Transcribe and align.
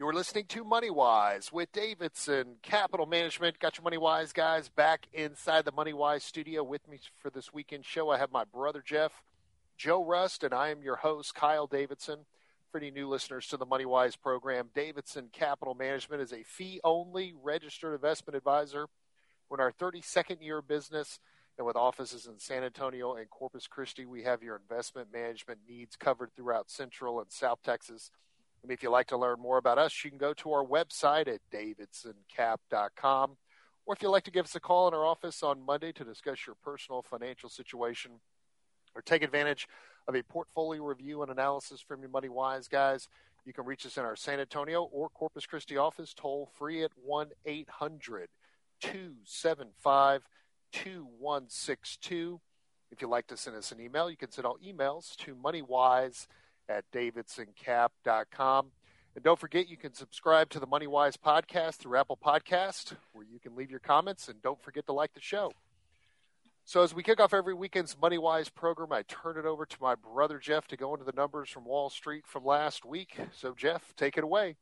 You're 0.00 0.12
listening 0.12 0.44
to 0.50 0.62
Money 0.62 0.90
Wise 0.90 1.52
with 1.52 1.72
Davidson 1.72 2.58
Capital 2.62 3.04
Management. 3.04 3.58
Got 3.58 3.78
your 3.78 3.82
Money 3.82 3.98
Wise 3.98 4.32
guys 4.32 4.68
back 4.68 5.08
inside 5.12 5.64
the 5.64 5.72
Money 5.72 5.92
Wise 5.92 6.22
studio 6.22 6.62
with 6.62 6.86
me 6.86 7.00
for 7.16 7.30
this 7.30 7.52
weekend 7.52 7.84
show. 7.84 8.08
I 8.08 8.18
have 8.18 8.30
my 8.30 8.44
brother 8.44 8.80
Jeff, 8.80 9.24
Joe 9.76 10.04
Rust, 10.04 10.44
and 10.44 10.54
I 10.54 10.68
am 10.68 10.82
your 10.84 10.94
host, 10.94 11.34
Kyle 11.34 11.66
Davidson. 11.66 12.26
For 12.70 12.78
any 12.78 12.92
new 12.92 13.08
listeners 13.08 13.48
to 13.48 13.56
the 13.56 13.66
Money 13.66 13.86
Wise 13.86 14.14
program, 14.14 14.68
Davidson 14.72 15.30
Capital 15.32 15.74
Management 15.74 16.22
is 16.22 16.32
a 16.32 16.44
fee 16.44 16.80
only 16.84 17.34
registered 17.42 17.92
investment 17.92 18.36
advisor. 18.36 18.86
We're 19.50 19.56
in 19.56 19.62
our 19.62 19.72
32nd 19.72 20.40
year 20.40 20.58
of 20.58 20.68
business, 20.68 21.18
and 21.56 21.66
with 21.66 21.74
offices 21.74 22.24
in 22.24 22.38
San 22.38 22.62
Antonio 22.62 23.14
and 23.14 23.28
Corpus 23.28 23.66
Christi, 23.66 24.06
we 24.06 24.22
have 24.22 24.44
your 24.44 24.54
investment 24.54 25.08
management 25.12 25.58
needs 25.68 25.96
covered 25.96 26.30
throughout 26.36 26.70
Central 26.70 27.18
and 27.18 27.32
South 27.32 27.64
Texas. 27.64 28.12
And 28.62 28.72
if 28.72 28.82
you'd 28.82 28.90
like 28.90 29.06
to 29.08 29.16
learn 29.16 29.40
more 29.40 29.58
about 29.58 29.78
us, 29.78 30.04
you 30.04 30.10
can 30.10 30.18
go 30.18 30.34
to 30.34 30.52
our 30.52 30.64
website 30.64 31.28
at 31.28 31.40
davidsoncap.com. 31.52 33.36
Or 33.86 33.94
if 33.94 34.02
you'd 34.02 34.10
like 34.10 34.24
to 34.24 34.30
give 34.30 34.44
us 34.44 34.54
a 34.54 34.60
call 34.60 34.88
in 34.88 34.94
our 34.94 35.06
office 35.06 35.42
on 35.42 35.64
Monday 35.64 35.92
to 35.92 36.04
discuss 36.04 36.46
your 36.46 36.56
personal 36.62 37.02
financial 37.02 37.48
situation 37.48 38.12
or 38.94 39.02
take 39.02 39.22
advantage 39.22 39.66
of 40.06 40.14
a 40.14 40.22
portfolio 40.22 40.82
review 40.82 41.22
and 41.22 41.30
analysis 41.30 41.80
from 41.80 42.00
your 42.00 42.10
Money 42.10 42.28
Wise 42.28 42.68
guys, 42.68 43.08
you 43.44 43.52
can 43.52 43.64
reach 43.64 43.86
us 43.86 43.96
in 43.96 44.04
our 44.04 44.16
San 44.16 44.40
Antonio 44.40 44.82
or 44.82 45.08
Corpus 45.08 45.46
Christi 45.46 45.76
office 45.76 46.12
toll 46.14 46.50
free 46.58 46.82
at 46.82 46.90
1 47.02 47.28
800 47.46 48.28
275 48.80 50.22
2162. 50.72 52.40
If 52.90 53.02
you'd 53.02 53.08
like 53.08 53.26
to 53.28 53.36
send 53.36 53.56
us 53.56 53.72
an 53.72 53.80
email, 53.80 54.10
you 54.10 54.16
can 54.16 54.30
send 54.30 54.46
all 54.46 54.58
emails 54.66 55.16
to 55.16 55.34
moneywise 55.34 56.26
at 56.68 56.84
davidsoncap.com. 56.92 58.70
And 59.14 59.24
don't 59.24 59.38
forget, 59.38 59.68
you 59.68 59.76
can 59.76 59.94
subscribe 59.94 60.48
to 60.50 60.60
the 60.60 60.66
MoneyWise 60.66 61.16
podcast 61.16 61.76
through 61.76 61.98
Apple 61.98 62.18
Podcast, 62.24 62.94
where 63.12 63.24
you 63.24 63.40
can 63.40 63.56
leave 63.56 63.70
your 63.70 63.80
comments. 63.80 64.28
And 64.28 64.40
don't 64.42 64.62
forget 64.62 64.86
to 64.86 64.92
like 64.92 65.14
the 65.14 65.20
show. 65.20 65.52
So, 66.64 66.82
as 66.82 66.94
we 66.94 67.02
kick 67.02 67.18
off 67.18 67.32
every 67.32 67.54
weekend's 67.54 67.94
MoneyWise 67.94 68.54
program, 68.54 68.92
I 68.92 69.02
turn 69.02 69.38
it 69.38 69.46
over 69.46 69.64
to 69.64 69.76
my 69.80 69.94
brother 69.94 70.38
Jeff 70.38 70.68
to 70.68 70.76
go 70.76 70.92
into 70.92 71.06
the 71.06 71.16
numbers 71.16 71.48
from 71.48 71.64
Wall 71.64 71.88
Street 71.88 72.24
from 72.26 72.44
last 72.44 72.84
week. 72.84 73.16
So, 73.32 73.54
Jeff, 73.56 73.94
take 73.96 74.18
it 74.18 74.24
away. 74.24 74.56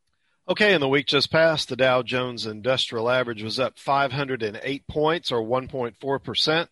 Okay, 0.49 0.73
in 0.73 0.81
the 0.81 0.89
week 0.89 1.07
just 1.07 1.33
passed, 1.33 1.69
the 1.69 1.75
Dow 1.75 2.03
Jones 2.03 2.47
Industrial 2.47 3.11
Average 3.11 3.43
was 3.43 3.59
up 3.59 3.77
508 3.81 4.87
points, 4.87 5.33
or 5.33 5.43
1.4 5.43 6.23
percent. 6.23 6.71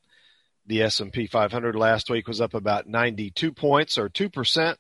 The 0.67 0.83
S&P 0.83 1.27
500 1.27 1.75
last 1.75 2.09
week 2.09 2.29
was 2.29 2.41
up 2.41 2.55
about 2.55 2.87
92 2.87 3.53
points, 3.53 3.99
or 3.99 4.09
2 4.09 4.31
percent 4.31 4.79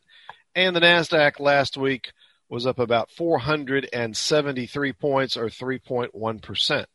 and 0.54 0.74
the 0.74 0.80
Nasdaq 0.80 1.40
last 1.40 1.76
week 1.76 2.12
was 2.48 2.66
up 2.66 2.78
about 2.78 3.10
473 3.10 4.92
points 4.92 5.36
or 5.36 5.46
3.1%. 5.46 6.86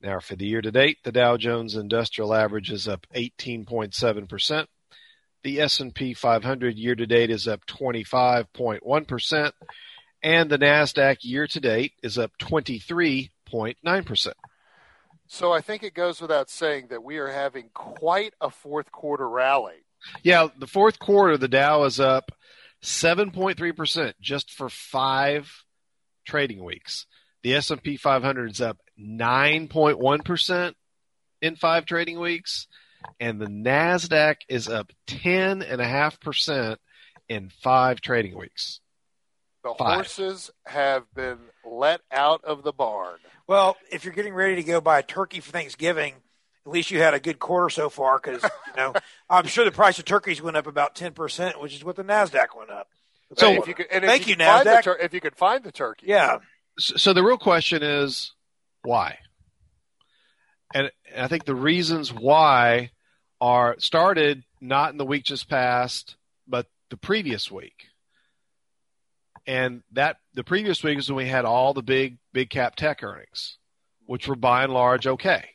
Now 0.00 0.20
for 0.20 0.36
the 0.36 0.46
year 0.46 0.62
to 0.62 0.70
date, 0.70 0.98
the 1.04 1.12
Dow 1.12 1.36
Jones 1.36 1.74
Industrial 1.74 2.34
Average 2.34 2.70
is 2.70 2.88
up 2.88 3.06
18.7%. 3.14 4.66
The 5.44 5.60
S&P 5.60 6.14
500 6.14 6.76
year 6.76 6.94
to 6.94 7.06
date 7.06 7.30
is 7.30 7.46
up 7.46 7.64
25.1% 7.66 9.52
and 10.22 10.50
the 10.50 10.58
Nasdaq 10.58 11.18
year 11.22 11.46
to 11.46 11.60
date 11.60 11.92
is 12.02 12.18
up 12.18 12.32
23.9%. 12.38 14.32
So 15.26 15.52
I 15.52 15.60
think 15.60 15.82
it 15.82 15.94
goes 15.94 16.20
without 16.20 16.50
saying 16.50 16.88
that 16.88 17.04
we 17.04 17.18
are 17.18 17.28
having 17.28 17.70
quite 17.74 18.34
a 18.40 18.50
fourth 18.50 18.90
quarter 18.90 19.28
rally. 19.28 19.84
Yeah, 20.22 20.48
the 20.58 20.66
fourth 20.66 20.98
quarter 20.98 21.36
the 21.36 21.48
Dow 21.48 21.84
is 21.84 22.00
up 22.00 22.32
7.3% 22.82 24.12
just 24.20 24.52
for 24.52 24.68
5 24.68 25.64
trading 26.26 26.64
weeks. 26.64 27.06
The 27.42 27.54
S&P 27.54 27.96
500 27.96 28.50
is 28.50 28.60
up 28.60 28.78
9.1% 29.00 30.74
in 31.40 31.56
5 31.56 31.86
trading 31.86 32.20
weeks 32.20 32.66
and 33.20 33.40
the 33.40 33.46
Nasdaq 33.46 34.36
is 34.48 34.68
up 34.68 34.92
10.5% 35.06 36.76
in 37.28 37.50
5 37.62 38.00
trading 38.00 38.36
weeks. 38.36 38.80
The 39.64 39.74
five. 39.76 39.94
horses 39.94 40.50
have 40.66 41.04
been 41.14 41.38
let 41.64 42.00
out 42.12 42.44
of 42.44 42.62
the 42.62 42.72
barn. 42.72 43.18
Well, 43.46 43.76
if 43.90 44.04
you're 44.04 44.14
getting 44.14 44.34
ready 44.34 44.56
to 44.56 44.62
go 44.62 44.80
buy 44.80 45.00
a 45.00 45.02
turkey 45.02 45.40
for 45.40 45.50
Thanksgiving, 45.50 46.14
at 46.68 46.74
least 46.74 46.90
you 46.90 47.00
had 47.00 47.14
a 47.14 47.20
good 47.20 47.38
quarter 47.38 47.70
so 47.70 47.88
far 47.88 48.20
because 48.22 48.42
you 48.42 48.76
know 48.76 48.92
I'm 49.30 49.46
sure 49.46 49.64
the 49.64 49.72
price 49.72 49.98
of 49.98 50.04
turkeys 50.04 50.42
went 50.42 50.56
up 50.56 50.66
about 50.66 50.94
ten 50.94 51.12
percent, 51.12 51.60
which 51.60 51.74
is 51.74 51.82
what 51.82 51.96
the 51.96 52.04
Nasdaq 52.04 52.56
went 52.56 52.70
up. 52.70 52.88
So 53.36 53.50
if 53.50 53.66
you 53.66 53.74
could, 53.74 53.88
thank 53.90 54.26
you, 54.26 54.32
you 54.32 54.36
Nasdaq. 54.36 54.82
Tur- 54.82 54.98
if 54.98 55.12
you 55.12 55.20
could 55.20 55.36
find 55.36 55.64
the 55.64 55.72
turkey, 55.72 56.06
yeah. 56.08 56.38
So, 56.78 56.96
so 56.96 57.12
the 57.12 57.22
real 57.22 57.38
question 57.38 57.82
is 57.82 58.32
why, 58.82 59.18
and, 60.74 60.90
and 61.12 61.24
I 61.24 61.28
think 61.28 61.44
the 61.44 61.54
reasons 61.54 62.12
why 62.12 62.90
are 63.40 63.76
started 63.78 64.44
not 64.60 64.92
in 64.92 64.98
the 64.98 65.06
week 65.06 65.24
just 65.24 65.48
passed, 65.48 66.16
but 66.46 66.66
the 66.90 66.96
previous 66.96 67.50
week. 67.50 67.86
And 69.46 69.82
that 69.92 70.16
the 70.34 70.44
previous 70.44 70.82
week 70.82 70.98
is 70.98 71.08
when 71.08 71.16
we 71.16 71.28
had 71.28 71.46
all 71.46 71.72
the 71.72 71.82
big 71.82 72.18
big 72.34 72.50
cap 72.50 72.76
tech 72.76 73.02
earnings, 73.02 73.56
which 74.04 74.28
were 74.28 74.36
by 74.36 74.64
and 74.64 74.74
large 74.74 75.06
okay 75.06 75.50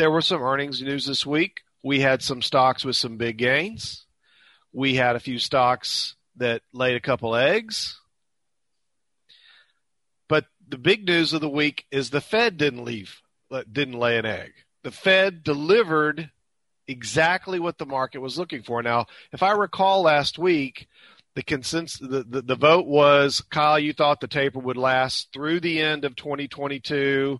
there 0.00 0.10
were 0.10 0.22
some 0.22 0.42
earnings 0.42 0.80
news 0.80 1.04
this 1.04 1.26
week. 1.26 1.60
We 1.82 2.00
had 2.00 2.22
some 2.22 2.40
stocks 2.40 2.86
with 2.86 2.96
some 2.96 3.18
big 3.18 3.36
gains. 3.36 4.06
We 4.72 4.94
had 4.94 5.14
a 5.14 5.20
few 5.20 5.38
stocks 5.38 6.14
that 6.36 6.62
laid 6.72 6.96
a 6.96 7.00
couple 7.00 7.36
eggs. 7.36 8.00
But 10.26 10.46
the 10.66 10.78
big 10.78 11.04
news 11.06 11.34
of 11.34 11.42
the 11.42 11.50
week 11.50 11.84
is 11.90 12.08
the 12.08 12.22
Fed 12.22 12.56
didn't 12.56 12.86
leave, 12.86 13.20
uh, 13.50 13.64
didn't 13.70 13.98
lay 13.98 14.16
an 14.16 14.24
egg. 14.24 14.52
The 14.84 14.90
Fed 14.90 15.42
delivered 15.42 16.30
exactly 16.88 17.60
what 17.60 17.76
the 17.76 17.84
market 17.84 18.20
was 18.20 18.38
looking 18.38 18.62
for. 18.62 18.82
Now, 18.82 19.04
if 19.32 19.42
I 19.42 19.50
recall 19.50 20.00
last 20.00 20.38
week, 20.38 20.88
the 21.34 21.42
consensus, 21.42 21.98
the, 22.00 22.24
the, 22.26 22.40
the 22.40 22.56
vote 22.56 22.86
was 22.86 23.42
Kyle, 23.50 23.78
you 23.78 23.92
thought 23.92 24.22
the 24.22 24.28
taper 24.28 24.60
would 24.60 24.78
last 24.78 25.28
through 25.34 25.60
the 25.60 25.78
end 25.78 26.06
of 26.06 26.16
2022. 26.16 27.38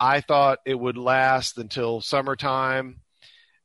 I 0.00 0.22
thought 0.22 0.60
it 0.64 0.74
would 0.74 0.96
last 0.96 1.58
until 1.58 2.00
summertime, 2.00 3.00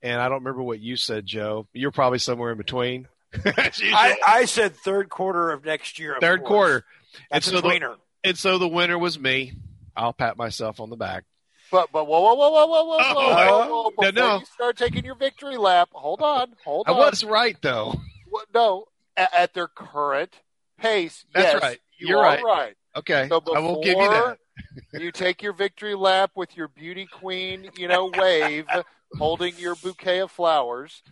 and 0.02 0.22
I 0.22 0.28
don't 0.28 0.40
remember 0.40 0.62
what 0.62 0.82
you 0.82 0.98
said, 0.98 1.26
Joe. 1.26 1.68
You're 1.72 1.92
probably 1.92 2.20
somewhere 2.20 2.52
in 2.52 2.58
between. 2.58 3.08
I, 3.46 4.18
I, 4.26 4.46
said 4.46 4.76
third 4.76 5.10
quarter 5.10 5.52
of 5.52 5.66
next 5.66 5.98
year. 5.98 6.16
Of 6.16 6.22
third 6.22 6.42
course. 6.42 6.48
quarter. 6.48 6.86
That's 7.32 7.48
and 7.48 7.58
so 7.58 7.62
the, 7.62 7.98
and 8.24 8.38
so 8.38 8.58
the 8.58 8.68
winner 8.68 8.98
was 8.98 9.18
me. 9.18 9.54
I'll 9.96 10.14
pat 10.14 10.38
myself 10.38 10.80
on 10.80 10.90
the 10.90 10.98
back. 10.98 11.24
But 11.72 11.92
but 11.92 12.06
whoa 12.06 12.22
whoa 12.22 12.36
whoa 12.36 12.50
whoa 12.50 12.66
whoa 12.68 12.84
whoa 12.84 12.98
whoa! 12.98 13.14
Oh, 13.16 13.68
whoa, 13.70 13.90
Before 13.90 14.12
no, 14.12 14.28
no. 14.28 14.40
you 14.40 14.46
start 14.46 14.78
taking 14.78 15.04
your 15.04 15.16
victory 15.16 15.58
lap, 15.58 15.90
hold 15.94 16.22
on, 16.22 16.54
hold 16.64 16.88
on. 16.88 16.96
I 16.96 16.98
was 16.98 17.24
right 17.24 17.58
though. 17.62 17.96
No, 18.54 18.86
at, 19.18 19.34
at 19.34 19.54
their 19.54 19.68
current 19.68 20.34
pace, 20.78 21.26
that's 21.34 21.54
yes, 21.54 21.62
right. 21.62 21.80
You 21.98 22.10
You're 22.10 22.22
right. 22.22 22.44
right. 22.44 22.76
Okay, 22.96 23.28
so 23.30 23.42
before, 23.42 23.58
I 23.58 23.62
will 23.62 23.82
give 23.82 23.98
you 23.98 24.10
that 24.10 24.38
you 24.94 25.12
take 25.12 25.42
your 25.42 25.54
victory 25.54 25.96
lap 25.96 26.32
with 26.36 26.56
your 26.56 26.68
beauty 26.68 27.08
queen, 27.12 27.70
you 27.78 27.88
know, 27.88 28.12
wave, 28.18 28.66
holding 29.18 29.56
your 29.58 29.76
bouquet 29.76 30.20
of 30.20 30.32
flowers. 30.32 31.04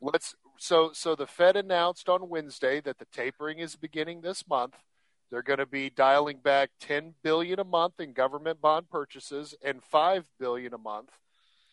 Let's 0.00 0.34
so 0.58 0.90
so 0.92 1.14
the 1.14 1.26
Fed 1.26 1.56
announced 1.56 2.08
on 2.08 2.28
Wednesday 2.28 2.80
that 2.80 2.98
the 2.98 3.06
tapering 3.12 3.58
is 3.58 3.76
beginning 3.76 4.20
this 4.20 4.46
month. 4.48 4.74
They're 5.30 5.42
going 5.42 5.58
to 5.58 5.66
be 5.66 5.88
dialing 5.88 6.38
back 6.38 6.70
10 6.80 7.14
billion 7.22 7.58
a 7.58 7.64
month 7.64 8.00
in 8.00 8.12
government 8.12 8.60
bond 8.60 8.90
purchases 8.90 9.54
and 9.64 9.82
5 9.82 10.28
billion 10.38 10.74
a 10.74 10.78
month 10.78 11.08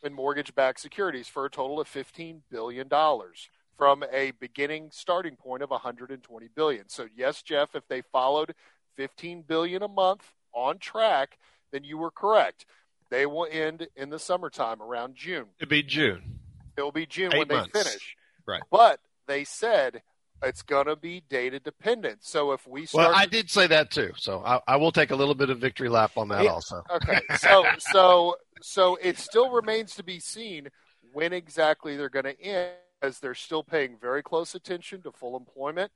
in 0.01 0.13
mortgage-backed 0.13 0.79
securities 0.79 1.27
for 1.27 1.45
a 1.45 1.49
total 1.49 1.81
of 1.81 1.87
15 1.89 2.43
billion 2.49 2.87
dollars 2.87 3.49
from 3.77 4.03
a 4.13 4.31
beginning 4.39 4.89
starting 4.91 5.35
point 5.35 5.61
of 5.61 5.69
120 5.71 6.47
billion. 6.55 6.87
So 6.87 7.07
yes, 7.15 7.41
Jeff, 7.41 7.75
if 7.75 7.87
they 7.87 8.01
followed 8.01 8.53
15 8.95 9.43
billion 9.43 9.83
a 9.83 9.87
month 9.87 10.23
on 10.59 10.77
track, 10.77 11.37
then 11.71 11.83
you 11.83 11.97
were 11.97 12.11
correct. 12.11 12.65
They 13.09 13.25
will 13.25 13.47
end 13.49 13.87
in 13.95 14.09
the 14.09 14.19
summertime 14.19 14.81
around 14.81 15.15
June. 15.15 15.45
It'll 15.59 15.69
be 15.69 15.83
June. 15.83 16.39
It'll 16.77 16.91
be 16.91 17.05
June 17.05 17.33
Eight 17.33 17.39
when 17.39 17.47
months. 17.47 17.71
they 17.73 17.83
finish. 17.83 18.15
Right. 18.45 18.61
But 18.71 18.99
they 19.27 19.43
said 19.43 20.01
it's 20.43 20.61
going 20.61 20.85
to 20.85 20.95
be 20.95 21.23
data 21.29 21.59
dependent. 21.59 22.23
So 22.23 22.51
if 22.51 22.67
we 22.67 22.85
start, 22.85 23.09
well, 23.09 23.15
I 23.15 23.25
did 23.25 23.49
say 23.49 23.67
that 23.67 23.91
too. 23.91 24.11
So 24.15 24.41
I, 24.45 24.59
I 24.67 24.75
will 24.77 24.91
take 24.91 25.11
a 25.11 25.15
little 25.15 25.35
bit 25.35 25.49
of 25.49 25.59
victory 25.59 25.89
lap 25.89 26.11
on 26.17 26.29
that 26.29 26.45
also. 26.47 26.83
Okay. 26.89 27.19
So 27.37 27.65
so 27.79 28.35
so 28.61 28.97
it 29.01 29.17
still 29.17 29.49
remains 29.49 29.95
to 29.95 30.03
be 30.03 30.19
seen 30.19 30.69
when 31.11 31.33
exactly 31.33 31.97
they're 31.97 32.09
going 32.09 32.25
to 32.25 32.41
end, 32.41 32.71
as 33.01 33.19
they're 33.19 33.33
still 33.33 33.63
paying 33.63 33.97
very 33.99 34.21
close 34.21 34.55
attention 34.55 35.01
to 35.03 35.11
full 35.11 35.35
employment. 35.37 35.91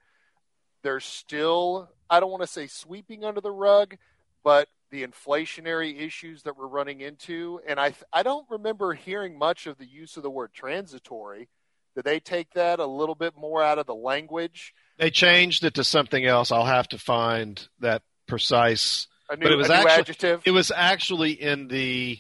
They're 0.84 1.00
still, 1.00 1.90
I 2.10 2.20
don't 2.20 2.32
want 2.32 2.44
to 2.44 2.48
say 2.48 2.68
sweeping 2.68 3.24
under 3.24 3.40
the 3.40 3.52
rug, 3.52 3.96
but 4.44 4.68
the 4.92 5.06
inflationary 5.06 6.00
issues 6.00 6.44
that 6.44 6.56
we're 6.56 6.68
running 6.68 7.02
into. 7.02 7.60
And 7.68 7.80
I, 7.80 7.94
I 8.14 8.22
don't 8.22 8.46
remember 8.50 8.94
hearing 8.94 9.38
much 9.38 9.66
of 9.66 9.78
the 9.78 9.88
use 9.88 10.18
of 10.18 10.24
the 10.24 10.30
word 10.30 10.54
transitory. 10.54 11.50
Did 11.96 12.06
they 12.06 12.20
take 12.20 12.54
that 12.54 12.80
a 12.80 12.86
little 12.86 13.16
bit 13.16 13.36
more 13.36 13.62
out 13.62 13.80
of 13.80 13.86
the 13.86 13.96
language? 13.96 14.74
They 14.98 15.10
changed 15.10 15.64
it 15.64 15.76
to 15.76 15.84
something 15.84 16.26
else. 16.26 16.52
I'll 16.52 16.66
have 16.66 16.88
to 16.90 17.00
find 17.00 17.68
that 17.80 18.04
precise. 18.28 19.08
New, 19.32 19.38
but 19.42 19.52
it 19.52 19.56
was 19.56 19.70
actually, 19.70 19.92
adjective. 19.92 20.42
It 20.46 20.52
was 20.52 20.72
actually 20.76 21.32
in 21.32 21.68
the 21.68 22.20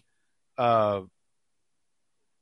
uh, 0.57 1.01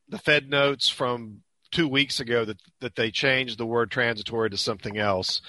the 0.07 0.17
Fed 0.17 0.49
notes 0.49 0.87
from 0.87 1.41
two 1.71 1.87
weeks 1.87 2.19
ago 2.19 2.45
that 2.45 2.57
that 2.79 2.95
they 2.95 3.11
changed 3.11 3.57
the 3.57 3.65
word 3.65 3.91
transitory 3.91 4.49
to 4.49 4.57
something 4.57 4.97
else. 4.97 5.41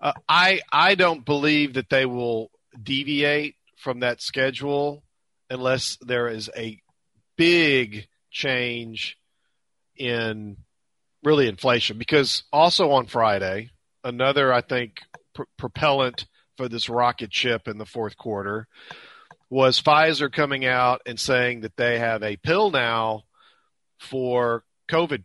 Uh, 0.00 0.12
I 0.28 0.60
I 0.70 0.94
don't 0.94 1.24
believe 1.24 1.74
that 1.74 1.88
they 1.88 2.06
will 2.06 2.50
deviate 2.82 3.56
from 3.86 4.00
that 4.00 4.20
schedule 4.20 5.04
unless 5.48 5.96
there 6.00 6.26
is 6.26 6.50
a 6.56 6.80
big 7.36 8.08
change 8.32 9.16
in 9.96 10.56
really 11.22 11.46
inflation 11.46 11.96
because 11.96 12.42
also 12.52 12.90
on 12.90 13.06
Friday 13.06 13.70
another 14.02 14.52
I 14.52 14.60
think 14.60 14.98
pr- 15.36 15.44
propellant 15.56 16.26
for 16.56 16.68
this 16.68 16.88
rocket 16.88 17.32
ship 17.32 17.68
in 17.68 17.78
the 17.78 17.86
fourth 17.86 18.16
quarter 18.16 18.66
was 19.50 19.80
Pfizer 19.80 20.32
coming 20.32 20.64
out 20.66 21.02
and 21.06 21.20
saying 21.20 21.60
that 21.60 21.76
they 21.76 22.00
have 22.00 22.24
a 22.24 22.38
pill 22.38 22.72
now 22.72 23.22
for 24.00 24.64
COVID. 24.90 25.22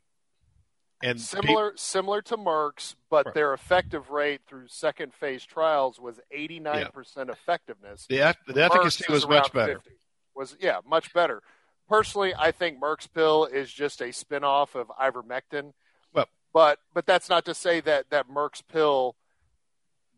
And 1.04 1.20
similar 1.20 1.72
pe- 1.72 1.78
similar 1.78 2.22
to 2.24 2.38
Merck's, 2.38 2.96
but 3.10 3.26
Right. 3.28 3.36
their 3.36 3.54
effective 3.54 4.10
rate 4.10 4.42
through 4.48 4.68
second 4.68 5.14
phase 5.14 5.44
trials 5.46 6.00
was 6.00 6.20
89% 6.32 7.30
effectiveness. 7.30 8.06
the, 8.08 8.36
the 8.48 8.64
efficacy 8.64 9.06
was 9.10 9.28
much 9.28 9.52
better. 9.52 9.76
50. 9.80 9.92
Was 10.36 10.56
yeah, 10.60 10.80
much 10.86 11.14
better. 11.14 11.42
Personally, 11.90 12.34
I 12.38 12.52
think 12.52 12.80
Merck's 12.80 13.08
pill 13.08 13.46
is 13.46 13.72
just 13.72 14.02
a 14.02 14.12
spin-off 14.14 14.76
of 14.76 14.88
ivermectin. 14.90 15.74
Well- 16.14 16.30
but 16.54 16.80
but 16.94 17.06
that's 17.06 17.30
not 17.30 17.46
to 17.46 17.54
say 17.54 17.82
that 17.82 18.10
that 18.12 18.30
Merck's 18.30 18.62
pill 18.62 19.16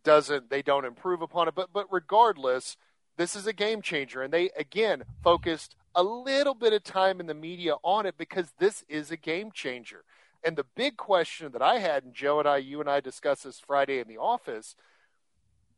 doesn't 0.03 0.49
they 0.49 0.61
don't 0.61 0.85
improve 0.85 1.21
upon 1.21 1.47
it. 1.47 1.55
But 1.55 1.71
but 1.73 1.87
regardless, 1.91 2.77
this 3.17 3.35
is 3.35 3.47
a 3.47 3.53
game 3.53 3.81
changer, 3.81 4.21
and 4.21 4.33
they 4.33 4.49
again 4.57 5.03
focused 5.23 5.75
a 5.95 6.03
little 6.03 6.55
bit 6.55 6.73
of 6.73 6.83
time 6.83 7.19
in 7.19 7.27
the 7.27 7.33
media 7.33 7.75
on 7.83 8.05
it 8.05 8.17
because 8.17 8.51
this 8.59 8.83
is 8.89 9.11
a 9.11 9.17
game 9.17 9.51
changer. 9.51 10.03
And 10.43 10.57
the 10.57 10.65
big 10.75 10.97
question 10.97 11.51
that 11.53 11.61
I 11.61 11.79
had, 11.79 12.03
and 12.03 12.13
Joe 12.13 12.39
and 12.39 12.47
I, 12.47 12.57
you 12.57 12.81
and 12.81 12.89
I 12.89 12.99
discussed 12.99 13.45
this 13.45 13.59
Friday 13.59 13.99
in 13.99 14.07
the 14.07 14.17
office, 14.17 14.75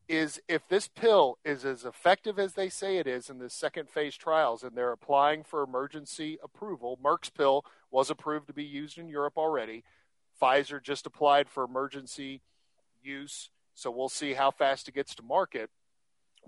is 0.07 0.39
if 0.47 0.67
this 0.67 0.87
pill 0.87 1.37
is 1.43 1.65
as 1.65 1.83
effective 1.83 2.37
as 2.37 2.53
they 2.53 2.69
say 2.69 2.97
it 2.97 3.07
is 3.07 3.29
in 3.29 3.39
the 3.39 3.49
second 3.49 3.89
phase 3.89 4.15
trials 4.15 4.63
and 4.63 4.75
they're 4.75 4.91
applying 4.91 5.43
for 5.43 5.63
emergency 5.63 6.37
approval, 6.43 6.99
Merck's 7.03 7.29
pill 7.29 7.65
was 7.91 8.09
approved 8.09 8.47
to 8.47 8.53
be 8.53 8.63
used 8.63 8.97
in 8.97 9.07
Europe 9.07 9.37
already. 9.37 9.83
Pfizer 10.41 10.81
just 10.81 11.05
applied 11.05 11.49
for 11.49 11.63
emergency 11.63 12.41
use, 13.01 13.49
so 13.73 13.89
we'll 13.89 14.09
see 14.09 14.33
how 14.33 14.51
fast 14.51 14.87
it 14.87 14.95
gets 14.95 15.15
to 15.15 15.23
market. 15.23 15.69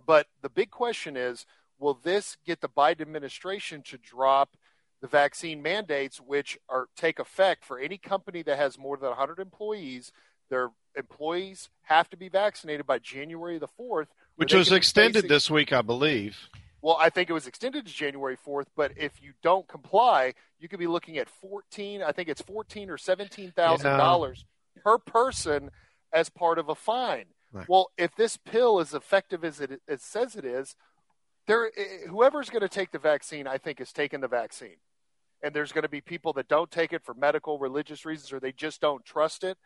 But 0.06 0.28
the 0.42 0.50
big 0.50 0.70
question 0.70 1.18
is 1.18 1.46
will 1.80 2.00
this 2.04 2.38
get 2.46 2.62
the 2.62 2.70
Biden 2.70 3.02
administration 3.02 3.82
to 3.84 3.98
drop 3.98 4.58
the 5.02 5.08
vaccine 5.08 5.62
mandates, 5.62 6.20
which 6.20 6.58
are 6.70 6.88
take 6.96 7.20
effect 7.20 7.64
for 7.66 7.80
any 7.80 7.98
company 7.98 8.42
that 8.44 8.58
has 8.58 8.78
more 8.78 8.98
than 8.98 9.10
100 9.10 9.40
employees? 9.40 10.12
Their 10.50 10.72
employees 10.96 11.70
have 11.84 12.10
to 12.10 12.18
be 12.18 12.30
vaccinated 12.30 12.86
by 12.86 13.00
January 13.00 13.60
the 13.60 13.68
4th. 13.68 14.08
Which 14.36 14.54
was 14.54 14.72
extended 14.72 15.28
this 15.28 15.50
week, 15.50 15.74
I 15.74 15.82
believe. 15.82 16.50
Well, 16.82 16.98
I 17.00 17.10
think 17.10 17.30
it 17.30 17.34
was 17.34 17.48
extended 17.48 17.86
to 17.86 17.94
January 17.94 18.38
4th, 18.38 18.68
but 18.76 18.92
if 18.96 19.22
you 19.22 19.34
don't 19.42 19.68
comply, 19.68 20.34
you 20.60 20.70
could 20.70 20.80
be 20.80 20.88
looking 20.88 21.18
at 21.18 21.30
14, 21.30 22.02
I 22.02 22.12
think 22.12 22.30
it's 22.30 22.42
14 22.42 22.90
or 22.90 22.98
$17,000 22.98 24.44
per 24.84 24.98
person 25.00 25.72
as 26.14 26.30
part 26.30 26.60
of 26.60 26.70
a 26.70 26.76
fine. 26.76 27.26
Right. 27.52 27.68
Well, 27.68 27.92
if 27.98 28.16
this 28.16 28.38
pill 28.38 28.80
is 28.80 28.94
effective 28.94 29.44
as 29.44 29.60
it, 29.60 29.82
it 29.88 30.02
says 30.02 30.36
it 30.36 30.46
is, 30.46 30.76
there 31.48 31.72
eh, 31.78 32.08
whoever's 32.08 32.50
going 32.50 32.62
to 32.62 32.70
take 32.70 32.92
the 32.92 33.00
vaccine, 33.00 33.48
I 33.48 33.58
think, 33.58 33.82
is 33.82 33.92
taking 33.92 34.22
the 34.22 34.28
vaccine. 34.28 34.78
And 35.44 35.54
there's 35.54 35.72
going 35.72 35.84
to 35.84 35.90
be 35.90 36.02
people 36.02 36.34
that 36.34 36.48
don't 36.48 36.72
take 36.72 36.94
it 36.94 37.04
for 37.04 37.14
medical, 37.14 37.60
religious 37.60 38.06
reasons, 38.06 38.34
or 38.34 38.40
they 38.40 38.52
just 38.52 38.82
don't 38.82 39.06
trust 39.06 39.44
it. 39.44 39.58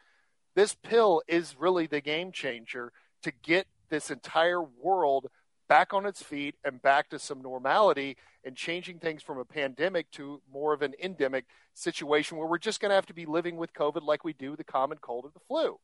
This 0.55 0.75
pill 0.75 1.21
is 1.27 1.55
really 1.57 1.87
the 1.87 2.01
game 2.01 2.31
changer 2.31 2.91
to 3.23 3.31
get 3.43 3.67
this 3.89 4.11
entire 4.11 4.61
world 4.61 5.27
back 5.69 5.93
on 5.93 6.05
its 6.05 6.21
feet 6.21 6.55
and 6.65 6.81
back 6.81 7.09
to 7.09 7.17
some 7.17 7.41
normality 7.41 8.17
and 8.43 8.57
changing 8.57 8.99
things 8.99 9.23
from 9.23 9.37
a 9.37 9.45
pandemic 9.45 10.11
to 10.11 10.41
more 10.51 10.73
of 10.73 10.81
an 10.81 10.93
endemic 11.01 11.45
situation 11.73 12.37
where 12.37 12.47
we're 12.47 12.57
just 12.57 12.81
going 12.81 12.89
to 12.89 12.95
have 12.95 13.05
to 13.05 13.13
be 13.13 13.25
living 13.25 13.55
with 13.55 13.73
COVID 13.73 14.05
like 14.05 14.25
we 14.25 14.33
do 14.33 14.57
the 14.57 14.65
common 14.65 14.97
cold 14.97 15.23
or 15.23 15.31
the 15.33 15.39
flu 15.47 15.79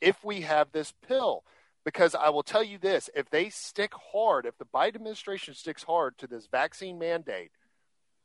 if 0.00 0.24
we 0.24 0.40
have 0.40 0.72
this 0.72 0.92
pill. 1.06 1.44
Because 1.84 2.14
I 2.14 2.28
will 2.30 2.42
tell 2.42 2.64
you 2.64 2.78
this 2.78 3.08
if 3.14 3.30
they 3.30 3.50
stick 3.50 3.92
hard, 4.12 4.46
if 4.46 4.58
the 4.58 4.66
Biden 4.66 4.96
administration 4.96 5.54
sticks 5.54 5.84
hard 5.84 6.18
to 6.18 6.26
this 6.26 6.46
vaccine 6.46 6.98
mandate, 6.98 7.52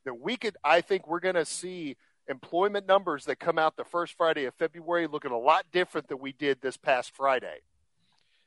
then 0.06 0.18
we 0.20 0.36
could, 0.36 0.56
I 0.64 0.80
think 0.80 1.06
we're 1.06 1.20
going 1.20 1.34
to 1.34 1.44
see 1.44 1.96
employment 2.28 2.86
numbers 2.86 3.24
that 3.26 3.38
come 3.38 3.58
out 3.58 3.76
the 3.76 3.84
first 3.84 4.14
Friday 4.16 4.44
of 4.44 4.54
February 4.54 5.06
looking 5.06 5.32
a 5.32 5.38
lot 5.38 5.66
different 5.72 6.08
than 6.08 6.20
we 6.20 6.32
did 6.32 6.60
this 6.62 6.76
past 6.76 7.14
Friday. 7.14 7.58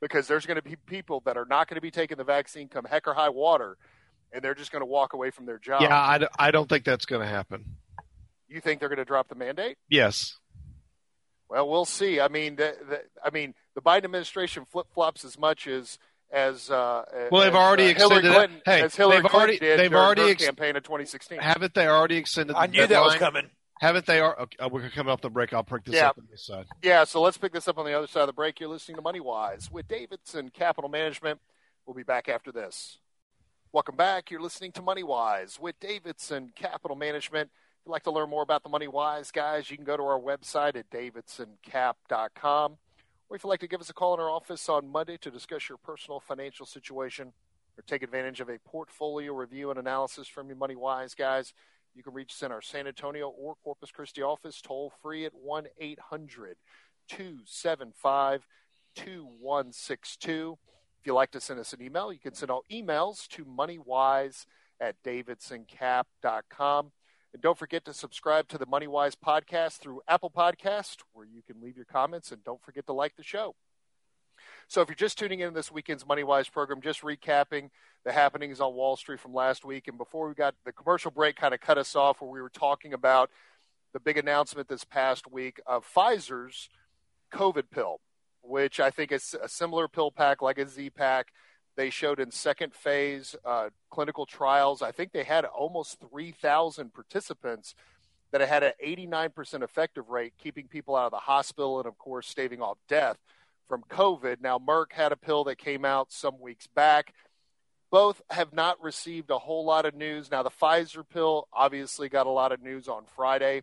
Because 0.00 0.26
there's 0.26 0.46
going 0.46 0.56
to 0.56 0.62
be 0.62 0.76
people 0.86 1.22
that 1.26 1.36
are 1.36 1.44
not 1.44 1.68
going 1.68 1.76
to 1.76 1.82
be 1.82 1.90
taking 1.90 2.16
the 2.16 2.24
vaccine 2.24 2.68
come 2.68 2.84
heck 2.84 3.06
or 3.06 3.12
high 3.12 3.28
water, 3.28 3.76
and 4.32 4.42
they're 4.42 4.54
just 4.54 4.72
going 4.72 4.80
to 4.80 4.86
walk 4.86 5.12
away 5.12 5.30
from 5.30 5.44
their 5.44 5.58
job. 5.58 5.82
Yeah, 5.82 5.94
I, 5.94 6.26
I 6.38 6.50
don't 6.50 6.68
think 6.68 6.84
that's 6.84 7.04
going 7.04 7.20
to 7.20 7.28
happen. 7.28 7.76
You 8.48 8.60
think 8.60 8.80
they're 8.80 8.88
going 8.88 8.98
to 8.98 9.04
drop 9.04 9.28
the 9.28 9.34
mandate? 9.34 9.76
Yes. 9.90 10.38
Well, 11.50 11.68
we'll 11.68 11.84
see. 11.84 12.20
I 12.20 12.28
mean, 12.28 12.56
the, 12.56 12.76
the, 12.88 13.02
I 13.22 13.30
mean, 13.30 13.54
the 13.74 13.82
Biden 13.82 14.04
administration 14.04 14.64
flip 14.64 14.86
flops 14.94 15.24
as 15.24 15.38
much 15.38 15.66
as 15.66 15.98
as 16.32 16.70
uh, 16.70 17.04
Well, 17.30 17.42
they've 17.42 17.50
as, 17.52 17.54
already 17.56 17.90
uh, 17.90 17.94
Hillary 17.94 18.18
extended 18.18 18.24
it. 18.24 18.34
Clinton, 18.34 18.62
Hey, 18.64 18.82
as 18.82 18.94
Hillary 18.94 19.16
they've 19.16 19.30
Clinton 19.30 19.40
already- 19.40 19.58
did 19.58 19.78
they've 19.80 19.94
already 19.94 20.22
her 20.22 20.28
ex- 20.28 20.44
campaign 20.44 20.76
in 20.76 20.82
2016. 20.82 21.38
Haven't 21.38 21.74
they 21.74 21.86
already 21.88 22.16
extended 22.16 22.54
the 22.54 22.58
I 22.58 22.66
knew 22.66 22.86
that 22.86 23.02
was 23.02 23.14
coming. 23.16 23.50
Haven't 23.80 24.04
they? 24.06 24.20
Are, 24.20 24.38
okay, 24.40 24.56
we're 24.70 24.90
coming 24.90 25.10
up 25.10 25.22
the 25.22 25.30
break. 25.30 25.54
I'll 25.54 25.64
prick 25.64 25.84
this 25.84 25.94
Yeah. 25.94 26.10
up 26.10 26.18
on 26.18 26.26
this 26.30 26.44
side. 26.44 26.66
Yeah, 26.82 27.04
so 27.04 27.22
let's 27.22 27.38
pick 27.38 27.52
this 27.54 27.66
up 27.66 27.78
on 27.78 27.86
the 27.86 27.94
other 27.94 28.06
side 28.06 28.20
of 28.22 28.26
the 28.26 28.32
break. 28.34 28.60
You're 28.60 28.68
listening 28.68 28.96
to 28.96 29.02
Money 29.02 29.20
Wise 29.20 29.70
with 29.72 29.88
Davidson 29.88 30.50
Capital 30.50 30.90
Management. 30.90 31.40
We'll 31.86 31.94
be 31.94 32.02
back 32.02 32.28
after 32.28 32.52
this. 32.52 32.98
Welcome 33.72 33.96
back. 33.96 34.30
You're 34.30 34.42
listening 34.42 34.72
to 34.72 34.82
Money 34.82 35.02
Wise 35.02 35.58
with 35.58 35.80
Davidson 35.80 36.52
Capital 36.54 36.94
Management. 36.96 37.48
If 37.80 37.86
you'd 37.86 37.92
like 37.92 38.02
to 38.02 38.10
learn 38.10 38.28
more 38.28 38.42
about 38.42 38.62
the 38.64 38.68
Money 38.68 38.86
Wise 38.88 39.30
guys, 39.30 39.70
you 39.70 39.76
can 39.78 39.86
go 39.86 39.96
to 39.96 40.02
our 40.02 40.20
website 40.20 40.76
at 40.76 40.90
davidsoncap.com. 40.90 42.76
Or 43.30 43.36
if 43.36 43.44
you'd 43.44 43.50
like 43.50 43.60
to 43.60 43.68
give 43.68 43.80
us 43.80 43.88
a 43.88 43.94
call 43.94 44.12
in 44.14 44.20
our 44.20 44.28
office 44.28 44.68
on 44.68 44.90
Monday 44.90 45.16
to 45.18 45.30
discuss 45.30 45.68
your 45.68 45.78
personal 45.78 46.18
financial 46.18 46.66
situation 46.66 47.32
or 47.78 47.84
take 47.86 48.02
advantage 48.02 48.40
of 48.40 48.48
a 48.48 48.58
portfolio 48.58 49.32
review 49.32 49.70
and 49.70 49.78
analysis 49.78 50.26
from 50.26 50.48
your 50.48 50.56
Money 50.56 50.74
Wise 50.74 51.14
guys, 51.14 51.54
you 51.94 52.02
can 52.02 52.12
reach 52.12 52.32
us 52.32 52.42
in 52.42 52.50
our 52.50 52.60
San 52.60 52.88
Antonio 52.88 53.28
or 53.28 53.54
Corpus 53.62 53.92
Christi 53.92 54.20
office 54.20 54.60
toll 54.60 54.92
free 55.00 55.24
at 55.26 55.32
1 55.32 55.66
800 55.78 56.56
275 57.08 58.48
2162. 58.96 60.58
If 61.00 61.06
you'd 61.06 61.14
like 61.14 61.30
to 61.30 61.40
send 61.40 61.60
us 61.60 61.72
an 61.72 61.82
email, 61.82 62.12
you 62.12 62.18
can 62.18 62.34
send 62.34 62.50
all 62.50 62.64
emails 62.70 63.28
to 63.28 63.44
moneywise 63.44 64.44
at 64.80 65.00
davidsoncap.com. 65.04 66.90
And 67.32 67.40
don't 67.40 67.58
forget 67.58 67.84
to 67.84 67.92
subscribe 67.92 68.48
to 68.48 68.58
the 68.58 68.66
MoneyWise 68.66 69.14
podcast 69.24 69.78
through 69.78 70.02
Apple 70.08 70.30
Podcast, 70.30 70.96
where 71.12 71.26
you 71.26 71.42
can 71.42 71.62
leave 71.62 71.76
your 71.76 71.84
comments. 71.84 72.32
And 72.32 72.42
don't 72.42 72.62
forget 72.62 72.86
to 72.86 72.92
like 72.92 73.16
the 73.16 73.22
show. 73.22 73.54
So 74.68 74.80
if 74.80 74.88
you're 74.88 74.96
just 74.96 75.18
tuning 75.18 75.40
in 75.40 75.54
this 75.54 75.70
weekend's 75.70 76.04
MoneyWise 76.04 76.50
program, 76.50 76.80
just 76.80 77.02
recapping 77.02 77.70
the 78.04 78.12
happenings 78.12 78.60
on 78.60 78.74
Wall 78.74 78.96
Street 78.96 79.20
from 79.20 79.34
last 79.34 79.64
week. 79.64 79.86
And 79.86 79.98
before 79.98 80.28
we 80.28 80.34
got 80.34 80.54
the 80.64 80.72
commercial 80.72 81.10
break, 81.10 81.36
kind 81.36 81.54
of 81.54 81.60
cut 81.60 81.78
us 81.78 81.94
off 81.94 82.20
where 82.20 82.30
we 82.30 82.40
were 82.40 82.50
talking 82.50 82.94
about 82.94 83.30
the 83.92 84.00
big 84.00 84.16
announcement 84.16 84.68
this 84.68 84.84
past 84.84 85.30
week 85.30 85.60
of 85.66 85.84
Pfizer's 85.84 86.68
COVID 87.32 87.70
pill, 87.70 88.00
which 88.42 88.80
I 88.80 88.90
think 88.90 89.12
is 89.12 89.34
a 89.40 89.48
similar 89.48 89.88
pill 89.88 90.10
pack 90.10 90.42
like 90.42 90.58
a 90.58 90.68
Z 90.68 90.90
pack. 90.90 91.28
They 91.80 91.88
showed 91.88 92.20
in 92.20 92.30
second 92.30 92.74
phase 92.74 93.34
uh, 93.42 93.70
clinical 93.88 94.26
trials. 94.26 94.82
I 94.82 94.92
think 94.92 95.12
they 95.12 95.24
had 95.24 95.46
almost 95.46 95.98
3,000 96.10 96.92
participants 96.92 97.74
that 98.32 98.42
had 98.42 98.62
an 98.62 98.72
89% 98.86 99.62
effective 99.62 100.10
rate, 100.10 100.34
keeping 100.36 100.68
people 100.68 100.94
out 100.94 101.06
of 101.06 101.12
the 101.12 101.16
hospital 101.16 101.78
and, 101.78 101.88
of 101.88 101.96
course, 101.96 102.28
staving 102.28 102.60
off 102.60 102.76
death 102.86 103.16
from 103.66 103.82
COVID. 103.88 104.42
Now, 104.42 104.58
Merck 104.58 104.92
had 104.92 105.10
a 105.10 105.16
pill 105.16 105.44
that 105.44 105.56
came 105.56 105.86
out 105.86 106.12
some 106.12 106.38
weeks 106.38 106.66
back. 106.66 107.14
both 107.90 108.20
have 108.28 108.52
not 108.52 108.82
received 108.82 109.30
a 109.30 109.38
whole 109.38 109.64
lot 109.64 109.86
of 109.86 109.94
news. 109.94 110.30
Now, 110.30 110.42
the 110.42 110.50
Pfizer 110.50 111.02
pill 111.08 111.48
obviously 111.50 112.10
got 112.10 112.26
a 112.26 112.30
lot 112.30 112.52
of 112.52 112.62
news 112.62 112.88
on 112.88 113.04
Friday, 113.16 113.62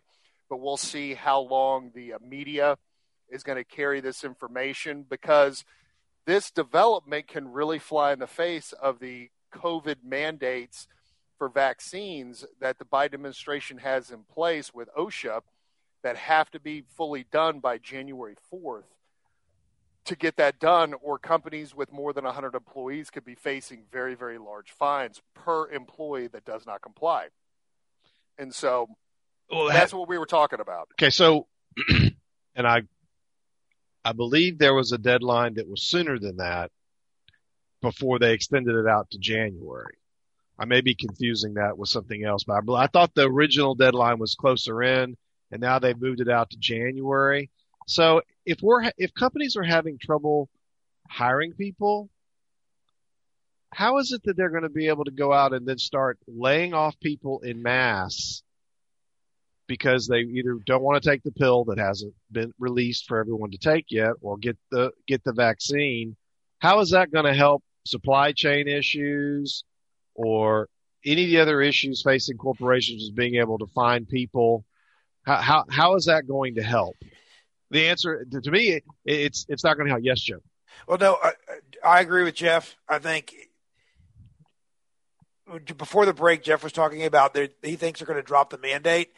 but 0.50 0.56
we'll 0.56 0.76
see 0.76 1.14
how 1.14 1.38
long 1.38 1.92
the 1.94 2.14
uh, 2.14 2.18
media 2.20 2.78
is 3.30 3.44
going 3.44 3.58
to 3.58 3.64
carry 3.64 4.00
this 4.00 4.24
information 4.24 5.06
because 5.08 5.64
this 6.28 6.50
development 6.50 7.26
can 7.26 7.50
really 7.50 7.78
fly 7.78 8.12
in 8.12 8.18
the 8.18 8.26
face 8.26 8.74
of 8.74 8.98
the 8.98 9.30
COVID 9.50 10.04
mandates 10.04 10.86
for 11.38 11.48
vaccines 11.48 12.44
that 12.60 12.78
the 12.78 12.84
Biden 12.84 13.14
administration 13.14 13.78
has 13.78 14.10
in 14.10 14.24
place 14.24 14.74
with 14.74 14.90
OSHA 14.94 15.40
that 16.02 16.16
have 16.16 16.50
to 16.50 16.60
be 16.60 16.84
fully 16.86 17.24
done 17.32 17.60
by 17.60 17.78
January 17.78 18.36
4th 18.52 18.84
to 20.04 20.16
get 20.16 20.36
that 20.36 20.60
done, 20.60 20.92
or 21.00 21.18
companies 21.18 21.74
with 21.74 21.90
more 21.90 22.12
than 22.12 22.24
100 22.24 22.54
employees 22.54 23.08
could 23.08 23.24
be 23.24 23.34
facing 23.34 23.84
very, 23.90 24.14
very 24.14 24.36
large 24.36 24.70
fines 24.70 25.22
per 25.34 25.70
employee 25.70 26.26
that 26.26 26.44
does 26.44 26.66
not 26.66 26.82
comply. 26.82 27.28
And 28.36 28.54
so 28.54 28.86
well, 29.50 29.68
that's 29.68 29.94
what 29.94 30.10
we 30.10 30.18
were 30.18 30.26
talking 30.26 30.60
about. 30.60 30.88
Okay, 31.00 31.10
so, 31.10 31.46
and 32.54 32.66
I, 32.66 32.82
I 34.08 34.12
believe 34.12 34.56
there 34.56 34.72
was 34.72 34.92
a 34.92 34.96
deadline 34.96 35.54
that 35.54 35.68
was 35.68 35.82
sooner 35.82 36.18
than 36.18 36.38
that 36.38 36.70
before 37.82 38.18
they 38.18 38.32
extended 38.32 38.74
it 38.74 38.86
out 38.86 39.10
to 39.10 39.18
January. 39.18 39.96
I 40.58 40.64
may 40.64 40.80
be 40.80 40.94
confusing 40.94 41.54
that 41.54 41.76
with 41.76 41.90
something 41.90 42.24
else, 42.24 42.42
but 42.42 42.54
I, 42.54 42.84
I 42.84 42.86
thought 42.86 43.14
the 43.14 43.28
original 43.28 43.74
deadline 43.74 44.18
was 44.18 44.34
closer 44.34 44.82
in, 44.82 45.14
and 45.50 45.60
now 45.60 45.78
they've 45.78 46.00
moved 46.00 46.22
it 46.22 46.30
out 46.30 46.48
to 46.50 46.56
January. 46.56 47.50
So 47.86 48.22
if 48.46 48.62
we're 48.62 48.90
if 48.96 49.12
companies 49.12 49.56
are 49.56 49.62
having 49.62 49.98
trouble 49.98 50.48
hiring 51.06 51.52
people, 51.52 52.08
how 53.74 53.98
is 53.98 54.12
it 54.12 54.22
that 54.22 54.38
they're 54.38 54.48
going 54.48 54.62
to 54.62 54.70
be 54.70 54.88
able 54.88 55.04
to 55.04 55.10
go 55.10 55.34
out 55.34 55.52
and 55.52 55.68
then 55.68 55.76
start 55.76 56.18
laying 56.26 56.72
off 56.72 56.98
people 56.98 57.40
in 57.40 57.60
mass 57.60 58.42
because 59.68 60.08
they 60.08 60.20
either 60.20 60.56
don't 60.66 60.82
want 60.82 61.00
to 61.02 61.08
take 61.08 61.22
the 61.22 61.32
pill 61.32 61.64
that 61.66 61.78
hasn't 61.78 62.14
been 62.32 62.52
released 62.58 63.06
for 63.06 63.18
everyone 63.18 63.52
to 63.52 63.58
take 63.58 63.86
yet 63.90 64.12
or 64.20 64.36
get 64.36 64.58
the 64.70 64.90
get 65.06 65.22
the 65.22 65.32
vaccine? 65.32 66.16
How 66.58 66.80
is 66.80 66.90
that 66.90 67.12
going 67.12 67.26
to 67.26 67.34
help 67.34 67.62
supply 67.86 68.32
chain 68.32 68.66
issues 68.66 69.62
or 70.14 70.68
any 71.04 71.24
of 71.24 71.30
the 71.30 71.40
other 71.40 71.62
issues 71.62 72.02
facing 72.02 72.36
corporations 72.36 73.02
is 73.02 73.10
being 73.10 73.36
able 73.36 73.58
to 73.58 73.66
find 73.66 74.08
people? 74.08 74.64
How, 75.24 75.36
how, 75.36 75.64
how 75.70 75.94
is 75.94 76.06
that 76.06 76.26
going 76.26 76.56
to 76.56 76.62
help? 76.62 76.96
the 77.70 77.88
answer 77.88 78.24
to 78.24 78.50
me, 78.50 78.80
it's 79.04 79.46
it's 79.48 79.64
not 79.64 79.76
going 79.76 79.86
to 79.86 79.92
help. 79.92 80.02
Yes, 80.02 80.20
Joe. 80.20 80.40
Well, 80.86 80.98
no, 80.98 81.18
I, 81.22 81.32
I 81.84 82.00
agree 82.00 82.24
with 82.24 82.34
Jeff. 82.34 82.76
I 82.88 82.98
think 82.98 83.34
before 85.76 86.06
the 86.06 86.14
break, 86.14 86.42
Jeff 86.42 86.62
was 86.62 86.72
talking 86.72 87.04
about 87.04 87.36
he 87.62 87.76
thinks 87.76 88.00
they're 88.00 88.06
going 88.06 88.18
to 88.18 88.22
drop 88.22 88.50
the 88.50 88.58
mandate. 88.58 89.12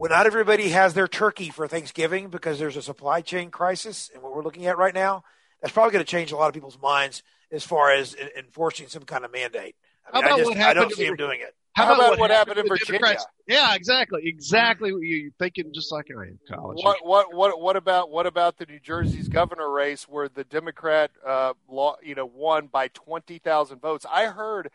When 0.00 0.12
not 0.12 0.24
everybody 0.24 0.70
has 0.70 0.94
their 0.94 1.06
turkey 1.06 1.50
for 1.50 1.68
Thanksgiving 1.68 2.30
because 2.30 2.58
there's 2.58 2.78
a 2.78 2.80
supply 2.80 3.20
chain 3.20 3.50
crisis, 3.50 4.10
and 4.14 4.22
what 4.22 4.34
we're 4.34 4.42
looking 4.42 4.64
at 4.66 4.78
right 4.78 4.94
now, 4.94 5.24
that's 5.60 5.74
probably 5.74 5.92
going 5.92 6.02
to 6.02 6.10
change 6.10 6.32
a 6.32 6.36
lot 6.36 6.48
of 6.48 6.54
people's 6.54 6.80
minds 6.80 7.22
as 7.52 7.64
far 7.64 7.92
as 7.92 8.16
enforcing 8.34 8.88
some 8.88 9.02
kind 9.02 9.26
of 9.26 9.30
mandate. 9.30 9.76
I, 10.10 10.16
mean, 10.16 10.22
How 10.22 10.28
about 10.28 10.32
I, 10.32 10.36
just, 10.38 10.48
what 10.48 10.56
happened 10.56 10.78
I 10.78 10.82
don't 10.84 10.94
see 10.94 11.02
the, 11.02 11.10
him 11.10 11.16
doing 11.16 11.40
it. 11.40 11.54
How, 11.74 11.84
How 11.84 11.94
about, 11.96 12.06
about, 12.06 12.18
what 12.18 12.30
happened, 12.30 12.56
happened 12.56 12.72
in 12.72 12.78
Virginia? 12.78 12.98
Democrats? 13.00 13.26
Yeah, 13.46 13.74
exactly, 13.74 14.22
exactly. 14.24 14.90
You're 14.98 15.32
thinking 15.38 15.70
just 15.74 15.92
like 15.92 16.06
I 16.18 16.28
am, 16.28 16.38
college. 16.50 16.82
What 16.82 17.04
what 17.04 17.34
what 17.34 17.60
what 17.60 17.76
about 17.76 18.10
what 18.10 18.24
about 18.24 18.56
the 18.56 18.64
New 18.64 18.80
Jersey's 18.80 19.28
governor 19.28 19.70
race 19.70 20.08
where 20.08 20.30
the 20.30 20.44
Democrat 20.44 21.10
uh, 21.26 21.52
law, 21.68 21.96
you 22.02 22.14
know 22.14 22.24
won 22.24 22.68
by 22.68 22.88
twenty 22.88 23.38
thousand 23.38 23.82
votes? 23.82 24.06
I 24.10 24.28
heard. 24.28 24.70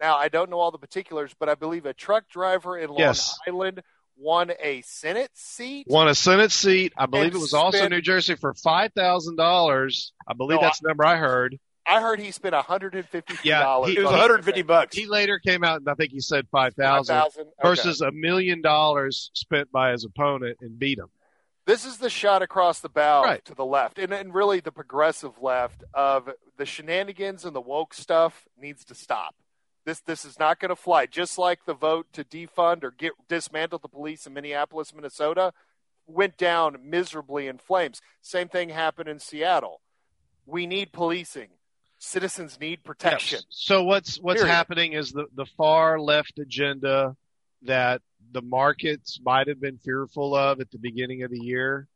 Now 0.00 0.16
I 0.16 0.28
don't 0.28 0.48
know 0.48 0.58
all 0.58 0.70
the 0.70 0.78
particulars, 0.78 1.34
but 1.38 1.50
I 1.50 1.54
believe 1.54 1.84
a 1.84 1.92
truck 1.92 2.30
driver 2.30 2.78
in 2.78 2.88
Long 2.88 2.98
yes. 2.98 3.38
Island 3.46 3.82
won 4.20 4.52
a 4.60 4.82
Senate 4.82 5.30
seat. 5.34 5.86
Won 5.88 6.08
a 6.08 6.14
Senate 6.14 6.52
seat. 6.52 6.92
I 6.96 7.06
believe 7.06 7.34
it 7.34 7.38
was 7.38 7.50
spent, 7.50 7.64
also 7.64 7.88
New 7.88 8.00
Jersey 8.00 8.36
for 8.36 8.54
five 8.54 8.92
thousand 8.92 9.36
dollars. 9.36 10.12
I 10.28 10.34
believe 10.34 10.60
no, 10.60 10.66
that's 10.66 10.80
the 10.80 10.88
number 10.88 11.04
I 11.04 11.16
heard. 11.16 11.58
I 11.86 12.00
heard 12.00 12.20
he 12.20 12.30
spent 12.30 12.54
150 12.54 13.34
yeah, 13.42 13.60
dollars. 13.60 13.90
He, 13.90 13.96
it 13.96 14.02
was 14.02 14.10
150 14.10 14.62
bucks. 14.62 14.94
He 14.94 15.06
later 15.06 15.40
came 15.40 15.64
out 15.64 15.78
and 15.78 15.88
I 15.88 15.94
think 15.94 16.12
he 16.12 16.20
said 16.20 16.46
5,000 16.52 17.16
okay. 17.16 17.42
versus 17.62 18.00
a 18.00 18.12
million 18.12 18.60
dollars 18.60 19.30
spent 19.34 19.72
by 19.72 19.90
his 19.90 20.04
opponent 20.04 20.58
and 20.60 20.78
beat 20.78 20.98
him. 20.98 21.08
This 21.66 21.84
is 21.84 21.98
the 21.98 22.10
shot 22.10 22.42
across 22.42 22.80
the 22.80 22.88
bow 22.88 23.22
right. 23.22 23.44
to 23.44 23.54
the 23.54 23.64
left, 23.64 23.98
and, 23.98 24.12
and 24.12 24.34
really 24.34 24.60
the 24.60 24.72
progressive 24.72 25.40
left 25.40 25.84
of 25.94 26.28
the 26.56 26.66
shenanigans 26.66 27.44
and 27.44 27.54
the 27.54 27.60
woke 27.60 27.94
stuff 27.94 28.46
needs 28.58 28.84
to 28.86 28.94
stop. 28.94 29.34
This 29.84 30.00
this 30.00 30.24
is 30.24 30.38
not 30.38 30.60
going 30.60 30.68
to 30.68 30.76
fly. 30.76 31.06
Just 31.06 31.38
like 31.38 31.64
the 31.64 31.74
vote 31.74 32.06
to 32.12 32.24
defund 32.24 32.84
or 32.84 32.90
get 32.90 33.12
dismantle 33.28 33.78
the 33.78 33.88
police 33.88 34.26
in 34.26 34.34
Minneapolis, 34.34 34.94
Minnesota, 34.94 35.52
went 36.06 36.36
down 36.36 36.76
miserably 36.84 37.46
in 37.46 37.58
flames. 37.58 38.00
Same 38.20 38.48
thing 38.48 38.68
happened 38.68 39.08
in 39.08 39.18
Seattle. 39.18 39.80
We 40.46 40.66
need 40.66 40.92
policing 40.92 41.48
citizens 42.00 42.58
need 42.58 42.82
protection. 42.82 43.38
Yes. 43.38 43.46
So 43.50 43.84
what's 43.84 44.16
what's 44.16 44.40
Period. 44.40 44.52
happening 44.52 44.92
is 44.94 45.12
the 45.12 45.26
the 45.34 45.46
far 45.56 46.00
left 46.00 46.38
agenda 46.38 47.14
that 47.62 48.00
the 48.32 48.42
markets 48.42 49.20
might 49.22 49.48
have 49.48 49.60
been 49.60 49.78
fearful 49.78 50.34
of 50.34 50.60
at 50.60 50.70
the 50.70 50.78
beginning 50.78 51.22
of 51.22 51.30
the 51.30 51.38
year 51.38 51.86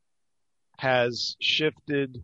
has 0.79 1.37
shifted 1.41 2.23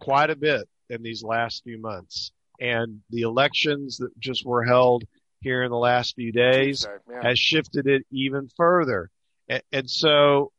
quite 0.00 0.30
a 0.30 0.36
bit 0.36 0.68
in 0.88 1.02
these 1.02 1.22
last 1.22 1.62
few 1.64 1.78
months. 1.80 2.32
And 2.60 3.00
the 3.10 3.22
elections 3.22 3.98
that 3.98 4.18
just 4.18 4.46
were 4.46 4.64
held 4.64 5.04
here 5.40 5.62
in 5.62 5.70
the 5.70 5.76
last 5.76 6.14
few 6.14 6.32
days 6.32 6.86
yeah. 7.10 7.22
has 7.22 7.38
shifted 7.38 7.86
it 7.86 8.04
even 8.10 8.48
further. 8.56 9.10
And, 9.48 9.62
and 9.72 9.90
so 9.90 10.52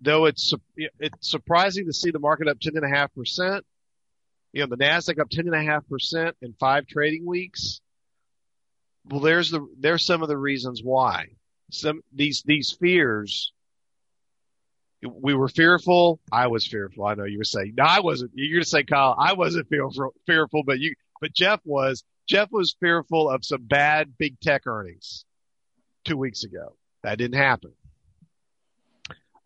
though 0.00 0.26
it's, 0.26 0.52
it's 0.76 1.30
surprising 1.30 1.86
to 1.86 1.92
see 1.92 2.10
the 2.10 2.18
market 2.18 2.48
up 2.48 2.58
10.5%, 2.58 3.62
you 4.54 4.60
know, 4.60 4.66
the 4.68 4.76
Nasdaq 4.76 5.18
up 5.18 5.28
ten 5.30 5.46
and 5.46 5.54
a 5.54 5.62
half 5.62 5.86
percent 5.88 6.36
in 6.40 6.54
five 6.60 6.86
trading 6.86 7.26
weeks. 7.26 7.80
Well, 9.04 9.20
there's 9.20 9.50
the 9.50 9.66
there's 9.78 10.06
some 10.06 10.22
of 10.22 10.28
the 10.28 10.38
reasons 10.38 10.80
why. 10.82 11.26
Some 11.72 12.02
these 12.14 12.42
these 12.46 12.70
fears. 12.70 13.52
We 15.02 15.34
were 15.34 15.48
fearful. 15.48 16.20
I 16.32 16.46
was 16.46 16.66
fearful. 16.66 17.04
I 17.04 17.14
know 17.14 17.24
you 17.24 17.38
were 17.38 17.44
saying. 17.44 17.74
No, 17.76 17.84
I 17.84 18.00
wasn't. 18.00 18.30
You're 18.34 18.58
gonna 18.58 18.64
say, 18.64 18.84
Kyle, 18.84 19.16
I 19.18 19.32
wasn't 19.32 19.68
fearful. 19.68 20.14
Fearful, 20.24 20.62
but 20.64 20.78
you, 20.78 20.94
but 21.24 21.32
Jeff 21.32 21.60
was. 21.64 22.04
Jeff 22.28 22.52
was 22.52 22.76
fearful 22.80 23.30
of 23.30 23.46
some 23.46 23.62
bad 23.62 24.12
big 24.18 24.38
tech 24.40 24.66
earnings 24.66 25.24
two 26.04 26.18
weeks 26.18 26.44
ago. 26.44 26.76
That 27.02 27.16
didn't 27.16 27.38
happen. 27.38 27.72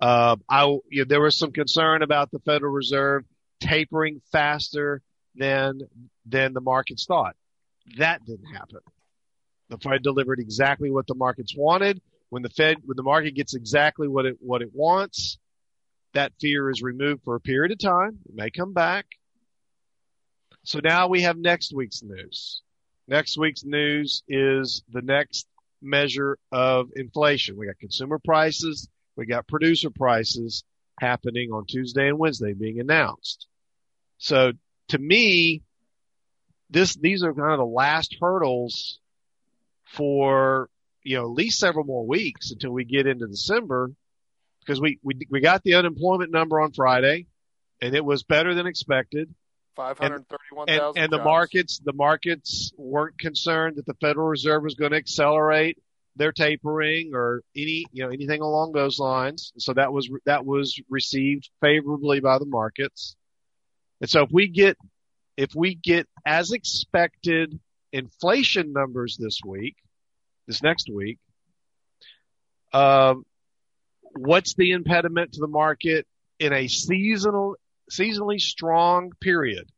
Uh, 0.00 0.36
I, 0.50 0.64
you 0.64 0.82
know, 0.90 1.04
there 1.04 1.20
was 1.20 1.38
some 1.38 1.52
concern 1.52 2.02
about 2.02 2.32
the 2.32 2.40
Federal 2.40 2.72
Reserve 2.72 3.24
tapering 3.60 4.20
faster 4.32 5.02
than 5.36 5.82
than 6.26 6.52
the 6.52 6.60
markets 6.60 7.06
thought. 7.06 7.36
That 7.98 8.24
didn't 8.24 8.52
happen. 8.52 8.80
The 9.68 9.78
Fed 9.78 10.02
delivered 10.02 10.40
exactly 10.40 10.90
what 10.90 11.06
the 11.06 11.14
markets 11.14 11.54
wanted. 11.56 12.00
When 12.30 12.42
the 12.42 12.50
Fed, 12.50 12.78
when 12.84 12.96
the 12.96 13.04
market 13.04 13.36
gets 13.36 13.54
exactly 13.54 14.08
what 14.08 14.26
it 14.26 14.36
what 14.40 14.62
it 14.62 14.70
wants, 14.74 15.38
that 16.14 16.32
fear 16.40 16.70
is 16.70 16.82
removed 16.82 17.22
for 17.22 17.36
a 17.36 17.40
period 17.40 17.70
of 17.70 17.78
time. 17.78 18.18
It 18.28 18.34
may 18.34 18.50
come 18.50 18.72
back. 18.72 19.06
So 20.68 20.80
now 20.84 21.08
we 21.08 21.22
have 21.22 21.38
next 21.38 21.72
week's 21.74 22.02
news. 22.02 22.60
Next 23.06 23.38
week's 23.38 23.64
news 23.64 24.22
is 24.28 24.82
the 24.92 25.00
next 25.00 25.46
measure 25.80 26.36
of 26.52 26.90
inflation. 26.94 27.56
We 27.56 27.68
got 27.68 27.78
consumer 27.78 28.18
prices. 28.22 28.86
We 29.16 29.24
got 29.24 29.48
producer 29.48 29.88
prices 29.88 30.64
happening 31.00 31.52
on 31.52 31.64
Tuesday 31.64 32.08
and 32.08 32.18
Wednesday 32.18 32.52
being 32.52 32.80
announced. 32.80 33.46
So 34.18 34.52
to 34.88 34.98
me, 34.98 35.62
this, 36.68 36.94
these 36.96 37.22
are 37.22 37.32
kind 37.32 37.52
of 37.52 37.60
the 37.60 37.64
last 37.64 38.18
hurdles 38.20 38.98
for, 39.86 40.68
you 41.02 41.16
know, 41.16 41.22
at 41.22 41.30
least 41.30 41.60
several 41.60 41.86
more 41.86 42.06
weeks 42.06 42.50
until 42.50 42.72
we 42.72 42.84
get 42.84 43.06
into 43.06 43.26
December 43.26 43.90
because 44.60 44.82
we, 44.82 44.98
we, 45.02 45.14
we 45.30 45.40
got 45.40 45.62
the 45.62 45.76
unemployment 45.76 46.30
number 46.30 46.60
on 46.60 46.72
Friday 46.72 47.24
and 47.80 47.94
it 47.94 48.04
was 48.04 48.22
better 48.22 48.52
than 48.52 48.66
expected. 48.66 49.34
531,000. 49.78 50.98
And, 51.00 51.04
and 51.04 51.12
the 51.12 51.24
markets, 51.24 51.80
the 51.84 51.92
markets 51.92 52.72
weren't 52.76 53.18
concerned 53.18 53.76
that 53.76 53.86
the 53.86 53.94
Federal 53.94 54.26
Reserve 54.26 54.64
was 54.64 54.74
going 54.74 54.90
to 54.90 54.96
accelerate 54.96 55.78
their 56.16 56.32
tapering 56.32 57.12
or 57.14 57.42
any, 57.56 57.86
you 57.92 58.04
know, 58.04 58.10
anything 58.10 58.40
along 58.40 58.72
those 58.72 58.98
lines. 58.98 59.52
So 59.58 59.72
that 59.74 59.92
was, 59.92 60.10
that 60.26 60.44
was 60.44 60.80
received 60.90 61.48
favorably 61.60 62.18
by 62.18 62.38
the 62.38 62.44
markets. 62.44 63.14
And 64.00 64.10
so 64.10 64.24
if 64.24 64.30
we 64.32 64.48
get, 64.48 64.76
if 65.36 65.54
we 65.54 65.76
get 65.76 66.08
as 66.26 66.50
expected 66.50 67.58
inflation 67.92 68.72
numbers 68.72 69.16
this 69.16 69.38
week, 69.46 69.76
this 70.48 70.60
next 70.60 70.90
week, 70.92 71.18
um, 72.72 73.24
what's 74.16 74.54
the 74.54 74.72
impediment 74.72 75.34
to 75.34 75.40
the 75.40 75.46
market 75.46 76.04
in 76.40 76.52
a 76.52 76.66
seasonal, 76.66 77.54
seasonally 77.90 78.40
strong 78.40 79.12
period? 79.20 79.68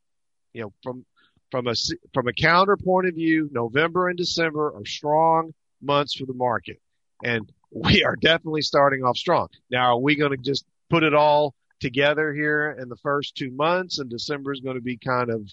You 0.52 0.62
know, 0.62 0.72
from 0.82 1.04
from 1.50 1.66
a 1.66 1.74
from 2.14 2.28
a 2.28 2.32
calendar 2.32 2.76
point 2.76 3.06
of 3.06 3.14
view, 3.14 3.48
November 3.52 4.08
and 4.08 4.16
December 4.16 4.74
are 4.74 4.84
strong 4.84 5.52
months 5.82 6.14
for 6.14 6.26
the 6.26 6.34
market, 6.34 6.80
and 7.24 7.50
we 7.70 8.04
are 8.04 8.16
definitely 8.16 8.62
starting 8.62 9.02
off 9.04 9.16
strong. 9.16 9.48
Now, 9.70 9.94
are 9.94 10.00
we 10.00 10.16
going 10.16 10.32
to 10.32 10.36
just 10.36 10.64
put 10.88 11.02
it 11.02 11.14
all 11.14 11.54
together 11.80 12.32
here 12.32 12.76
in 12.78 12.88
the 12.88 12.96
first 12.96 13.36
two 13.36 13.50
months, 13.50 13.98
and 13.98 14.10
December 14.10 14.52
is 14.52 14.60
going 14.60 14.76
to 14.76 14.82
be 14.82 14.96
kind 14.96 15.30
of 15.30 15.48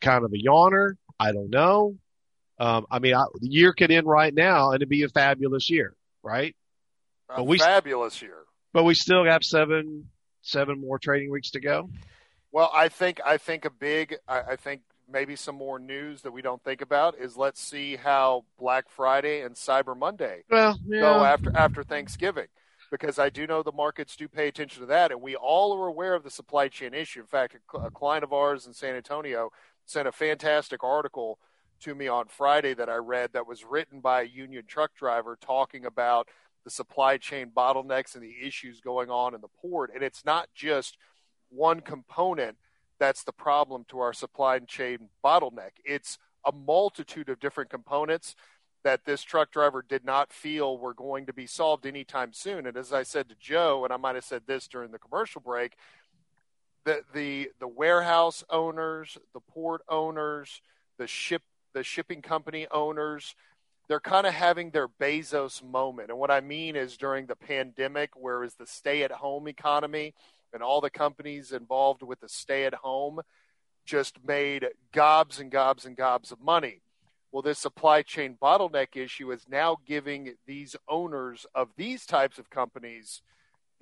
kind 0.00 0.24
of 0.24 0.32
a 0.32 0.48
yawner? 0.48 0.94
I 1.18 1.32
don't 1.32 1.50
know. 1.50 1.96
Um, 2.58 2.86
I 2.90 2.98
mean, 2.98 3.14
I, 3.14 3.24
the 3.40 3.48
year 3.48 3.72
could 3.72 3.90
end 3.90 4.06
right 4.06 4.32
now, 4.32 4.68
and 4.68 4.76
it'd 4.76 4.88
be 4.88 5.02
a 5.02 5.08
fabulous 5.08 5.68
year, 5.70 5.94
right? 6.22 6.54
A 7.28 7.38
but 7.38 7.46
we, 7.46 7.58
fabulous 7.58 8.20
year. 8.22 8.36
But 8.72 8.84
we 8.84 8.94
still 8.94 9.24
have 9.24 9.44
seven 9.44 10.08
seven 10.42 10.80
more 10.80 10.98
trading 10.98 11.30
weeks 11.30 11.50
to 11.52 11.60
go. 11.60 11.88
Well, 12.52 12.70
I 12.74 12.88
think 12.88 13.20
I 13.24 13.38
think 13.38 13.64
a 13.64 13.70
big 13.70 14.16
I, 14.28 14.40
I 14.40 14.56
think 14.56 14.82
maybe 15.10 15.36
some 15.36 15.56
more 15.56 15.78
news 15.78 16.22
that 16.22 16.32
we 16.32 16.42
don't 16.42 16.62
think 16.62 16.80
about 16.80 17.18
is 17.18 17.36
let's 17.36 17.60
see 17.60 17.96
how 17.96 18.44
Black 18.58 18.88
Friday 18.88 19.42
and 19.42 19.54
Cyber 19.54 19.96
Monday 19.96 20.44
well, 20.50 20.78
yeah. 20.86 21.00
go 21.00 21.24
after 21.24 21.56
after 21.56 21.82
Thanksgiving. 21.82 22.48
Because 22.90 23.18
I 23.18 23.30
do 23.30 23.46
know 23.46 23.62
the 23.62 23.72
markets 23.72 24.16
do 24.16 24.28
pay 24.28 24.48
attention 24.48 24.82
to 24.82 24.86
that, 24.88 25.12
and 25.12 25.22
we 25.22 25.34
all 25.34 25.74
are 25.74 25.86
aware 25.86 26.12
of 26.12 26.24
the 26.24 26.30
supply 26.30 26.68
chain 26.68 26.92
issue. 26.92 27.20
In 27.20 27.26
fact, 27.26 27.56
a, 27.72 27.78
a 27.78 27.90
client 27.90 28.22
of 28.22 28.34
ours 28.34 28.66
in 28.66 28.74
San 28.74 28.94
Antonio 28.94 29.50
sent 29.86 30.06
a 30.06 30.12
fantastic 30.12 30.84
article 30.84 31.38
to 31.80 31.94
me 31.94 32.06
on 32.06 32.26
Friday 32.28 32.74
that 32.74 32.90
I 32.90 32.96
read 32.96 33.32
that 33.32 33.46
was 33.46 33.64
written 33.64 34.00
by 34.00 34.22
a 34.22 34.26
union 34.26 34.64
truck 34.66 34.94
driver 34.94 35.38
talking 35.40 35.86
about 35.86 36.28
the 36.64 36.70
supply 36.70 37.16
chain 37.16 37.50
bottlenecks 37.54 38.14
and 38.14 38.22
the 38.22 38.34
issues 38.46 38.80
going 38.80 39.10
on 39.10 39.34
in 39.34 39.40
the 39.40 39.48
port. 39.48 39.90
And 39.94 40.02
it's 40.02 40.24
not 40.24 40.48
just 40.54 40.96
one 41.50 41.80
component 41.80 42.56
that's 42.98 43.24
the 43.24 43.32
problem 43.32 43.84
to 43.88 43.98
our 43.98 44.12
supply 44.12 44.58
chain 44.60 45.08
bottleneck. 45.24 45.72
It's 45.84 46.18
a 46.46 46.52
multitude 46.52 47.28
of 47.28 47.40
different 47.40 47.70
components 47.70 48.36
that 48.84 49.04
this 49.04 49.22
truck 49.22 49.50
driver 49.50 49.84
did 49.86 50.04
not 50.04 50.32
feel 50.32 50.78
were 50.78 50.94
going 50.94 51.26
to 51.26 51.32
be 51.32 51.46
solved 51.46 51.86
anytime 51.86 52.32
soon. 52.32 52.66
And 52.66 52.76
as 52.76 52.92
I 52.92 53.02
said 53.02 53.28
to 53.28 53.34
Joe, 53.38 53.84
and 53.84 53.92
I 53.92 53.96
might 53.96 54.14
have 54.14 54.24
said 54.24 54.42
this 54.46 54.68
during 54.68 54.90
the 54.90 54.98
commercial 54.98 55.40
break, 55.40 55.76
the 56.84 57.02
the 57.14 57.50
the 57.60 57.68
warehouse 57.68 58.44
owners, 58.50 59.16
the 59.34 59.40
port 59.40 59.82
owners, 59.88 60.60
the 60.98 61.06
ship 61.06 61.42
the 61.74 61.84
shipping 61.84 62.22
company 62.22 62.66
owners, 62.70 63.34
they're 63.92 64.00
kind 64.00 64.26
of 64.26 64.32
having 64.32 64.70
their 64.70 64.88
Bezos 64.88 65.62
moment. 65.62 66.08
And 66.08 66.18
what 66.18 66.30
I 66.30 66.40
mean 66.40 66.76
is 66.76 66.96
during 66.96 67.26
the 67.26 67.36
pandemic, 67.36 68.12
where 68.16 68.42
is 68.42 68.54
the 68.54 68.66
stay 68.66 69.02
at 69.02 69.12
home 69.12 69.46
economy, 69.46 70.14
and 70.54 70.62
all 70.62 70.80
the 70.80 70.88
companies 70.88 71.52
involved 71.52 72.02
with 72.02 72.18
the 72.20 72.28
stay 72.30 72.64
at 72.64 72.72
home 72.72 73.20
just 73.84 74.16
made 74.26 74.66
gobs 74.92 75.40
and 75.40 75.50
gobs 75.50 75.84
and 75.84 75.94
gobs 75.94 76.32
of 76.32 76.40
money. 76.40 76.80
Well, 77.32 77.42
this 77.42 77.58
supply 77.58 78.00
chain 78.00 78.38
bottleneck 78.40 78.96
issue 78.96 79.30
is 79.30 79.44
now 79.46 79.76
giving 79.86 80.36
these 80.46 80.74
owners 80.88 81.44
of 81.54 81.68
these 81.76 82.06
types 82.06 82.38
of 82.38 82.48
companies 82.48 83.20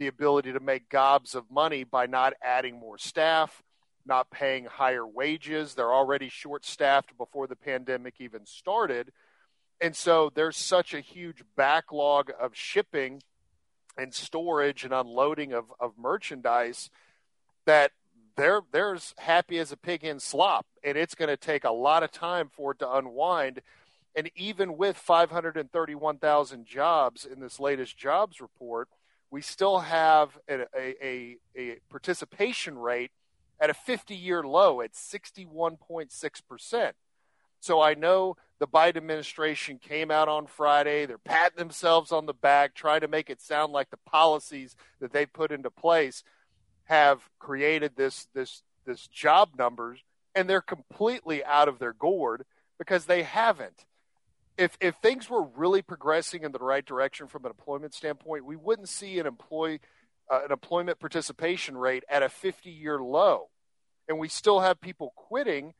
the 0.00 0.08
ability 0.08 0.52
to 0.52 0.58
make 0.58 0.88
gobs 0.88 1.36
of 1.36 1.48
money 1.52 1.84
by 1.84 2.06
not 2.06 2.32
adding 2.42 2.80
more 2.80 2.98
staff, 2.98 3.62
not 4.04 4.28
paying 4.32 4.64
higher 4.64 5.06
wages. 5.06 5.76
They're 5.76 5.94
already 5.94 6.28
short 6.28 6.64
staffed 6.64 7.16
before 7.16 7.46
the 7.46 7.54
pandemic 7.54 8.14
even 8.18 8.44
started. 8.44 9.12
And 9.80 9.96
so 9.96 10.30
there's 10.34 10.56
such 10.56 10.92
a 10.92 11.00
huge 11.00 11.42
backlog 11.56 12.30
of 12.38 12.54
shipping 12.54 13.22
and 13.96 14.14
storage 14.14 14.84
and 14.84 14.92
unloading 14.92 15.52
of, 15.52 15.72
of 15.80 15.92
merchandise 15.98 16.90
that 17.66 17.92
they're 18.36 18.62
they're 18.72 18.94
as 18.94 19.14
happy 19.18 19.58
as 19.58 19.72
a 19.72 19.76
pig 19.76 20.04
in 20.04 20.20
slop 20.20 20.64
and 20.84 20.96
it's 20.96 21.14
going 21.14 21.28
to 21.28 21.36
take 21.36 21.64
a 21.64 21.70
lot 21.70 22.02
of 22.02 22.10
time 22.10 22.48
for 22.48 22.72
it 22.72 22.78
to 22.78 22.90
unwind 22.90 23.60
and 24.14 24.30
even 24.36 24.76
with 24.76 24.96
531,000 24.96 26.64
jobs 26.64 27.26
in 27.26 27.40
this 27.40 27.58
latest 27.58 27.98
jobs 27.98 28.40
report 28.40 28.88
we 29.30 29.40
still 29.40 29.80
have 29.80 30.38
a, 30.48 30.66
a, 30.76 31.36
a 31.56 31.76
participation 31.88 32.78
rate 32.78 33.12
at 33.60 33.70
a 33.70 33.74
50 33.74 34.14
year 34.14 34.42
low 34.42 34.80
at 34.80 34.94
61.6%. 34.94 36.92
So 37.60 37.80
I 37.80 37.94
know 37.94 38.36
the 38.60 38.68
Biden 38.68 38.98
administration 38.98 39.78
came 39.78 40.10
out 40.10 40.28
on 40.28 40.46
Friday. 40.46 41.06
They're 41.06 41.18
patting 41.18 41.58
themselves 41.58 42.12
on 42.12 42.26
the 42.26 42.34
back, 42.34 42.74
trying 42.74 43.00
to 43.00 43.08
make 43.08 43.30
it 43.30 43.40
sound 43.40 43.72
like 43.72 43.90
the 43.90 43.96
policies 43.96 44.76
that 45.00 45.12
they 45.12 45.24
put 45.24 45.50
into 45.50 45.70
place 45.70 46.22
have 46.84 47.22
created 47.38 47.92
this 47.96 48.28
this 48.34 48.62
this 48.84 49.08
job 49.08 49.50
numbers, 49.58 50.04
and 50.34 50.48
they're 50.48 50.60
completely 50.60 51.42
out 51.42 51.68
of 51.68 51.78
their 51.78 51.94
gourd 51.94 52.44
because 52.78 53.06
they 53.06 53.22
haven't. 53.22 53.86
If 54.58 54.76
if 54.78 54.94
things 54.96 55.30
were 55.30 55.42
really 55.42 55.80
progressing 55.80 56.44
in 56.44 56.52
the 56.52 56.58
right 56.58 56.84
direction 56.84 57.28
from 57.28 57.46
an 57.46 57.50
employment 57.50 57.94
standpoint, 57.94 58.44
we 58.44 58.56
wouldn't 58.56 58.90
see 58.90 59.18
an 59.18 59.26
employee 59.26 59.80
uh, 60.30 60.42
an 60.44 60.52
employment 60.52 61.00
participation 61.00 61.78
rate 61.78 62.04
at 62.10 62.22
a 62.22 62.28
50 62.28 62.70
year 62.70 63.00
low, 63.00 63.48
and 64.06 64.18
we 64.18 64.28
still 64.28 64.60
have 64.60 64.82
people 64.82 65.14
quitting 65.16 65.72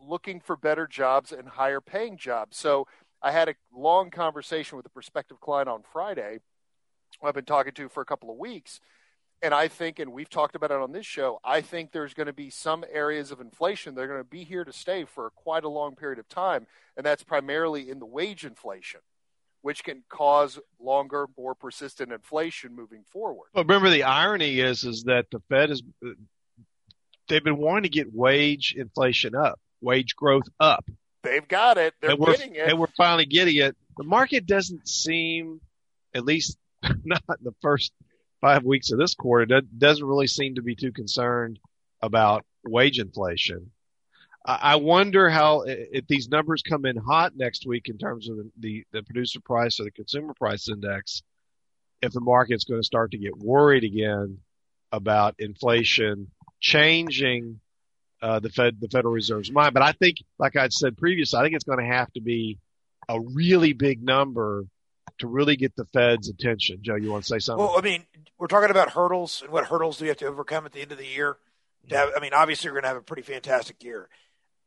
looking 0.00 0.40
for 0.40 0.56
better 0.56 0.86
jobs 0.86 1.32
and 1.32 1.48
higher 1.48 1.80
paying 1.80 2.16
jobs. 2.16 2.56
So 2.56 2.86
I 3.22 3.32
had 3.32 3.48
a 3.48 3.54
long 3.72 4.10
conversation 4.10 4.76
with 4.76 4.86
a 4.86 4.90
prospective 4.90 5.40
client 5.40 5.68
on 5.68 5.82
Friday 5.92 6.38
I've 7.22 7.34
been 7.34 7.44
talking 7.44 7.72
to 7.74 7.88
for 7.88 8.00
a 8.00 8.06
couple 8.06 8.30
of 8.30 8.36
weeks. 8.36 8.80
And 9.40 9.54
I 9.54 9.68
think, 9.68 10.00
and 10.00 10.12
we've 10.12 10.28
talked 10.28 10.56
about 10.56 10.72
it 10.72 10.78
on 10.78 10.90
this 10.90 11.06
show, 11.06 11.38
I 11.44 11.60
think 11.60 11.92
there's 11.92 12.12
going 12.12 12.26
to 12.26 12.32
be 12.32 12.50
some 12.50 12.84
areas 12.92 13.30
of 13.30 13.40
inflation 13.40 13.94
that 13.94 14.02
are 14.02 14.08
going 14.08 14.20
to 14.20 14.24
be 14.24 14.42
here 14.42 14.64
to 14.64 14.72
stay 14.72 15.04
for 15.04 15.30
quite 15.30 15.62
a 15.62 15.68
long 15.68 15.94
period 15.94 16.18
of 16.18 16.28
time. 16.28 16.66
And 16.96 17.06
that's 17.06 17.22
primarily 17.22 17.88
in 17.88 18.00
the 18.00 18.06
wage 18.06 18.44
inflation, 18.44 19.00
which 19.62 19.84
can 19.84 20.02
cause 20.08 20.58
longer, 20.80 21.26
more 21.36 21.54
persistent 21.54 22.10
inflation 22.10 22.74
moving 22.74 23.04
forward. 23.04 23.48
But 23.54 23.68
remember, 23.68 23.90
the 23.90 24.02
irony 24.02 24.58
is, 24.58 24.82
is 24.82 25.04
that 25.04 25.26
the 25.30 25.40
Fed 25.48 25.70
is, 25.70 25.84
they've 27.28 27.44
been 27.44 27.58
wanting 27.58 27.84
to 27.84 27.88
get 27.88 28.12
wage 28.12 28.74
inflation 28.76 29.36
up 29.36 29.60
wage 29.80 30.16
growth 30.16 30.48
up. 30.60 30.84
They've 31.22 31.46
got 31.46 31.78
it. 31.78 31.94
They're 32.00 32.12
and 32.12 32.24
getting 32.24 32.54
it. 32.54 32.68
And 32.68 32.78
we're 32.78 32.86
finally 32.96 33.26
getting 33.26 33.56
it. 33.56 33.76
The 33.96 34.04
market 34.04 34.46
doesn't 34.46 34.88
seem, 34.88 35.60
at 36.14 36.24
least 36.24 36.56
not 36.82 37.22
in 37.28 37.44
the 37.44 37.54
first 37.60 37.92
five 38.40 38.64
weeks 38.64 38.92
of 38.92 38.98
this 38.98 39.14
quarter, 39.14 39.60
doesn't 39.60 40.04
really 40.04 40.28
seem 40.28 40.54
to 40.54 40.62
be 40.62 40.76
too 40.76 40.92
concerned 40.92 41.58
about 42.00 42.44
wage 42.64 42.98
inflation. 42.98 43.70
I 44.44 44.76
wonder 44.76 45.28
how, 45.28 45.64
if 45.66 46.06
these 46.06 46.28
numbers 46.30 46.62
come 46.62 46.86
in 46.86 46.96
hot 46.96 47.32
next 47.36 47.66
week 47.66 47.88
in 47.88 47.98
terms 47.98 48.30
of 48.30 48.38
the, 48.38 48.50
the, 48.58 48.84
the 48.92 49.02
producer 49.02 49.40
price 49.40 49.78
or 49.78 49.84
the 49.84 49.90
consumer 49.90 50.32
price 50.32 50.70
index, 50.70 51.22
if 52.00 52.12
the 52.12 52.20
market's 52.20 52.64
going 52.64 52.80
to 52.80 52.86
start 52.86 53.10
to 53.10 53.18
get 53.18 53.36
worried 53.36 53.84
again 53.84 54.38
about 54.90 55.34
inflation 55.38 56.30
changing 56.60 57.60
uh, 58.22 58.40
the 58.40 58.50
Fed, 58.50 58.78
the 58.80 58.88
Federal 58.88 59.12
Reserve's 59.12 59.50
mind. 59.50 59.74
But 59.74 59.82
I 59.82 59.92
think, 59.92 60.18
like 60.38 60.56
I 60.56 60.68
said 60.68 60.96
previously, 60.96 61.38
I 61.38 61.42
think 61.42 61.54
it's 61.54 61.64
going 61.64 61.78
to 61.78 61.94
have 61.94 62.12
to 62.12 62.20
be 62.20 62.58
a 63.08 63.20
really 63.20 63.72
big 63.72 64.02
number 64.02 64.66
to 65.18 65.26
really 65.26 65.56
get 65.56 65.74
the 65.76 65.84
Fed's 65.86 66.28
attention. 66.28 66.78
Joe, 66.82 66.96
you 66.96 67.10
want 67.10 67.24
to 67.24 67.28
say 67.28 67.38
something? 67.38 67.64
Well, 67.64 67.78
I 67.78 67.80
mean, 67.80 68.04
we're 68.38 68.46
talking 68.46 68.70
about 68.70 68.90
hurdles 68.90 69.42
and 69.42 69.52
what 69.52 69.66
hurdles 69.66 69.98
do 69.98 70.04
we 70.04 70.08
have 70.08 70.18
to 70.18 70.26
overcome 70.26 70.66
at 70.66 70.72
the 70.72 70.80
end 70.80 70.92
of 70.92 70.98
the 70.98 71.06
year? 71.06 71.36
To 71.88 71.96
have, 71.96 72.10
I 72.16 72.20
mean, 72.20 72.34
obviously, 72.34 72.68
we're 72.68 72.74
going 72.74 72.82
to 72.82 72.88
have 72.88 72.96
a 72.98 73.02
pretty 73.02 73.22
fantastic 73.22 73.82
year. 73.82 74.08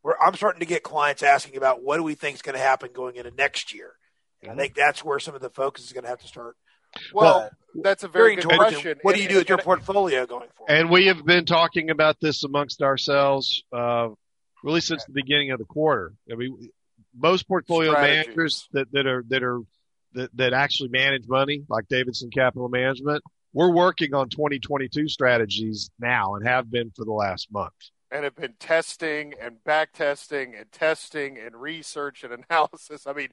We're, 0.01 0.17
I'm 0.17 0.33
starting 0.33 0.61
to 0.61 0.65
get 0.65 0.81
clients 0.81 1.21
asking 1.21 1.55
about 1.55 1.83
what 1.83 1.97
do 1.97 2.03
we 2.03 2.15
think 2.15 2.35
is 2.35 2.41
going 2.41 2.55
to 2.55 2.61
happen 2.61 2.89
going 2.93 3.15
into 3.15 3.31
next 3.31 3.73
year, 3.73 3.93
and 4.41 4.49
I 4.49 4.53
mm-hmm. 4.53 4.61
think 4.61 4.75
that's 4.75 5.05
where 5.05 5.19
some 5.19 5.35
of 5.35 5.41
the 5.41 5.49
focus 5.49 5.85
is 5.85 5.93
going 5.93 6.03
to 6.03 6.09
have 6.09 6.21
to 6.21 6.27
start 6.27 6.57
well, 7.13 7.49
that's 7.75 8.03
a 8.03 8.07
very, 8.07 8.35
good 8.35 8.45
question. 8.45 8.97
What 9.01 9.15
do 9.15 9.21
you 9.21 9.29
do 9.29 9.37
with 9.37 9.49
your 9.49 9.57
portfolio 9.57 10.25
going 10.25 10.49
forward? 10.55 10.71
And 10.71 10.89
we 10.89 11.07
have 11.07 11.25
been 11.25 11.45
talking 11.45 11.89
about 11.89 12.17
this 12.21 12.43
amongst 12.43 12.81
ourselves 12.81 13.63
uh, 13.71 14.09
really 14.63 14.81
since 14.81 15.05
the 15.05 15.13
beginning 15.13 15.51
of 15.51 15.59
the 15.59 15.65
quarter. 15.65 16.13
I 16.31 16.35
mean, 16.35 16.69
most 17.15 17.47
portfolio 17.47 17.91
Strategies. 17.91 18.25
managers 18.27 18.69
that, 18.73 18.91
that 18.91 19.05
are 19.05 19.23
that 19.29 19.43
are 19.43 19.59
that, 20.13 20.29
that 20.35 20.53
actually 20.53 20.89
manage 20.89 21.27
money, 21.27 21.63
like 21.69 21.87
Davidson 21.87 22.29
Capital 22.31 22.67
Management, 22.67 23.23
we're 23.53 23.71
working 23.71 24.13
on 24.13 24.29
2022 24.29 25.07
strategies 25.07 25.89
now 25.99 26.35
and 26.35 26.47
have 26.47 26.69
been 26.69 26.91
for 26.95 27.05
the 27.05 27.11
last 27.11 27.51
month. 27.51 27.73
And 28.11 28.25
have 28.25 28.35
been 28.35 28.55
testing 28.59 29.33
and 29.39 29.63
back 29.63 29.93
testing 29.93 30.53
and 30.55 30.69
testing 30.71 31.37
and 31.37 31.55
research 31.55 32.23
and 32.23 32.43
analysis. 32.49 33.07
I 33.07 33.13
mean, 33.13 33.29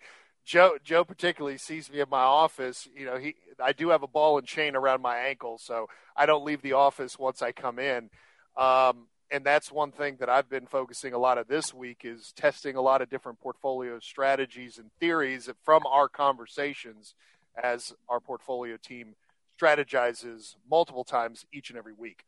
Joe 0.48 0.78
Joe 0.82 1.04
particularly 1.04 1.58
sees 1.58 1.92
me 1.92 2.00
in 2.00 2.08
my 2.08 2.22
office. 2.22 2.88
You 2.96 3.04
know, 3.04 3.18
he 3.18 3.34
I 3.62 3.72
do 3.72 3.90
have 3.90 4.02
a 4.02 4.06
ball 4.06 4.38
and 4.38 4.46
chain 4.46 4.74
around 4.74 5.02
my 5.02 5.18
ankle, 5.18 5.58
so 5.58 5.88
I 6.16 6.24
don't 6.24 6.42
leave 6.42 6.62
the 6.62 6.72
office 6.72 7.18
once 7.18 7.42
I 7.42 7.52
come 7.52 7.78
in. 7.78 8.08
Um, 8.56 9.08
and 9.30 9.44
that's 9.44 9.70
one 9.70 9.92
thing 9.92 10.16
that 10.20 10.30
I've 10.30 10.48
been 10.48 10.66
focusing 10.66 11.12
a 11.12 11.18
lot 11.18 11.37
of 11.37 11.48
this 11.48 11.74
week 11.74 12.00
is 12.02 12.32
testing 12.32 12.76
a 12.76 12.80
lot 12.80 13.02
of 13.02 13.11
different 13.11 13.40
portfolio 13.40 13.98
strategies 13.98 14.78
and 14.78 14.90
theories 14.98 15.50
from 15.64 15.82
our 15.87 16.08
conversations 16.08 17.14
as 17.62 17.92
our 18.08 18.18
portfolio 18.18 18.78
team 18.82 19.16
strategizes 19.61 20.54
multiple 20.70 21.04
times 21.04 21.44
each 21.52 21.68
and 21.68 21.78
every 21.78 21.92
week. 21.92 22.24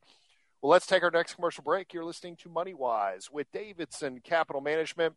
Well, 0.61 0.71
let's 0.71 0.87
take 0.87 1.03
our 1.03 1.11
next 1.11 1.37
commercial 1.37 1.65
break. 1.65 1.95
You're 1.95 2.05
listening 2.05 2.37
to 2.43 2.51
Money 2.51 2.75
Wise 2.75 3.31
with 3.33 3.51
Davidson 3.51 4.21
Capital 4.23 4.61
Management. 4.61 5.15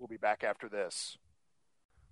We'll 0.00 0.08
be 0.08 0.16
back 0.16 0.42
after 0.42 0.68
this. 0.68 1.16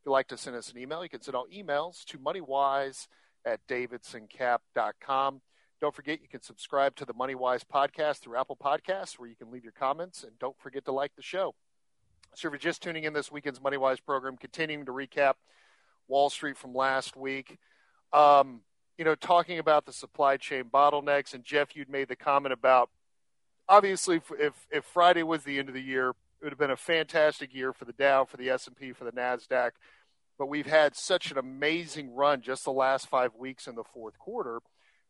If 0.00 0.06
you'd 0.06 0.12
like 0.12 0.28
to 0.28 0.38
send 0.38 0.56
us 0.56 0.72
an 0.72 0.78
email, 0.78 1.02
you 1.02 1.10
can 1.10 1.20
send 1.20 1.36
out 1.36 1.50
emails 1.50 2.04
to 2.06 2.18
moneywise 2.18 3.06
at 3.44 3.60
davidsoncap.com. 3.66 5.42
Don't 5.78 5.94
forget 5.94 6.22
you 6.22 6.28
can 6.28 6.40
subscribe 6.40 6.96
to 6.96 7.04
the 7.04 7.12
MoneyWise 7.12 7.64
podcast 7.70 8.20
through 8.20 8.38
Apple 8.38 8.56
Podcasts 8.56 9.18
where 9.18 9.28
you 9.28 9.36
can 9.36 9.50
leave 9.50 9.62
your 9.62 9.74
comments. 9.74 10.24
And 10.24 10.38
don't 10.38 10.58
forget 10.58 10.86
to 10.86 10.92
like 10.92 11.14
the 11.16 11.22
show. 11.22 11.54
So 12.34 12.48
if 12.48 12.52
you're 12.52 12.58
just 12.58 12.82
tuning 12.82 13.04
in 13.04 13.12
this 13.12 13.30
weekend's 13.30 13.58
MoneyWise 13.58 13.98
program, 14.04 14.38
continuing 14.38 14.86
to 14.86 14.92
recap 14.92 15.34
Wall 16.08 16.30
Street 16.30 16.56
from 16.56 16.74
last 16.74 17.14
week, 17.14 17.58
um, 18.14 18.62
you 18.96 19.04
know, 19.04 19.14
talking 19.14 19.58
about 19.58 19.84
the 19.84 19.92
supply 19.92 20.38
chain 20.38 20.64
bottlenecks. 20.64 21.34
And 21.34 21.44
Jeff, 21.44 21.76
you'd 21.76 21.90
made 21.90 22.08
the 22.08 22.16
comment 22.16 22.54
about 22.54 22.88
obviously 23.68 24.22
if, 24.38 24.66
if 24.70 24.84
Friday 24.84 25.24
was 25.24 25.44
the 25.44 25.58
end 25.58 25.68
of 25.68 25.74
the 25.74 25.82
year, 25.82 26.14
it 26.40 26.44
would 26.44 26.52
have 26.52 26.58
been 26.58 26.70
a 26.70 26.76
fantastic 26.76 27.54
year 27.54 27.72
for 27.72 27.84
the 27.84 27.92
Dow, 27.92 28.24
for 28.24 28.38
the 28.38 28.48
S&P, 28.48 28.92
for 28.92 29.04
the 29.04 29.12
Nasdaq. 29.12 29.72
But 30.38 30.46
we've 30.46 30.66
had 30.66 30.96
such 30.96 31.30
an 31.30 31.36
amazing 31.36 32.14
run 32.14 32.40
just 32.40 32.64
the 32.64 32.72
last 32.72 33.08
five 33.08 33.34
weeks 33.34 33.66
in 33.66 33.74
the 33.74 33.84
fourth 33.84 34.18
quarter. 34.18 34.60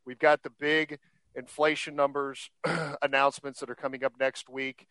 We've 0.04 0.18
got 0.18 0.42
the 0.42 0.50
big 0.50 0.98
inflation 1.36 1.94
numbers 1.94 2.50
announcements 3.02 3.60
that 3.60 3.70
are 3.70 3.76
coming 3.76 4.02
up 4.02 4.14
next 4.18 4.48
week. 4.48 4.88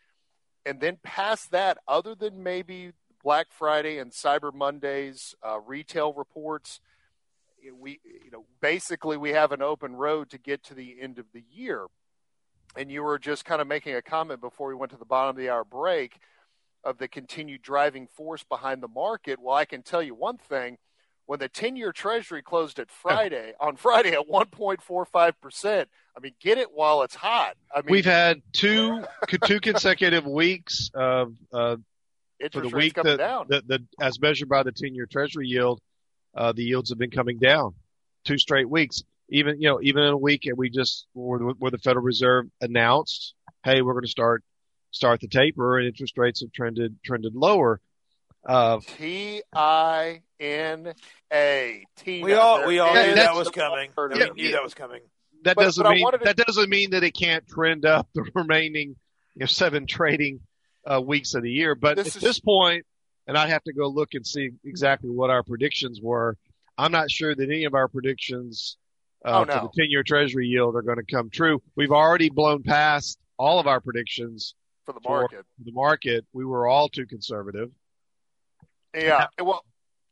And 0.65 0.79
then 0.79 0.97
past 1.03 1.51
that, 1.51 1.77
other 1.89 2.15
than 2.15 2.41
maybe 2.41 2.93
Black 3.21 3.47
Friday 3.49 3.97
and 3.97 4.11
Cyber 4.11 4.53
Mondays 4.53 5.35
uh, 5.45 5.59
retail 5.59 6.13
reports, 6.13 6.79
we 7.77 7.99
you 8.05 8.31
know 8.31 8.45
basically 8.61 9.17
we 9.17 9.31
have 9.31 9.51
an 9.51 9.61
open 9.61 9.93
road 9.93 10.29
to 10.29 10.37
get 10.37 10.63
to 10.63 10.73
the 10.73 10.95
end 11.01 11.19
of 11.19 11.25
the 11.33 11.43
year 11.51 11.87
and 12.75 12.91
you 12.91 13.03
were 13.03 13.19
just 13.19 13.45
kind 13.45 13.61
of 13.61 13.67
making 13.67 13.95
a 13.95 14.01
comment 14.01 14.41
before 14.41 14.67
we 14.67 14.75
went 14.75 14.91
to 14.91 14.97
the 14.97 15.05
bottom 15.05 15.31
of 15.31 15.35
the 15.35 15.49
hour 15.49 15.63
break 15.63 16.19
of 16.83 16.97
the 16.97 17.07
continued 17.07 17.61
driving 17.61 18.07
force 18.07 18.43
behind 18.43 18.81
the 18.81 18.87
market. 18.87 19.39
Well, 19.41 19.55
I 19.55 19.65
can 19.65 19.81
tell 19.81 20.01
you 20.01 20.15
one 20.15 20.37
thing. 20.37 20.77
When 21.25 21.37
the 21.37 21.47
10 21.47 21.75
year 21.75 21.91
treasury 21.91 22.41
closed 22.41 22.79
at 22.79 22.89
Friday, 22.89 23.53
on 23.59 23.75
Friday 23.75 24.13
at 24.13 24.27
1.45%, 24.27 25.85
I 26.17 26.19
mean, 26.19 26.33
get 26.41 26.57
it 26.57 26.71
while 26.73 27.03
it's 27.03 27.13
hot. 27.13 27.55
I 27.73 27.81
mean, 27.81 27.91
we've 27.91 28.05
had 28.05 28.41
two, 28.51 29.03
two 29.45 29.59
consecutive 29.59 30.25
weeks 30.25 30.89
of, 30.95 31.35
uh, 31.53 31.77
for 32.51 32.61
the 32.61 32.69
week 32.69 32.95
that, 32.95 33.45
the, 33.47 33.63
the, 33.67 33.85
as 34.01 34.19
measured 34.19 34.49
by 34.49 34.63
the 34.63 34.71
10 34.71 34.95
year 34.95 35.05
treasury 35.05 35.47
yield, 35.47 35.79
uh, 36.35 36.51
the 36.51 36.63
yields 36.63 36.89
have 36.89 36.97
been 36.97 37.11
coming 37.11 37.37
down 37.37 37.75
two 38.25 38.39
straight 38.39 38.69
weeks 38.69 39.03
even 39.29 39.61
you 39.61 39.69
know 39.69 39.79
even 39.81 40.03
in 40.03 40.13
a 40.13 40.17
week 40.17 40.45
and 40.45 40.57
we 40.57 40.69
just 40.69 41.07
where, 41.13 41.39
where 41.39 41.71
the 41.71 41.77
Federal 41.77 42.03
Reserve 42.03 42.47
announced, 42.61 43.33
hey, 43.63 43.81
we're 43.81 43.93
going 43.93 44.05
to 44.05 44.09
start 44.09 44.43
start 44.91 45.21
the 45.21 45.27
taper 45.27 45.77
and 45.77 45.87
interest 45.87 46.17
rates 46.17 46.41
have 46.41 46.51
trended 46.51 46.97
trended 47.03 47.35
lower. 47.35 47.79
Uh, 48.47 48.79
T 48.97 49.41
I 49.53 50.21
N 50.39 50.93
A. 51.31 51.85
We 52.05 52.33
all 52.33 52.65
we 52.67 52.79
all 52.79 52.93
knew 52.93 53.15
that 53.15 53.35
was 53.35 53.49
coming. 53.49 53.91
Yeah, 53.97 54.29
we 54.33 54.43
knew 54.43 54.51
that 54.53 54.63
was 54.63 54.73
coming. 54.73 55.01
That 55.43 55.55
but, 55.55 55.63
doesn't 55.63 55.83
but 55.83 55.93
mean 55.93 56.11
to... 56.11 56.19
that 56.23 56.37
doesn't 56.37 56.69
mean 56.69 56.91
that 56.91 57.03
it 57.03 57.11
can't 57.11 57.47
trend 57.47 57.85
up 57.85 58.07
the 58.13 58.29
remaining 58.33 58.95
you 59.35 59.41
know, 59.41 59.45
seven 59.45 59.87
trading 59.87 60.39
uh, 60.85 61.01
weeks 61.01 61.33
of 61.33 61.43
the 61.43 61.51
year. 61.51 61.75
But 61.75 61.97
this 61.97 62.07
at 62.07 62.15
is... 62.17 62.21
this 62.21 62.39
point, 62.39 62.85
and 63.27 63.37
I'd 63.37 63.49
have 63.49 63.63
to 63.63 63.73
go 63.73 63.87
look 63.87 64.13
and 64.13 64.25
see 64.25 64.51
exactly 64.65 65.09
what 65.09 65.29
our 65.29 65.43
predictions 65.43 65.99
were. 66.01 66.37
I'm 66.77 66.91
not 66.91 67.11
sure 67.11 67.35
that 67.35 67.43
any 67.43 67.65
of 67.65 67.73
our 67.73 67.89
predictions 67.89 68.77
uh, 69.25 69.39
oh, 69.39 69.43
no. 69.43 69.53
for 69.53 69.69
the 69.73 69.81
10 69.81 69.91
year 69.91 70.03
treasury 70.03 70.47
yield 70.47 70.75
are 70.75 70.81
going 70.81 70.97
to 70.97 71.03
come 71.03 71.29
true. 71.29 71.61
We've 71.75 71.91
already 71.91 72.29
blown 72.29 72.63
past 72.63 73.19
all 73.37 73.59
of 73.59 73.67
our 73.67 73.79
predictions 73.79 74.55
for 74.85 74.93
the 74.93 75.01
market. 75.07 75.45
For 75.57 75.63
the 75.65 75.71
market, 75.71 76.25
we 76.33 76.45
were 76.45 76.67
all 76.67 76.89
too 76.89 77.05
conservative. 77.05 77.69
Yeah. 78.93 79.27
Well, 79.41 79.63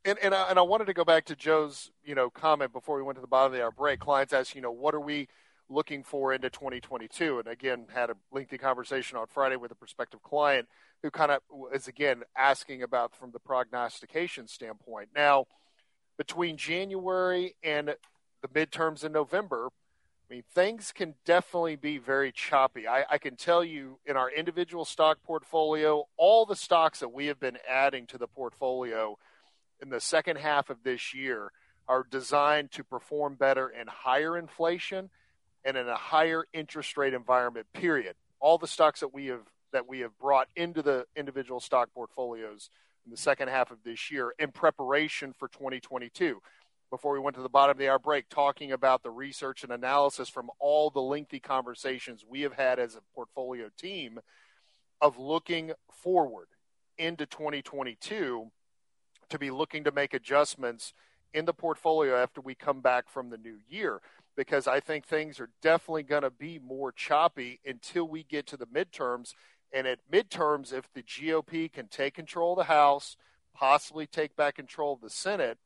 and, 0.05 0.17
and 0.19 0.33
I, 0.33 0.49
and 0.49 0.59
I 0.59 0.61
wanted 0.61 0.85
to 0.85 0.93
go 0.93 1.03
back 1.03 1.25
to 1.25 1.35
Joe's, 1.35 1.91
you 2.03 2.15
know, 2.15 2.29
comment 2.29 2.71
before 2.71 2.97
we 2.97 3.03
went 3.03 3.17
to 3.17 3.21
the 3.21 3.27
bottom 3.27 3.51
of 3.51 3.57
the 3.57 3.63
hour 3.63 3.71
break. 3.71 3.99
Clients 3.99 4.33
asked, 4.33 4.55
you 4.55 4.61
know, 4.61 4.71
what 4.71 4.93
are 4.93 5.01
we 5.01 5.27
looking 5.69 6.03
for 6.03 6.33
into 6.33 6.49
2022? 6.49 7.39
And 7.39 7.47
again, 7.47 7.87
had 7.93 8.09
a 8.09 8.15
lengthy 8.31 8.57
conversation 8.57 9.17
on 9.17 9.27
Friday 9.27 9.55
with 9.55 9.71
a 9.71 9.75
prospective 9.75 10.23
client 10.23 10.67
who 11.03 11.11
kind 11.11 11.31
of 11.31 11.41
is 11.73 11.87
again 11.87 12.23
asking 12.35 12.83
about 12.83 13.15
from 13.15 13.31
the 13.31 13.39
prognostication 13.39 14.47
standpoint. 14.47 15.09
Now, 15.15 15.45
between 16.17 16.57
January 16.57 17.55
and 17.61 17.95
the 18.47 18.65
midterms 18.65 19.03
in 19.03 19.11
November, 19.11 19.69
I 20.29 20.33
mean, 20.33 20.43
things 20.53 20.91
can 20.91 21.15
definitely 21.25 21.77
be 21.77 21.97
very 21.97 22.31
choppy. 22.31 22.87
I, 22.87 23.05
I, 23.09 23.17
can 23.17 23.37
tell 23.37 23.63
you 23.63 23.99
in 24.05 24.17
our 24.17 24.29
individual 24.29 24.83
stock 24.83 25.19
portfolio, 25.23 26.05
all 26.17 26.45
the 26.45 26.55
stocks 26.55 26.99
that 26.99 27.13
we 27.13 27.27
have 27.27 27.39
been 27.39 27.57
adding 27.67 28.07
to 28.07 28.17
the 28.17 28.27
portfolio 28.27 29.17
in 29.81 29.89
the 29.89 30.01
second 30.01 30.37
half 30.37 30.69
of 30.69 30.83
this 30.83 31.13
year 31.13 31.51
are 31.87 32.05
designed 32.09 32.71
to 32.71 32.83
perform 32.83 33.35
better 33.35 33.69
in 33.69 33.87
higher 33.87 34.37
inflation 34.37 35.09
and 35.63 35.77
in 35.77 35.87
a 35.87 35.95
higher 35.95 36.43
interest 36.53 36.97
rate 36.97 37.13
environment, 37.13 37.67
period. 37.73 38.15
All 38.41 38.57
the 38.57 38.67
stocks 38.67 38.99
that 38.99 39.13
we 39.13 39.27
have 39.27 39.47
that 39.71 39.87
we 39.87 39.99
have 39.99 40.17
brought 40.17 40.47
into 40.55 40.81
the 40.81 41.05
individual 41.15 41.59
stock 41.59 41.89
portfolios 41.93 42.69
in 43.05 43.11
the 43.11 43.17
second 43.17 43.49
half 43.49 43.71
of 43.71 43.77
this 43.83 44.11
year 44.11 44.33
in 44.39 44.51
preparation 44.51 45.33
for 45.37 45.47
2022 45.49 46.41
before 46.89 47.13
we 47.13 47.19
went 47.19 47.35
to 47.35 47.41
the 47.41 47.49
bottom 47.49 47.71
of 47.71 47.77
the 47.77 47.89
hour 47.89 47.99
break, 47.99 48.29
talking 48.29 48.71
about 48.71 49.03
the 49.03 49.11
research 49.11 49.63
and 49.63 49.71
analysis 49.71 50.29
from 50.29 50.49
all 50.59 50.89
the 50.89 51.01
lengthy 51.01 51.39
conversations 51.39 52.25
we 52.27 52.41
have 52.41 52.53
had 52.53 52.79
as 52.79 52.95
a 52.95 53.01
portfolio 53.13 53.69
team 53.77 54.19
of 55.01 55.17
looking 55.19 55.71
forward 55.91 56.47
into 56.97 57.25
2022 57.25 58.49
to 59.29 59.39
be 59.39 59.51
looking 59.51 59.83
to 59.83 59.91
make 59.91 60.13
adjustments 60.13 60.93
in 61.33 61.45
the 61.45 61.53
portfolio 61.53 62.15
after 62.15 62.41
we 62.41 62.55
come 62.55 62.81
back 62.81 63.09
from 63.09 63.29
the 63.29 63.37
new 63.37 63.57
year 63.67 64.01
because 64.37 64.67
I 64.67 64.79
think 64.79 65.05
things 65.05 65.39
are 65.39 65.49
definitely 65.61 66.03
going 66.03 66.21
to 66.21 66.29
be 66.29 66.59
more 66.59 66.91
choppy 66.91 67.59
until 67.65 68.07
we 68.07 68.23
get 68.23 68.45
to 68.47 68.57
the 68.57 68.67
midterms. 68.67 69.33
And 69.73 69.87
at 69.87 69.99
midterms, 70.09 70.71
if 70.71 70.85
the 70.93 71.01
GOP 71.01 71.73
can 71.73 71.87
take 71.87 72.13
control 72.13 72.53
of 72.53 72.59
the 72.59 72.71
House, 72.71 73.17
possibly 73.53 74.05
take 74.05 74.35
back 74.35 74.55
control 74.55 74.93
of 74.93 75.01
the 75.01 75.09
Senate, 75.09 75.57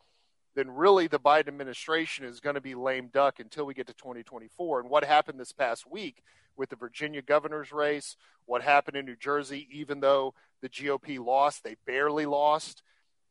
then 0.56 0.70
really 0.70 1.08
the 1.08 1.20
Biden 1.20 1.48
administration 1.48 2.26
is 2.26 2.40
going 2.40 2.56
to 2.56 2.62
be 2.62 2.76
lame 2.76 3.08
duck 3.08 3.40
until 3.40 3.66
we 3.66 3.74
get 3.74 3.88
to 3.88 3.94
2024. 3.94 4.82
And 4.82 4.90
what 4.90 5.04
happened 5.04 5.40
this 5.40 5.54
past 5.54 5.90
week 5.90 6.24
with 6.58 6.70
the 6.70 6.76
Virginia 6.76 7.22
governor's 7.22 7.72
race, 7.72 8.18
what 8.46 8.62
happened 8.62 8.98
in 8.98 9.06
New 9.06 9.16
Jersey, 9.16 9.68
even 9.72 10.02
though 10.02 10.34
the 10.62 10.70
GOP 10.70 11.24
lost, 11.24 11.64
they 11.64 11.78
barely 11.86 12.26
lost 12.26 12.84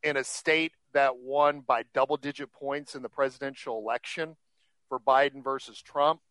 in 0.03 0.17
a 0.17 0.23
state 0.23 0.73
that 0.93 1.17
won 1.17 1.61
by 1.61 1.83
double 1.93 2.17
digit 2.17 2.51
points 2.51 2.95
in 2.95 3.01
the 3.01 3.09
presidential 3.09 3.77
election 3.77 4.35
for 4.89 4.99
Biden 4.99 5.43
versus 5.43 5.81
Trump. 5.81 6.21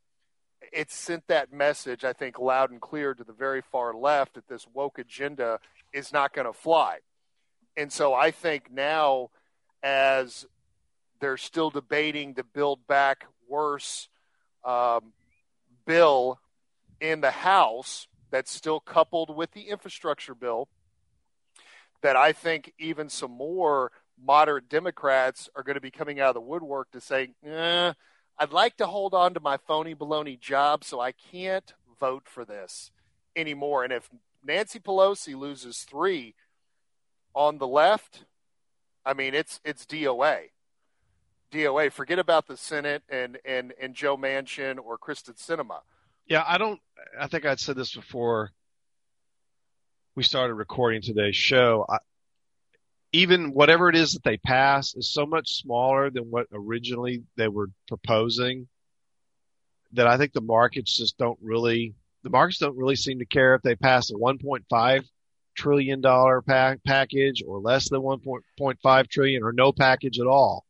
It 0.72 0.90
sent 0.90 1.26
that 1.28 1.52
message, 1.52 2.04
I 2.04 2.12
think, 2.12 2.38
loud 2.38 2.70
and 2.70 2.80
clear 2.80 3.14
to 3.14 3.24
the 3.24 3.32
very 3.32 3.62
far 3.62 3.94
left 3.94 4.34
that 4.34 4.48
this 4.48 4.66
woke 4.74 4.98
agenda 4.98 5.60
is 5.92 6.12
not 6.12 6.34
going 6.34 6.46
to 6.46 6.52
fly. 6.52 6.98
And 7.76 7.90
so 7.92 8.12
I 8.12 8.30
think 8.30 8.70
now, 8.70 9.30
as 9.82 10.44
they're 11.20 11.36
still 11.36 11.70
debating 11.70 12.34
the 12.34 12.44
Build 12.44 12.86
Back 12.86 13.26
Worse 13.48 14.08
um, 14.64 15.12
bill 15.86 16.38
in 17.00 17.20
the 17.20 17.30
House 17.30 18.08
that's 18.30 18.52
still 18.52 18.80
coupled 18.80 19.34
with 19.34 19.52
the 19.52 19.62
infrastructure 19.62 20.34
bill. 20.34 20.68
That 22.02 22.16
I 22.16 22.32
think 22.32 22.72
even 22.78 23.10
some 23.10 23.32
more 23.32 23.92
moderate 24.22 24.68
Democrats 24.68 25.48
are 25.54 25.62
going 25.62 25.74
to 25.74 25.80
be 25.80 25.90
coming 25.90 26.20
out 26.20 26.28
of 26.30 26.34
the 26.34 26.40
woodwork 26.40 26.90
to 26.92 27.00
say, 27.00 27.30
eh, 27.44 27.92
I'd 28.38 28.52
like 28.52 28.76
to 28.78 28.86
hold 28.86 29.12
on 29.12 29.34
to 29.34 29.40
my 29.40 29.58
phony 29.58 29.94
baloney 29.94 30.40
job, 30.40 30.82
so 30.84 30.98
I 31.00 31.12
can't 31.12 31.74
vote 31.98 32.24
for 32.24 32.44
this 32.44 32.90
anymore. 33.36 33.84
And 33.84 33.92
if 33.92 34.08
Nancy 34.42 34.78
Pelosi 34.78 35.36
loses 35.36 35.82
three 35.82 36.34
on 37.34 37.58
the 37.58 37.66
left, 37.66 38.24
I 39.04 39.12
mean 39.12 39.34
it's 39.34 39.60
it's 39.64 39.84
DOA. 39.84 40.48
DOA. 41.50 41.92
Forget 41.92 42.18
about 42.18 42.46
the 42.46 42.56
Senate 42.56 43.02
and 43.08 43.38
and 43.44 43.72
and 43.80 43.94
Joe 43.94 44.16
Manchin 44.16 44.78
or 44.78 44.98
Kyrsten 44.98 45.36
Sinema. 45.36 45.80
Yeah, 46.26 46.44
I 46.46 46.58
don't. 46.58 46.80
I 47.18 47.26
think 47.26 47.44
I'd 47.46 47.60
said 47.60 47.76
this 47.76 47.94
before. 47.94 48.52
we 50.14 50.22
started 50.22 50.54
recording 50.54 51.02
today's 51.02 51.36
show, 51.36 51.86
I, 51.88 51.98
even 53.12 53.52
whatever 53.54 53.88
it 53.88 53.96
is 53.96 54.12
that 54.12 54.22
they 54.22 54.36
pass 54.36 54.94
is 54.94 55.12
so 55.12 55.26
much 55.26 55.54
smaller 55.62 56.10
than 56.10 56.24
what 56.30 56.46
originally 56.52 57.22
they 57.36 57.48
were 57.48 57.70
proposing 57.88 58.68
that 59.92 60.06
I 60.06 60.16
think 60.18 60.32
the 60.32 60.40
markets 60.40 60.96
just 60.96 61.18
don't 61.18 61.38
really, 61.42 61.94
the 62.22 62.30
markets 62.30 62.58
don't 62.58 62.76
really 62.76 62.96
seem 62.96 63.18
to 63.18 63.24
care 63.26 63.54
if 63.54 63.62
they 63.62 63.74
pass 63.74 64.10
a 64.10 64.14
1.5 64.14 65.04
trillion 65.56 66.00
dollar 66.00 66.42
pack, 66.42 66.78
package 66.86 67.42
or 67.46 67.58
less 67.60 67.88
than 67.90 68.00
1.5 68.00 69.08
trillion 69.08 69.42
or 69.42 69.52
no 69.52 69.72
package 69.72 70.20
at 70.20 70.26
all. 70.26 70.64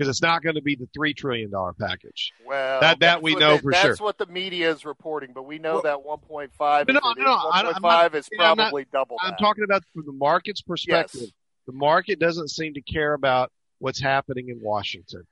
Because 0.00 0.08
it's 0.08 0.22
not 0.22 0.42
going 0.42 0.54
to 0.54 0.62
be 0.62 0.76
the 0.76 0.88
three 0.94 1.12
trillion 1.12 1.50
dollar 1.50 1.74
package. 1.74 2.32
Well, 2.46 2.80
that 2.80 3.00
that 3.00 3.20
we 3.22 3.34
know 3.34 3.56
they, 3.56 3.58
for 3.60 3.70
that's 3.72 3.82
sure. 3.82 3.90
That's 3.90 4.00
what 4.00 4.16
the 4.16 4.24
media 4.24 4.70
is 4.70 4.86
reporting, 4.86 5.32
but 5.34 5.42
we 5.42 5.58
know 5.58 5.74
Well, 5.74 5.82
that 5.82 5.98
1.5 5.98 6.88
no, 6.88 6.94
no, 6.94 7.00
no, 7.22 7.30
I- 7.52 7.60
is 7.68 7.74
I'm 7.76 7.82
not- 7.82 8.56
probably 8.56 8.86
double 8.90 9.18
I'm 9.20 9.32
that. 9.32 9.38
talking 9.38 9.62
about 9.62 9.82
from 9.92 10.06
the 10.06 10.12
market's 10.12 10.62
perspective. 10.62 11.20
Yes. 11.24 11.32
The 11.66 11.74
market 11.74 12.18
doesn't 12.18 12.48
seem 12.48 12.72
to 12.72 12.80
care 12.80 13.12
about 13.12 13.52
what's 13.78 14.00
happening 14.00 14.48
in 14.48 14.58
Washington. 14.62 15.26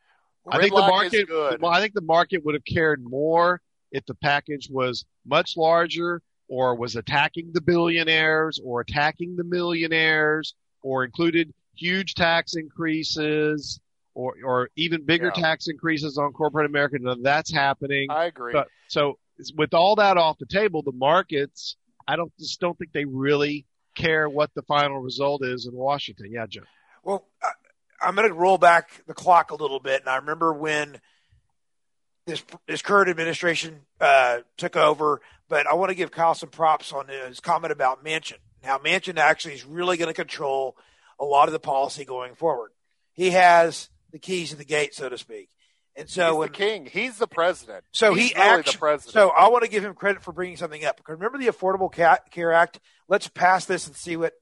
I 0.47 0.59
think 0.61 0.75
the 0.75 0.81
market. 0.83 1.31
I 1.65 1.81
think 1.81 1.95
the 1.95 2.03
market 2.03 2.45
would 2.45 2.55
have 2.55 2.65
cared 2.67 3.03
more 3.03 3.63
if 3.91 4.05
the 4.05 4.17
package 4.17 4.69
was 4.71 5.07
much 5.25 5.57
larger, 5.57 6.21
or 6.49 6.75
was 6.75 6.95
attacking 6.95 7.53
the 7.55 7.63
billionaires, 7.63 8.61
or 8.63 8.83
attacking 8.83 9.35
the 9.37 9.45
millionaires, 9.45 10.55
or 10.83 11.05
included 11.05 11.55
huge 11.75 12.13
tax 12.15 12.55
increases, 12.55 13.81
or 14.19 14.35
or 14.45 14.69
even 14.77 15.05
bigger 15.05 15.33
Yeah. 15.35 15.43
tax 15.43 15.69
increases 15.69 16.19
on 16.19 16.33
corporate 16.33 16.67
America. 16.67 16.97
None 16.99 17.19
of 17.19 17.23
that's 17.23 17.53
happening. 17.53 18.11
I 18.11 18.25
agree. 18.25 18.53
So, 18.53 18.65
so 18.89 19.19
with 19.57 19.73
all 19.75 19.95
that 19.97 20.17
off 20.17 20.39
the 20.39 20.47
table, 20.47 20.83
the 20.83 20.93
markets, 20.93 21.77
I 22.07 22.17
don't 22.17 22.33
just 22.39 22.59
don't 22.61 22.77
think 22.77 22.93
they 22.93 23.05
really 23.05 23.65
care 23.95 24.29
what 24.29 24.51
the 24.55 24.63
final 24.63 24.99
result 24.99 25.45
is 25.45 25.67
in 25.67 25.75
Washington. 25.75 26.33
Yeah, 26.33 26.47
Joe. 26.49 26.63
Well, 27.05 27.27
I, 27.43 27.51
I'm 28.03 28.15
going 28.17 28.29
to 28.29 28.35
roll 28.35 28.59
back 28.59 28.91
the 29.07 29.15
clock 29.15 29.51
a 29.53 29.55
little 29.55 29.81
bit, 29.81 30.01
and 30.01 30.09
I 30.09 30.17
remember 30.17 30.53
when 30.53 31.01
this 32.27 32.43
this 32.67 32.83
current 32.83 33.09
administration 33.09 33.83
uh, 34.01 34.39
took 34.57 34.77
over. 34.77 35.21
But 35.49 35.67
I 35.67 35.75
want 35.75 35.89
to 35.91 35.95
give 35.95 36.11
Kyle 36.11 36.35
some 36.35 36.51
props 36.51 36.93
on 36.93 37.07
his 37.09 37.41
comment 37.41 37.73
about 37.73 38.05
Manchin. 38.05 38.37
Now, 38.63 38.77
Manchin 38.79 39.17
actually 39.17 39.55
is 39.55 39.65
really 39.65 39.97
going 39.97 40.09
to 40.09 40.15
control 40.15 40.77
a 41.19 41.25
lot 41.25 41.49
of 41.49 41.53
the 41.53 41.59
policy 41.61 42.05
going 42.05 42.35
forward. 42.35 42.71
He 43.15 43.31
has 43.31 43.89
the 44.13 44.19
keys 44.19 44.53
of 44.53 44.59
the 44.59 44.65
gate, 44.65 44.95
so 44.95 45.09
to 45.09 45.19
speak. 45.19 45.49
And 45.97 46.09
so 46.09 46.29
He's 46.31 46.39
when 46.39 46.49
the 46.49 46.55
king. 46.55 46.87
He's 46.87 47.19
the 47.19 47.27
president. 47.27 47.85
so 47.93 48.15
He's 48.15 48.31
he 48.31 48.35
really 48.39 48.61
actu- 48.61 48.73
the 48.73 48.79
president. 48.79 49.13
So 49.15 49.31
I 49.31 49.49
want 49.49 49.65
to 49.65 49.71
give 49.71 49.85
him 49.85 49.95
credit 49.95 50.23
for 50.23 50.33
bringing 50.33 50.57
something 50.57 50.85
up. 50.85 50.97
Because 50.97 51.15
remember 51.15 51.39
the 51.39 51.49
Affordable 51.49 51.93
Care 52.31 52.53
Act? 52.53 52.79
Let's 53.09 53.27
pass 53.29 53.65
this 53.65 53.87
and 53.89 53.97
see 53.97 54.17
what 54.17 54.33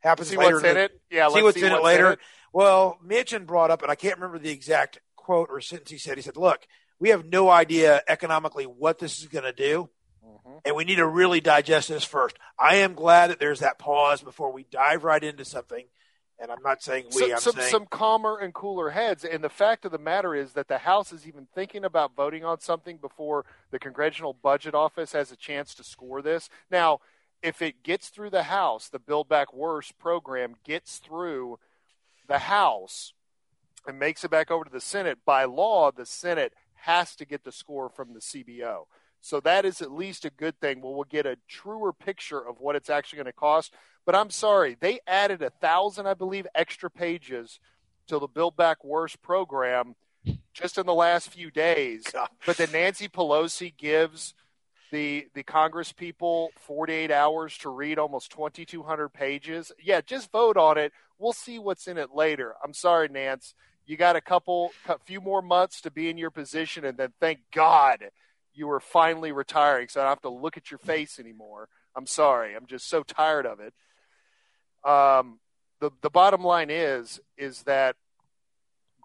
happens 0.00 0.28
see 0.28 0.36
later. 0.36 0.54
what's 0.54 0.64
in 0.66 0.76
it. 0.78 0.92
Yeah, 1.10 1.28
see 1.28 1.42
what's 1.42 1.58
see 1.60 1.66
in 1.66 1.72
it 1.72 1.74
what's 1.74 1.84
later. 1.84 2.12
it. 2.12 2.18
Well, 2.54 2.98
Manchin 3.06 3.46
brought 3.46 3.70
up, 3.70 3.82
and 3.82 3.90
I 3.90 3.94
can't 3.94 4.16
remember 4.16 4.38
the 4.38 4.50
exact 4.50 5.00
quote 5.16 5.48
or 5.50 5.60
sentence 5.60 5.90
he 5.90 5.98
said. 5.98 6.16
He 6.16 6.22
said, 6.22 6.36
"Look, 6.36 6.66
we 6.98 7.10
have 7.10 7.24
no 7.26 7.50
idea 7.50 8.02
economically 8.08 8.64
what 8.64 8.98
this 8.98 9.18
is 9.20 9.26
going 9.26 9.44
to 9.44 9.52
do, 9.52 9.90
Mhm. 10.24 10.60
and 10.64 10.76
we 10.76 10.84
need 10.84 10.96
to 10.96 11.06
really 11.06 11.40
digest 11.40 11.88
this 11.88 12.04
first. 12.04 12.38
I 12.58 12.76
am 12.76 12.94
glad 12.94 13.30
that 13.30 13.38
there's 13.38 13.60
that 13.60 13.78
pause 13.78 14.22
before 14.22 14.50
we 14.52 14.64
dive 14.64 15.04
right 15.04 15.22
into 15.22 15.44
something. 15.44 15.86
And 16.42 16.50
I'm 16.50 16.62
not 16.64 16.82
saying 16.82 17.04
we. 17.14 17.20
some, 17.20 17.32
I'm 17.32 17.38
some, 17.38 17.54
saying 17.54 17.70
some 17.70 17.86
calmer 17.86 18.36
and 18.36 18.52
cooler 18.52 18.90
heads. 18.90 19.24
And 19.24 19.44
the 19.44 19.48
fact 19.48 19.84
of 19.84 19.92
the 19.92 19.98
matter 19.98 20.34
is 20.34 20.54
that 20.54 20.66
the 20.66 20.78
House 20.78 21.12
is 21.12 21.24
even 21.26 21.46
thinking 21.54 21.84
about 21.84 22.16
voting 22.16 22.44
on 22.44 22.58
something 22.58 22.96
before 22.96 23.44
the 23.70 23.78
Congressional 23.78 24.32
Budget 24.34 24.74
Office 24.74 25.12
has 25.12 25.30
a 25.30 25.36
chance 25.36 25.72
to 25.76 25.84
score 25.84 26.20
this. 26.20 26.50
Now, 26.68 26.98
if 27.42 27.62
it 27.62 27.84
gets 27.84 28.08
through 28.08 28.30
the 28.30 28.42
House, 28.44 28.88
the 28.88 28.98
Build 28.98 29.28
Back 29.28 29.54
Worse 29.54 29.92
program 29.92 30.56
gets 30.64 30.98
through 30.98 31.60
the 32.26 32.40
House 32.40 33.12
and 33.86 34.00
makes 34.00 34.24
it 34.24 34.30
back 34.30 34.50
over 34.50 34.64
to 34.64 34.70
the 34.70 34.80
Senate, 34.80 35.18
by 35.24 35.44
law, 35.44 35.92
the 35.92 36.06
Senate 36.06 36.54
has 36.74 37.14
to 37.16 37.24
get 37.24 37.44
the 37.44 37.52
score 37.52 37.88
from 37.88 38.14
the 38.14 38.20
CBO. 38.20 38.86
So 39.20 39.38
that 39.40 39.64
is 39.64 39.80
at 39.80 39.92
least 39.92 40.24
a 40.24 40.30
good 40.30 40.58
thing. 40.60 40.80
Well, 40.80 40.94
we'll 40.94 41.04
get 41.04 41.26
a 41.26 41.38
truer 41.46 41.92
picture 41.92 42.44
of 42.44 42.58
what 42.58 42.74
it's 42.74 42.90
actually 42.90 43.18
going 43.18 43.26
to 43.26 43.32
cost. 43.32 43.72
But 44.04 44.16
I'm 44.16 44.30
sorry, 44.30 44.76
they 44.78 45.00
added 45.06 45.42
a 45.42 45.50
thousand, 45.50 46.06
I 46.06 46.14
believe, 46.14 46.46
extra 46.54 46.90
pages 46.90 47.60
to 48.08 48.18
the 48.18 48.26
Build 48.26 48.56
Back 48.56 48.84
Worse 48.84 49.16
program 49.16 49.94
just 50.52 50.78
in 50.78 50.86
the 50.86 50.94
last 50.94 51.28
few 51.28 51.50
days. 51.50 52.04
God. 52.12 52.28
But 52.46 52.56
then 52.56 52.72
Nancy 52.72 53.08
Pelosi 53.08 53.76
gives 53.76 54.34
the 54.90 55.26
the 55.34 55.42
Congress 55.42 55.92
people 55.92 56.50
48 56.56 57.10
hours 57.10 57.56
to 57.58 57.70
read 57.70 57.98
almost 57.98 58.30
2,200 58.32 59.08
pages. 59.08 59.72
Yeah, 59.82 60.00
just 60.00 60.30
vote 60.30 60.56
on 60.56 60.78
it. 60.78 60.92
We'll 61.18 61.32
see 61.32 61.58
what's 61.58 61.86
in 61.86 61.98
it 61.98 62.14
later. 62.14 62.54
I'm 62.62 62.74
sorry, 62.74 63.08
Nance. 63.08 63.54
You 63.86 63.96
got 63.96 64.16
a 64.16 64.20
couple, 64.20 64.70
a 64.88 64.98
few 64.98 65.20
more 65.20 65.42
months 65.42 65.80
to 65.82 65.90
be 65.90 66.08
in 66.08 66.16
your 66.16 66.30
position, 66.30 66.84
and 66.84 66.96
then 66.96 67.12
thank 67.20 67.40
God 67.52 68.04
you 68.54 68.66
were 68.68 68.80
finally 68.80 69.32
retiring, 69.32 69.88
so 69.88 70.00
I 70.00 70.04
don't 70.04 70.10
have 70.10 70.22
to 70.22 70.28
look 70.28 70.56
at 70.56 70.70
your 70.70 70.78
face 70.78 71.18
anymore. 71.18 71.68
I'm 71.96 72.06
sorry. 72.06 72.54
I'm 72.54 72.66
just 72.66 72.88
so 72.88 73.02
tired 73.02 73.46
of 73.46 73.60
it. 73.60 73.74
Um, 74.84 75.38
the 75.80 75.90
the 76.00 76.10
bottom 76.10 76.42
line 76.44 76.70
is 76.70 77.20
is 77.36 77.62
that 77.64 77.96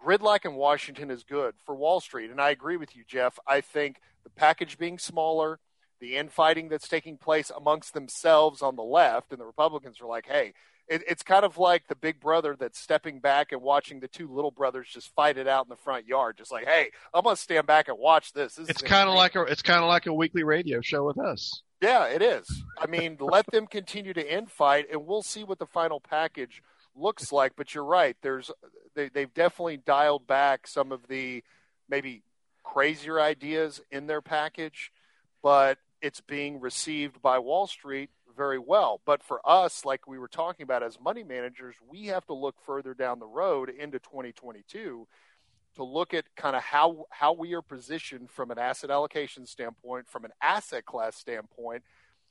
gridlock 0.02 0.44
in 0.44 0.54
Washington 0.54 1.10
is 1.10 1.24
good 1.24 1.54
for 1.66 1.74
Wall 1.74 2.00
Street, 2.00 2.30
and 2.30 2.40
I 2.40 2.50
agree 2.50 2.76
with 2.76 2.96
you, 2.96 3.04
Jeff. 3.06 3.38
I 3.46 3.60
think 3.60 4.00
the 4.24 4.30
package 4.30 4.78
being 4.78 4.98
smaller, 4.98 5.58
the 6.00 6.16
infighting 6.16 6.68
that's 6.68 6.88
taking 6.88 7.16
place 7.18 7.50
amongst 7.54 7.94
themselves 7.94 8.62
on 8.62 8.76
the 8.76 8.82
left, 8.82 9.32
and 9.32 9.40
the 9.40 9.46
Republicans 9.46 10.00
are 10.00 10.06
like, 10.06 10.26
hey. 10.26 10.54
It, 10.90 11.02
it's 11.06 11.22
kind 11.22 11.44
of 11.44 11.58
like 11.58 11.86
the 11.88 11.94
big 11.94 12.18
brother 12.18 12.56
that's 12.58 12.78
stepping 12.78 13.20
back 13.20 13.52
and 13.52 13.60
watching 13.60 14.00
the 14.00 14.08
two 14.08 14.26
little 14.26 14.50
brothers 14.50 14.88
just 14.88 15.14
fight 15.14 15.36
it 15.36 15.46
out 15.46 15.66
in 15.66 15.68
the 15.68 15.76
front 15.76 16.06
yard. 16.06 16.38
Just 16.38 16.50
like, 16.50 16.64
hey, 16.64 16.92
I'm 17.12 17.24
gonna 17.24 17.36
stand 17.36 17.66
back 17.66 17.88
and 17.88 17.98
watch 17.98 18.32
this. 18.32 18.54
this 18.54 18.70
It's 18.70 18.80
kind 18.80 19.06
of 19.06 19.14
like 19.14 19.36
a 19.36 19.42
it's 19.42 19.60
kind 19.60 19.82
of 19.82 19.88
like 19.88 20.06
a 20.06 20.14
weekly 20.14 20.44
radio 20.44 20.80
show 20.80 21.04
with 21.04 21.18
us. 21.18 21.62
Yeah, 21.80 22.06
it 22.06 22.22
is. 22.22 22.64
I 22.78 22.86
mean, 22.86 23.16
let 23.20 23.46
them 23.46 23.66
continue 23.66 24.12
to 24.12 24.24
infight, 24.24 24.84
and 24.90 25.06
we'll 25.06 25.22
see 25.22 25.44
what 25.44 25.58
the 25.58 25.66
final 25.66 26.00
package 26.00 26.62
looks 26.96 27.32
like. 27.32 27.52
But 27.56 27.74
you're 27.74 27.84
right. 27.84 28.16
There's 28.22 28.50
they, 28.94 29.08
they've 29.08 29.32
definitely 29.32 29.76
dialed 29.76 30.26
back 30.26 30.66
some 30.66 30.90
of 30.90 31.06
the 31.08 31.44
maybe 31.88 32.22
crazier 32.64 33.20
ideas 33.20 33.80
in 33.90 34.06
their 34.06 34.20
package, 34.20 34.92
but 35.42 35.78
it's 36.02 36.20
being 36.20 36.60
received 36.60 37.22
by 37.22 37.38
Wall 37.38 37.66
Street 37.66 38.10
very 38.36 38.58
well. 38.58 39.00
But 39.04 39.22
for 39.22 39.40
us, 39.44 39.84
like 39.84 40.06
we 40.06 40.18
were 40.18 40.28
talking 40.28 40.64
about 40.64 40.82
as 40.82 41.00
money 41.00 41.22
managers, 41.22 41.76
we 41.90 42.06
have 42.06 42.26
to 42.26 42.34
look 42.34 42.56
further 42.64 42.94
down 42.94 43.18
the 43.18 43.26
road 43.26 43.68
into 43.70 43.98
2022 43.98 45.06
to 45.78 45.84
look 45.84 46.12
at 46.12 46.24
kind 46.34 46.56
of 46.56 46.62
how 46.62 47.06
how 47.10 47.32
we 47.32 47.54
are 47.54 47.62
positioned 47.62 48.28
from 48.28 48.50
an 48.50 48.58
asset 48.58 48.90
allocation 48.90 49.46
standpoint, 49.46 50.08
from 50.08 50.24
an 50.24 50.32
asset 50.42 50.84
class 50.84 51.14
standpoint, 51.14 51.84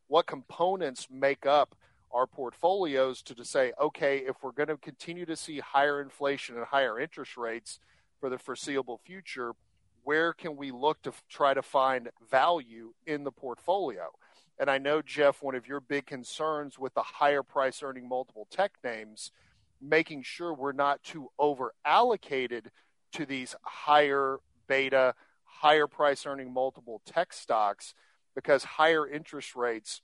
what 0.08 0.28
components 0.28 1.08
make 1.10 1.46
up 1.46 1.74
our 2.12 2.28
portfolios 2.28 3.22
to, 3.22 3.34
to 3.34 3.46
say, 3.46 3.72
okay, 3.80 4.18
if 4.18 4.36
we're 4.44 4.52
going 4.52 4.68
to 4.68 4.76
continue 4.76 5.26
to 5.26 5.38
see 5.38 5.60
higher 5.60 6.02
inflation 6.02 6.58
and 6.58 6.66
higher 6.66 7.00
interest 7.00 7.38
rates 7.38 7.80
for 8.20 8.30
the 8.30 8.38
foreseeable 8.38 9.00
future, 9.06 9.54
where 10.04 10.34
can 10.34 10.58
we 10.58 10.72
look 10.72 11.02
to 11.04 11.14
try 11.30 11.54
to 11.54 11.62
find 11.62 12.10
value 12.30 12.92
in 13.06 13.24
the 13.24 13.32
portfolio? 13.32 14.10
And 14.60 14.70
I 14.70 14.78
know, 14.78 15.02
Jeff, 15.02 15.42
one 15.42 15.56
of 15.56 15.68
your 15.68 15.80
big 15.80 16.06
concerns 16.06 16.78
with 16.78 16.94
the 16.96 17.04
higher 17.04 17.44
price 17.44 17.82
earning 17.82 18.10
multiple 18.10 18.48
tech 18.52 18.74
names, 18.84 19.32
making 19.82 20.24
sure 20.24 20.54
we're 20.54 20.74
not 20.74 21.02
too 21.02 21.30
over 21.40 21.74
allocated 21.86 22.72
to 23.18 23.26
these 23.26 23.56
higher 23.64 24.38
beta, 24.68 25.14
higher 25.44 25.88
price 25.88 26.26
earning 26.26 26.54
multiple 26.54 27.02
tech 27.06 27.34
stocks 27.34 27.94
because 28.36 28.64
higher 28.64 29.08
interest 29.08 29.56
rates 29.56 30.02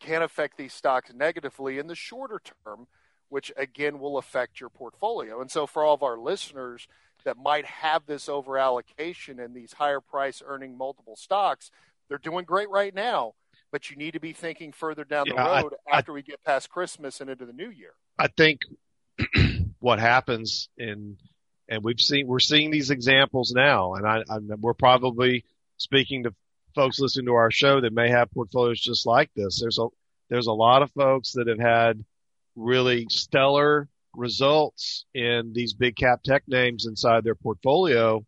can 0.00 0.22
affect 0.22 0.58
these 0.58 0.72
stocks 0.74 1.10
negatively 1.14 1.78
in 1.78 1.86
the 1.86 1.94
shorter 1.94 2.40
term, 2.64 2.86
which 3.30 3.50
again 3.56 3.98
will 3.98 4.18
affect 4.18 4.60
your 4.60 4.68
portfolio. 4.68 5.40
And 5.40 5.50
so, 5.50 5.66
for 5.66 5.82
all 5.82 5.94
of 5.94 6.02
our 6.02 6.18
listeners 6.18 6.86
that 7.24 7.38
might 7.38 7.64
have 7.64 8.04
this 8.06 8.28
over 8.28 8.58
allocation 8.58 9.40
in 9.40 9.54
these 9.54 9.72
higher 9.72 10.00
price 10.00 10.42
earning 10.46 10.76
multiple 10.76 11.16
stocks, 11.16 11.70
they're 12.08 12.18
doing 12.18 12.44
great 12.44 12.68
right 12.70 12.94
now. 12.94 13.32
But 13.72 13.90
you 13.90 13.96
need 13.96 14.12
to 14.12 14.20
be 14.20 14.32
thinking 14.32 14.72
further 14.72 15.04
down 15.04 15.26
the 15.28 15.34
Yeah, 15.34 15.46
I- 15.48 15.62
road 15.62 15.74
I- 15.90 15.98
after 15.98 16.12
we 16.12 16.22
get 16.22 16.44
past 16.44 16.68
Christmas 16.68 17.20
and 17.22 17.30
into 17.30 17.46
the 17.46 17.52
new 17.54 17.70
year. 17.70 17.94
I 18.18 18.28
think 18.28 18.60
what 19.80 19.98
happens 19.98 20.68
in, 20.76 21.16
and 21.68 21.82
we've 21.82 22.00
seen, 22.00 22.26
we're 22.26 22.38
seeing 22.38 22.70
these 22.70 22.90
examples 22.90 23.52
now, 23.54 23.94
and 23.94 24.06
I, 24.06 24.22
I, 24.28 24.38
we're 24.60 24.74
probably 24.74 25.44
speaking 25.76 26.24
to 26.24 26.34
folks 26.74 27.00
listening 27.00 27.26
to 27.26 27.34
our 27.34 27.50
show 27.50 27.80
that 27.80 27.92
may 27.92 28.10
have 28.10 28.30
portfolios 28.30 28.80
just 28.80 29.06
like 29.06 29.30
this. 29.34 29.60
There's 29.60 29.78
a, 29.78 29.86
there's 30.28 30.46
a 30.46 30.52
lot 30.52 30.82
of 30.82 30.90
folks 30.92 31.32
that 31.32 31.48
have 31.48 31.58
had 31.58 32.04
really 32.54 33.06
stellar 33.10 33.88
results 34.14 35.04
in 35.14 35.52
these 35.54 35.74
big 35.74 35.96
cap 35.96 36.22
tech 36.22 36.42
names 36.46 36.86
inside 36.86 37.24
their 37.24 37.34
portfolio. 37.34 38.24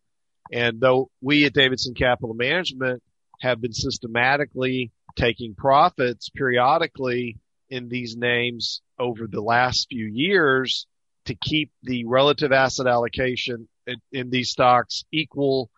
And 0.51 0.79
though 0.79 1.09
we 1.21 1.45
at 1.45 1.53
Davidson 1.53 1.93
Capital 1.93 2.33
Management 2.33 3.03
have 3.41 3.61
been 3.61 3.73
systematically 3.73 4.91
taking 5.15 5.55
profits 5.55 6.29
periodically 6.29 7.37
in 7.69 7.89
these 7.89 8.15
names 8.15 8.81
over 8.97 9.27
the 9.27 9.41
last 9.41 9.87
few 9.89 10.05
years 10.05 10.87
to 11.29 11.35
keep 11.35 11.71
the 11.83 12.05
relative 12.05 12.51
asset 12.51 12.87
allocation 12.87 13.67
in, 13.85 13.97
in 14.11 14.29
these 14.31 14.49
stocks 14.49 15.05
equal 15.11 15.69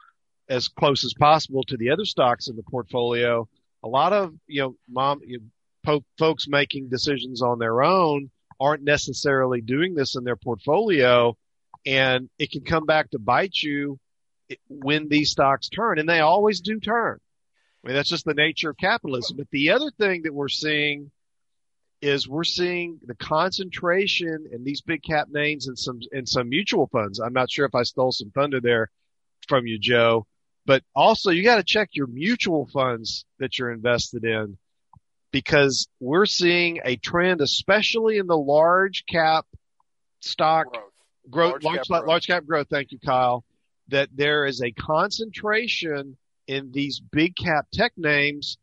as 0.47 0.69
close 0.69 1.03
as 1.03 1.13
possible 1.13 1.63
to 1.65 1.75
the 1.75 1.91
other 1.91 2.05
stocks 2.05 2.47
in 2.47 2.55
the 2.55 2.63
portfolio. 2.63 3.47
A 3.83 3.87
lot 3.87 4.13
of, 4.13 4.33
you 4.47 4.61
know, 4.61 4.75
mom, 4.89 5.19
you 5.25 5.39
know, 5.39 5.43
po- 5.83 6.05
folks 6.17 6.47
making 6.47 6.87
decisions 6.87 7.41
on 7.41 7.59
their 7.59 7.83
own 7.83 8.31
aren't 8.61 8.83
necessarily 8.83 9.59
doing 9.59 9.93
this 9.93 10.15
in 10.15 10.23
their 10.23 10.37
portfolio 10.37 11.35
and 11.85 12.29
it 12.39 12.51
can 12.51 12.61
come 12.61 12.85
back 12.85 13.09
to 13.09 13.19
bite 13.19 13.55
you 13.61 13.99
when 14.69 15.09
these 15.09 15.31
stocks 15.31 15.67
turn 15.67 15.99
and 15.99 16.07
they 16.07 16.21
always 16.21 16.61
do 16.61 16.79
turn. 16.79 17.19
I 17.83 17.87
mean, 17.87 17.95
that's 17.95 18.09
just 18.09 18.23
the 18.23 18.33
nature 18.33 18.69
of 18.69 18.77
capitalism. 18.77 19.35
But 19.35 19.49
the 19.51 19.71
other 19.71 19.91
thing 19.99 20.21
that 20.23 20.33
we're 20.33 20.47
seeing 20.47 21.11
is 22.01 22.27
we're 22.27 22.43
seeing 22.43 22.99
the 23.05 23.15
concentration 23.15 24.47
in 24.51 24.63
these 24.63 24.81
big 24.81 25.03
cap 25.03 25.27
names 25.29 25.67
and 25.67 25.77
some 25.77 25.99
in 26.11 26.25
some 26.25 26.49
mutual 26.49 26.87
funds. 26.87 27.19
I'm 27.19 27.33
not 27.33 27.51
sure 27.51 27.65
if 27.65 27.75
I 27.75 27.83
stole 27.83 28.11
some 28.11 28.31
thunder 28.31 28.59
there 28.59 28.89
from 29.47 29.67
you, 29.67 29.77
Joe, 29.77 30.25
but 30.65 30.83
also 30.95 31.29
you 31.29 31.43
got 31.43 31.57
to 31.57 31.63
check 31.63 31.89
your 31.93 32.07
mutual 32.07 32.67
funds 32.73 33.25
that 33.39 33.57
you're 33.57 33.71
invested 33.71 34.23
in 34.23 34.57
because 35.31 35.87
we're 35.99 36.25
seeing 36.25 36.79
a 36.83 36.95
trend, 36.97 37.41
especially 37.41 38.17
in 38.17 38.27
the 38.27 38.37
large 38.37 39.05
cap 39.05 39.45
stock 40.19 40.67
growth, 40.71 40.83
growth 41.29 41.63
large, 41.63 41.63
large, 41.63 41.87
cap 41.87 42.07
large 42.07 42.27
cap 42.27 42.45
growth. 42.45 42.67
Thank 42.69 42.91
you, 42.91 42.99
Kyle. 42.99 43.43
That 43.89 44.09
there 44.13 44.45
is 44.45 44.61
a 44.61 44.71
concentration 44.71 46.17
in 46.47 46.71
these 46.71 46.99
big 46.99 47.35
cap 47.35 47.67
tech 47.73 47.93
names 47.97 48.57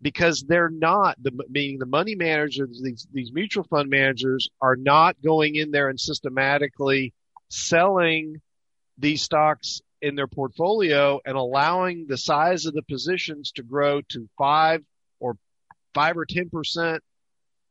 because 0.00 0.44
they're 0.46 0.70
not 0.70 1.20
the 1.22 1.32
meaning 1.48 1.78
the 1.78 1.86
money 1.86 2.14
managers 2.14 2.80
these 2.82 3.06
these 3.12 3.32
mutual 3.32 3.64
fund 3.64 3.90
managers 3.90 4.48
are 4.60 4.76
not 4.76 5.20
going 5.22 5.56
in 5.56 5.70
there 5.70 5.88
and 5.88 5.98
systematically 5.98 7.12
selling 7.48 8.40
these 8.98 9.22
stocks 9.22 9.80
in 10.00 10.14
their 10.14 10.28
portfolio 10.28 11.20
and 11.24 11.36
allowing 11.36 12.06
the 12.06 12.16
size 12.16 12.66
of 12.66 12.74
the 12.74 12.82
positions 12.82 13.52
to 13.52 13.62
grow 13.62 14.00
to 14.02 14.28
5 14.38 14.82
or 15.18 15.36
5 15.94 16.16
or 16.16 16.26
10% 16.26 17.00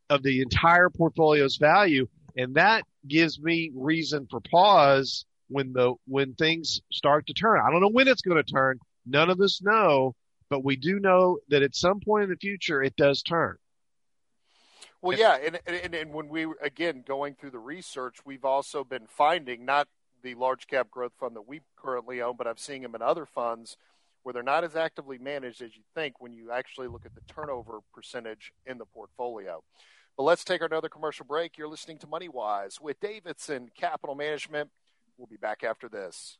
of 0.09 0.23
the 0.23 0.41
entire 0.41 0.89
portfolio's 0.89 1.57
value 1.57 2.07
and 2.37 2.55
that 2.55 2.83
gives 3.07 3.39
me 3.39 3.71
reason 3.73 4.27
for 4.29 4.39
pause 4.39 5.25
when 5.49 5.73
the 5.73 5.93
when 6.05 6.33
things 6.33 6.81
start 6.91 7.27
to 7.27 7.33
turn. 7.33 7.59
I 7.65 7.71
don't 7.71 7.81
know 7.81 7.89
when 7.89 8.07
it's 8.07 8.21
going 8.21 8.41
to 8.41 8.51
turn. 8.51 8.79
None 9.05 9.29
of 9.29 9.41
us 9.41 9.61
know, 9.61 10.15
but 10.49 10.63
we 10.63 10.75
do 10.75 10.99
know 10.99 11.39
that 11.49 11.63
at 11.63 11.75
some 11.75 11.99
point 11.99 12.25
in 12.25 12.29
the 12.29 12.37
future 12.37 12.81
it 12.81 12.95
does 12.95 13.21
turn. 13.21 13.57
Well, 15.01 15.17
yeah, 15.17 15.37
and, 15.43 15.59
and 15.67 15.93
and 15.93 16.13
when 16.13 16.27
we 16.27 16.47
again 16.61 17.03
going 17.07 17.35
through 17.35 17.51
the 17.51 17.59
research, 17.59 18.17
we've 18.25 18.45
also 18.45 18.83
been 18.83 19.05
finding 19.07 19.63
not 19.63 19.87
the 20.23 20.33
large 20.35 20.67
cap 20.67 20.89
growth 20.89 21.13
fund 21.19 21.35
that 21.35 21.47
we 21.47 21.61
currently 21.75 22.21
own, 22.21 22.35
but 22.35 22.47
I'm 22.47 22.57
seeing 22.57 22.81
them 22.81 22.95
in 22.95 23.01
other 23.01 23.25
funds 23.25 23.77
where 24.23 24.33
they're 24.33 24.43
not 24.43 24.63
as 24.63 24.75
actively 24.75 25.17
managed 25.17 25.61
as 25.61 25.75
you 25.75 25.83
think 25.95 26.19
when 26.19 26.33
you 26.33 26.51
actually 26.51 26.87
look 26.87 27.05
at 27.05 27.15
the 27.15 27.21
turnover 27.33 27.79
percentage 27.93 28.51
in 28.65 28.77
the 28.77 28.85
portfolio. 28.85 29.63
But 30.17 30.23
let's 30.23 30.43
take 30.43 30.61
another 30.61 30.89
commercial 30.89 31.25
break. 31.25 31.57
You're 31.57 31.67
listening 31.67 31.99
to 31.99 32.07
Money 32.07 32.27
Wise 32.27 32.81
with 32.81 32.99
Davidson 32.99 33.69
Capital 33.79 34.15
Management. 34.15 34.71
We'll 35.17 35.27
be 35.27 35.37
back 35.37 35.63
after 35.63 35.87
this. 35.87 36.39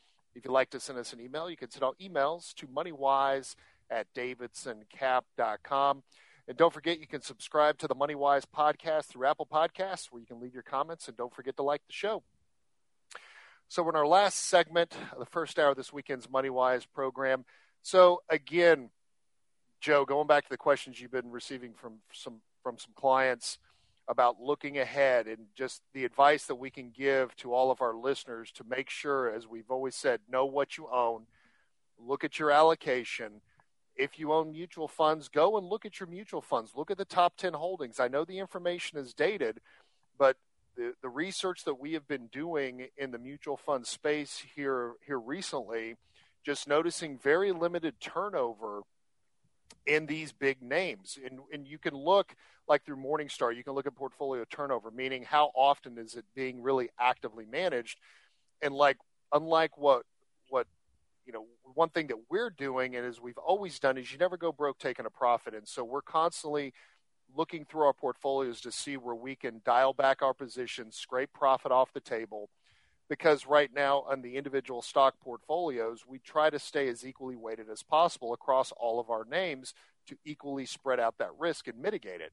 If 0.35 0.45
you'd 0.45 0.51
like 0.51 0.69
to 0.71 0.79
send 0.79 0.97
us 0.97 1.13
an 1.13 1.19
email, 1.19 1.49
you 1.49 1.57
can 1.57 1.69
send 1.69 1.83
out 1.83 1.97
emails 2.01 2.53
to 2.55 2.67
moneywise 2.67 3.55
at 3.89 4.07
davidsoncap.com. 4.13 6.03
And 6.47 6.57
don't 6.57 6.73
forget, 6.73 6.99
you 6.99 7.07
can 7.07 7.21
subscribe 7.21 7.77
to 7.79 7.87
the 7.87 7.95
MoneyWise 7.95 8.43
podcast 8.55 9.05
through 9.05 9.27
Apple 9.27 9.47
Podcasts, 9.49 10.07
where 10.11 10.19
you 10.19 10.25
can 10.25 10.39
leave 10.39 10.53
your 10.53 10.63
comments. 10.63 11.07
And 11.07 11.15
don't 11.15 11.33
forget 11.33 11.55
to 11.57 11.63
like 11.63 11.81
the 11.87 11.93
show. 11.93 12.23
So, 13.67 13.87
in 13.87 13.95
our 13.95 14.07
last 14.07 14.47
segment, 14.47 14.93
the 15.17 15.25
first 15.25 15.59
hour 15.59 15.69
of 15.69 15.77
this 15.77 15.93
weekend's 15.93 16.27
MoneyWise 16.27 16.87
program. 16.93 17.45
So, 17.83 18.21
again, 18.29 18.89
Joe, 19.79 20.03
going 20.03 20.27
back 20.27 20.43
to 20.43 20.49
the 20.49 20.57
questions 20.57 20.99
you've 20.99 21.11
been 21.11 21.31
receiving 21.31 21.73
from 21.73 21.99
some 22.11 22.41
from 22.63 22.77
some 22.77 22.91
clients, 22.95 23.57
about 24.07 24.41
looking 24.41 24.77
ahead 24.77 25.27
and 25.27 25.47
just 25.55 25.81
the 25.93 26.05
advice 26.05 26.45
that 26.45 26.55
we 26.55 26.69
can 26.69 26.89
give 26.89 27.35
to 27.37 27.53
all 27.53 27.71
of 27.71 27.81
our 27.81 27.95
listeners 27.95 28.51
to 28.51 28.63
make 28.63 28.89
sure, 28.89 29.29
as 29.29 29.47
we've 29.47 29.69
always 29.69 29.95
said, 29.95 30.19
know 30.29 30.45
what 30.45 30.77
you 30.77 30.87
own, 30.91 31.27
look 31.97 32.23
at 32.23 32.39
your 32.39 32.51
allocation. 32.51 33.41
If 33.95 34.19
you 34.19 34.33
own 34.33 34.51
mutual 34.51 34.87
funds, 34.87 35.27
go 35.27 35.57
and 35.57 35.67
look 35.67 35.85
at 35.85 35.99
your 35.99 36.07
mutual 36.07 36.41
funds. 36.41 36.71
Look 36.75 36.91
at 36.91 36.97
the 36.97 37.05
top 37.05 37.37
10 37.37 37.53
holdings. 37.53 37.99
I 37.99 38.07
know 38.07 38.25
the 38.25 38.39
information 38.39 38.97
is 38.97 39.13
dated, 39.13 39.59
but 40.17 40.37
the, 40.75 40.93
the 41.01 41.09
research 41.09 41.63
that 41.65 41.79
we 41.79 41.93
have 41.93 42.07
been 42.07 42.27
doing 42.27 42.87
in 42.97 43.11
the 43.11 43.19
mutual 43.19 43.57
fund 43.57 43.85
space 43.85 44.43
here 44.55 44.93
here 45.05 45.19
recently, 45.19 45.95
just 46.43 46.67
noticing 46.67 47.17
very 47.17 47.51
limited 47.51 47.99
turnover 47.99 48.81
in 49.85 50.05
these 50.05 50.31
big 50.31 50.61
names. 50.61 51.17
And, 51.23 51.39
and 51.51 51.67
you 51.67 51.77
can 51.77 51.95
look 51.95 52.35
like 52.67 52.85
through 52.85 52.97
Morningstar, 52.97 53.55
you 53.55 53.63
can 53.63 53.73
look 53.73 53.87
at 53.87 53.95
portfolio 53.95 54.45
turnover, 54.49 54.91
meaning 54.91 55.23
how 55.23 55.51
often 55.55 55.97
is 55.97 56.15
it 56.15 56.25
being 56.35 56.61
really 56.61 56.89
actively 56.99 57.45
managed. 57.45 57.99
And 58.61 58.73
like, 58.73 58.97
unlike 59.33 59.77
what, 59.77 60.03
what, 60.49 60.67
you 61.25 61.33
know, 61.33 61.45
one 61.73 61.89
thing 61.89 62.07
that 62.07 62.17
we're 62.29 62.49
doing 62.49 62.95
and 62.95 63.05
as 63.05 63.19
we've 63.19 63.37
always 63.37 63.79
done 63.79 63.97
is 63.97 64.11
you 64.11 64.17
never 64.17 64.37
go 64.37 64.51
broke 64.51 64.77
taking 64.77 65.05
a 65.05 65.09
profit. 65.09 65.53
And 65.53 65.67
so 65.67 65.83
we're 65.83 66.01
constantly 66.01 66.73
looking 67.35 67.65
through 67.65 67.83
our 67.83 67.93
portfolios 67.93 68.61
to 68.61 68.71
see 68.71 68.97
where 68.97 69.15
we 69.15 69.35
can 69.35 69.61
dial 69.65 69.93
back 69.93 70.21
our 70.21 70.33
positions, 70.33 70.95
scrape 70.95 71.31
profit 71.33 71.71
off 71.71 71.93
the 71.93 71.99
table, 71.99 72.49
because 73.11 73.45
right 73.45 73.71
now 73.75 74.05
on 74.09 74.21
the 74.21 74.37
individual 74.37 74.81
stock 74.81 75.15
portfolios, 75.21 76.05
we 76.07 76.17
try 76.17 76.49
to 76.49 76.57
stay 76.57 76.87
as 76.87 77.05
equally 77.05 77.35
weighted 77.35 77.69
as 77.69 77.83
possible 77.83 78.33
across 78.33 78.71
all 78.71 79.01
of 79.01 79.09
our 79.09 79.25
names 79.25 79.73
to 80.07 80.15
equally 80.23 80.65
spread 80.65 80.97
out 80.97 81.17
that 81.17 81.37
risk 81.37 81.67
and 81.67 81.77
mitigate 81.77 82.21
it. 82.21 82.31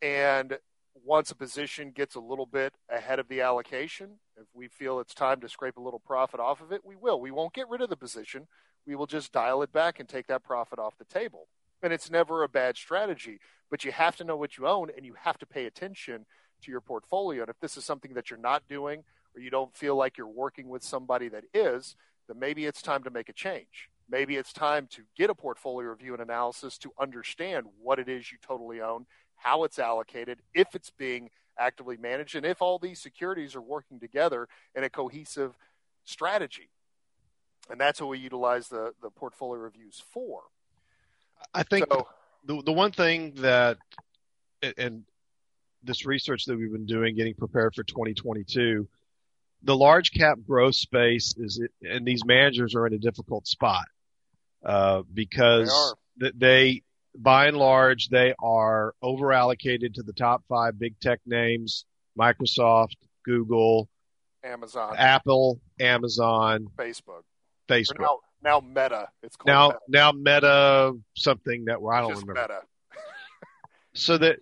And 0.00 0.56
once 1.04 1.32
a 1.32 1.34
position 1.34 1.90
gets 1.90 2.14
a 2.14 2.20
little 2.20 2.46
bit 2.46 2.72
ahead 2.88 3.18
of 3.18 3.26
the 3.26 3.40
allocation, 3.40 4.20
if 4.36 4.46
we 4.54 4.68
feel 4.68 5.00
it's 5.00 5.14
time 5.14 5.40
to 5.40 5.48
scrape 5.48 5.76
a 5.76 5.82
little 5.82 5.98
profit 5.98 6.38
off 6.38 6.60
of 6.62 6.70
it, 6.70 6.84
we 6.84 6.94
will. 6.94 7.20
We 7.20 7.32
won't 7.32 7.52
get 7.52 7.68
rid 7.68 7.80
of 7.80 7.90
the 7.90 7.96
position. 7.96 8.46
We 8.86 8.94
will 8.94 9.08
just 9.08 9.32
dial 9.32 9.62
it 9.62 9.72
back 9.72 9.98
and 9.98 10.08
take 10.08 10.28
that 10.28 10.44
profit 10.44 10.78
off 10.78 10.96
the 10.96 11.04
table. 11.06 11.48
And 11.82 11.92
it's 11.92 12.08
never 12.08 12.44
a 12.44 12.48
bad 12.48 12.76
strategy, 12.76 13.40
but 13.68 13.84
you 13.84 13.90
have 13.90 14.14
to 14.18 14.24
know 14.24 14.36
what 14.36 14.56
you 14.56 14.68
own 14.68 14.90
and 14.96 15.04
you 15.04 15.14
have 15.18 15.38
to 15.38 15.46
pay 15.46 15.66
attention 15.66 16.24
to 16.62 16.70
your 16.70 16.80
portfolio. 16.80 17.42
And 17.42 17.50
if 17.50 17.58
this 17.58 17.76
is 17.76 17.84
something 17.84 18.14
that 18.14 18.30
you're 18.30 18.38
not 18.38 18.68
doing, 18.68 19.02
or 19.34 19.40
you 19.40 19.50
don't 19.50 19.74
feel 19.74 19.96
like 19.96 20.16
you're 20.16 20.26
working 20.26 20.68
with 20.68 20.82
somebody 20.82 21.28
that 21.28 21.44
is, 21.54 21.96
then 22.28 22.38
maybe 22.38 22.66
it's 22.66 22.82
time 22.82 23.02
to 23.04 23.10
make 23.10 23.28
a 23.28 23.32
change. 23.32 23.88
Maybe 24.10 24.36
it's 24.36 24.52
time 24.52 24.88
to 24.90 25.02
get 25.16 25.30
a 25.30 25.34
portfolio 25.34 25.88
review 25.88 26.12
and 26.12 26.22
analysis 26.22 26.76
to 26.78 26.92
understand 27.00 27.66
what 27.80 27.98
it 27.98 28.08
is 28.08 28.30
you 28.30 28.38
totally 28.46 28.80
own, 28.80 29.06
how 29.36 29.64
it's 29.64 29.78
allocated, 29.78 30.40
if 30.54 30.74
it's 30.74 30.90
being 30.90 31.30
actively 31.58 31.96
managed, 31.96 32.34
and 32.34 32.44
if 32.44 32.60
all 32.60 32.78
these 32.78 33.00
securities 33.00 33.54
are 33.54 33.62
working 33.62 33.98
together 34.00 34.48
in 34.74 34.84
a 34.84 34.90
cohesive 34.90 35.56
strategy. 36.04 36.68
And 37.70 37.80
that's 37.80 38.00
what 38.00 38.10
we 38.10 38.18
utilize 38.18 38.68
the, 38.68 38.92
the 39.02 39.10
portfolio 39.10 39.62
reviews 39.62 40.02
for. 40.12 40.42
I 41.54 41.62
think 41.62 41.86
so, 41.90 42.06
the, 42.44 42.62
the 42.62 42.72
one 42.72 42.92
thing 42.92 43.32
that, 43.36 43.78
and 44.76 45.04
this 45.82 46.06
research 46.06 46.44
that 46.46 46.56
we've 46.56 46.72
been 46.72 46.86
doing, 46.86 47.16
getting 47.16 47.34
prepared 47.34 47.74
for 47.74 47.82
2022, 47.82 48.86
the 49.64 49.76
large 49.76 50.12
cap 50.12 50.38
growth 50.46 50.74
space 50.74 51.34
is, 51.36 51.62
and 51.82 52.06
these 52.06 52.24
managers 52.24 52.74
are 52.74 52.86
in 52.86 52.94
a 52.94 52.98
difficult 52.98 53.46
spot 53.46 53.84
uh, 54.64 55.02
because 55.12 55.94
they, 56.20 56.30
they, 56.36 56.82
by 57.16 57.46
and 57.46 57.56
large, 57.56 58.08
they 58.08 58.34
are 58.42 58.94
over 59.02 59.32
allocated 59.32 59.94
to 59.94 60.02
the 60.02 60.12
top 60.12 60.42
five 60.48 60.78
big 60.78 60.98
tech 61.00 61.20
names: 61.26 61.84
Microsoft, 62.18 62.96
Google, 63.24 63.88
Amazon, 64.44 64.94
Apple, 64.96 65.60
Amazon, 65.78 66.66
Facebook, 66.76 67.22
Facebook. 67.68 68.00
Now, 68.00 68.18
now, 68.42 68.60
Meta. 68.60 69.08
It's 69.22 69.36
called 69.36 69.46
now 69.46 69.68
Meta. 69.68 69.78
now 69.88 70.12
Meta 70.12 70.98
something 71.16 71.66
that 71.66 71.78
I 71.78 72.00
don't 72.00 72.10
Just 72.10 72.22
remember. 72.22 72.40
Meta. 72.42 72.60
so 73.94 74.18
that 74.18 74.38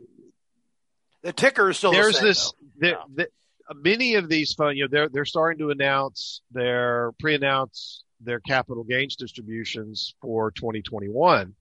the 1.23 1.33
ticker 1.33 1.71
is 1.71 1.77
still 1.77 1.93
there's 1.93 2.19
the 2.19 2.21
same, 2.21 2.27
this 2.27 2.53
though. 2.81 2.89
the, 3.17 3.25
the, 3.25 3.29
many 3.75 4.15
of 4.15 4.29
these 4.29 4.55
funds, 4.55 4.77
you 4.77 4.85
know, 4.85 4.89
they're 4.91 5.09
they're 5.09 5.25
starting 5.25 5.59
to 5.59 5.71
announce 5.71 6.43
their 6.51 7.13
pre-announce 7.19 8.05
their 8.21 8.41
capital 8.41 8.85
gains 8.85 9.17
distributions 9.17 10.15
for 10.21 10.51
2021, 10.51 11.55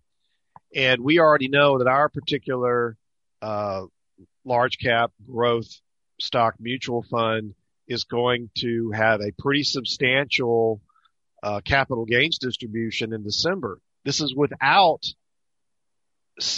and 0.75 1.01
we 1.01 1.19
already 1.19 1.47
know 1.47 1.79
that 1.79 1.87
our 1.87 2.09
particular 2.09 2.97
uh, 3.41 3.83
large 4.45 4.77
cap 4.79 5.11
growth 5.25 5.69
stock 6.19 6.55
mutual 6.59 7.03
fund 7.03 7.53
is 7.87 8.03
going 8.03 8.49
to 8.59 8.91
have 8.91 9.21
a 9.21 9.31
pretty 9.39 9.63
substantial 9.63 10.81
uh, 11.41 11.61
capital 11.61 12.05
gains 12.05 12.37
distribution 12.37 13.13
in 13.13 13.23
December. 13.23 13.79
This 14.05 14.21
is 14.21 14.33
without, 14.35 15.01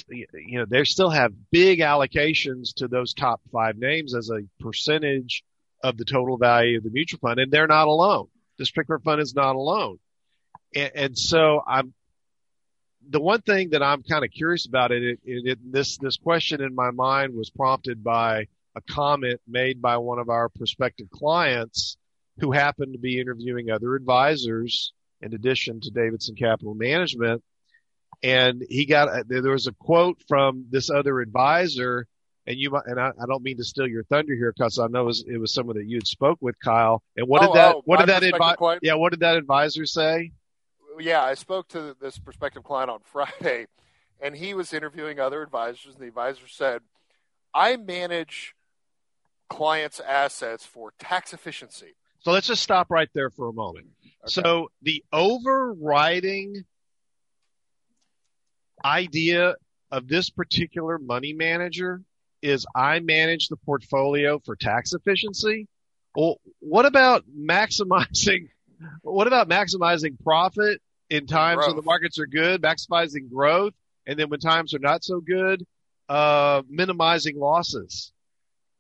you 0.10 0.60
know, 0.60 0.66
they 0.68 0.84
still 0.84 1.10
have 1.10 1.32
big 1.52 1.80
allocations 1.80 2.74
to 2.78 2.88
those 2.88 3.14
top 3.14 3.42
five 3.52 3.78
names 3.78 4.16
as 4.16 4.30
a 4.30 4.42
percentage 4.60 5.44
of 5.84 5.98
the 5.98 6.06
total 6.06 6.38
value 6.38 6.78
of 6.78 6.84
the 6.84 6.92
mutual 6.92 7.20
fund, 7.20 7.40
and 7.40 7.52
they're 7.52 7.68
not 7.68 7.88
alone. 7.88 8.28
This 8.58 8.72
particular 8.72 9.00
fund 9.00 9.22
is 9.22 9.34
not 9.34 9.56
alone. 9.56 9.98
And, 10.76 10.92
and 10.96 11.18
so 11.18 11.62
I'm, 11.66 11.94
the 13.10 13.20
one 13.20 13.42
thing 13.42 13.72
that 13.72 13.82
I'm 13.82 14.04
kind 14.04 14.24
of 14.24 14.32
curious 14.32 14.68
about 14.68 14.92
it, 14.92 15.04
it, 15.04 15.20
it, 15.26 15.60
this, 15.72 15.98
this 15.98 16.18
question 16.18 16.62
in 16.62 16.76
my 16.76 16.92
mind 16.92 17.34
was 17.36 17.50
prompted 17.50 18.04
by 18.04 18.48
a 18.76 18.82
comment 18.90 19.42
made 19.48 19.82
by 19.82 19.98
one 19.98 20.20
of 20.20 20.30
our 20.30 20.50
prospective 20.50 21.10
clients 21.10 21.98
who 22.40 22.52
happened 22.52 22.94
to 22.94 23.00
be 23.00 23.20
interviewing 23.20 23.70
other 23.70 23.96
advisors 23.96 24.94
in 25.22 25.34
addition 25.34 25.82
to 25.82 25.92
Davidson 25.92 26.36
Capital 26.36 26.74
Management. 26.74 27.44
And 28.24 28.64
he 28.70 28.86
got, 28.86 29.10
uh, 29.10 29.24
there 29.28 29.52
was 29.52 29.68
a 29.68 29.74
quote 29.74 30.22
from 30.28 30.66
this 30.70 30.90
other 30.90 31.20
advisor 31.20 32.08
and 32.48 32.58
you 32.58 32.76
and 32.86 33.00
I, 33.00 33.10
I 33.10 33.26
don't 33.28 33.44
mean 33.44 33.58
to 33.58 33.64
steal 33.64 33.88
your 33.88 34.04
thunder 34.04 34.36
here 34.36 34.54
because 34.56 34.80
I 34.80 34.88
know 34.88 35.02
it 35.02 35.06
was, 35.06 35.26
it 35.28 35.38
was 35.38 35.54
someone 35.54 35.78
that 35.78 35.86
you 35.86 35.98
had 35.98 36.08
spoke 36.08 36.40
with 36.42 36.60
Kyle. 36.60 37.04
And 37.16 37.28
what 37.28 37.44
oh, 37.44 37.48
did 37.48 37.56
that, 37.56 37.76
oh, 37.76 37.82
what 37.86 38.00
did 38.00 38.10
that 38.10 38.24
advisor, 38.24 38.80
yeah, 38.82 38.96
what 38.96 39.12
did 39.12 39.22
that 39.22 39.38
advisor 39.38 39.86
say? 39.86 40.32
Yeah, 41.00 41.24
I 41.24 41.36
spoke 41.36 41.68
to 41.70 41.96
this 42.00 42.18
prospective 42.18 42.64
client 42.64 42.90
on 42.90 43.00
Friday 43.04 43.68
and 44.20 44.36
he 44.36 44.54
was 44.54 44.74
interviewing 44.74 45.20
other 45.20 45.42
advisors 45.42 45.94
and 45.94 46.04
the 46.04 46.08
advisor 46.08 46.48
said, 46.48 46.82
I 47.54 47.78
manage 47.78 48.56
clients' 49.50 50.00
assets 50.00 50.66
for 50.66 50.94
tax 51.00 51.34
efficiency. 51.34 51.96
So 52.20 52.32
let's 52.32 52.48
just 52.48 52.62
stop 52.62 52.90
right 52.90 53.10
there 53.14 53.30
for 53.30 53.50
a 53.50 53.54
moment. 53.54 53.88
Okay. 54.06 54.12
So 54.28 54.72
the 54.82 55.04
overriding 55.12 56.64
idea 58.86 59.56
of 59.92 60.08
this 60.08 60.30
particular 60.30 60.98
money 60.98 61.34
manager 61.34 62.02
is 62.42 62.66
I 62.76 63.00
manage 63.00 63.48
the 63.48 63.58
portfolio 63.58 64.40
for 64.44 64.56
tax 64.56 64.94
efficiency. 64.94 65.68
Well, 66.16 66.40
what 66.60 66.86
about 66.86 67.24
maximizing, 67.38 68.50
what 69.02 69.28
about 69.28 69.48
maximizing 69.48 70.22
profit 70.24 70.82
in 71.10 71.28
times 71.28 71.68
when 71.68 71.76
the 71.76 71.82
markets 71.82 72.20
are 72.20 72.28
good, 72.28 72.62
maximizing 72.62 73.30
growth, 73.30 73.74
and 74.06 74.18
then 74.18 74.30
when 74.30 74.40
times 74.40 74.74
are 74.74 74.80
not 74.80 75.04
so 75.04 75.20
good, 75.20 75.66
uh, 76.10 76.64
minimizing 76.70 77.38
losses? 77.38 78.12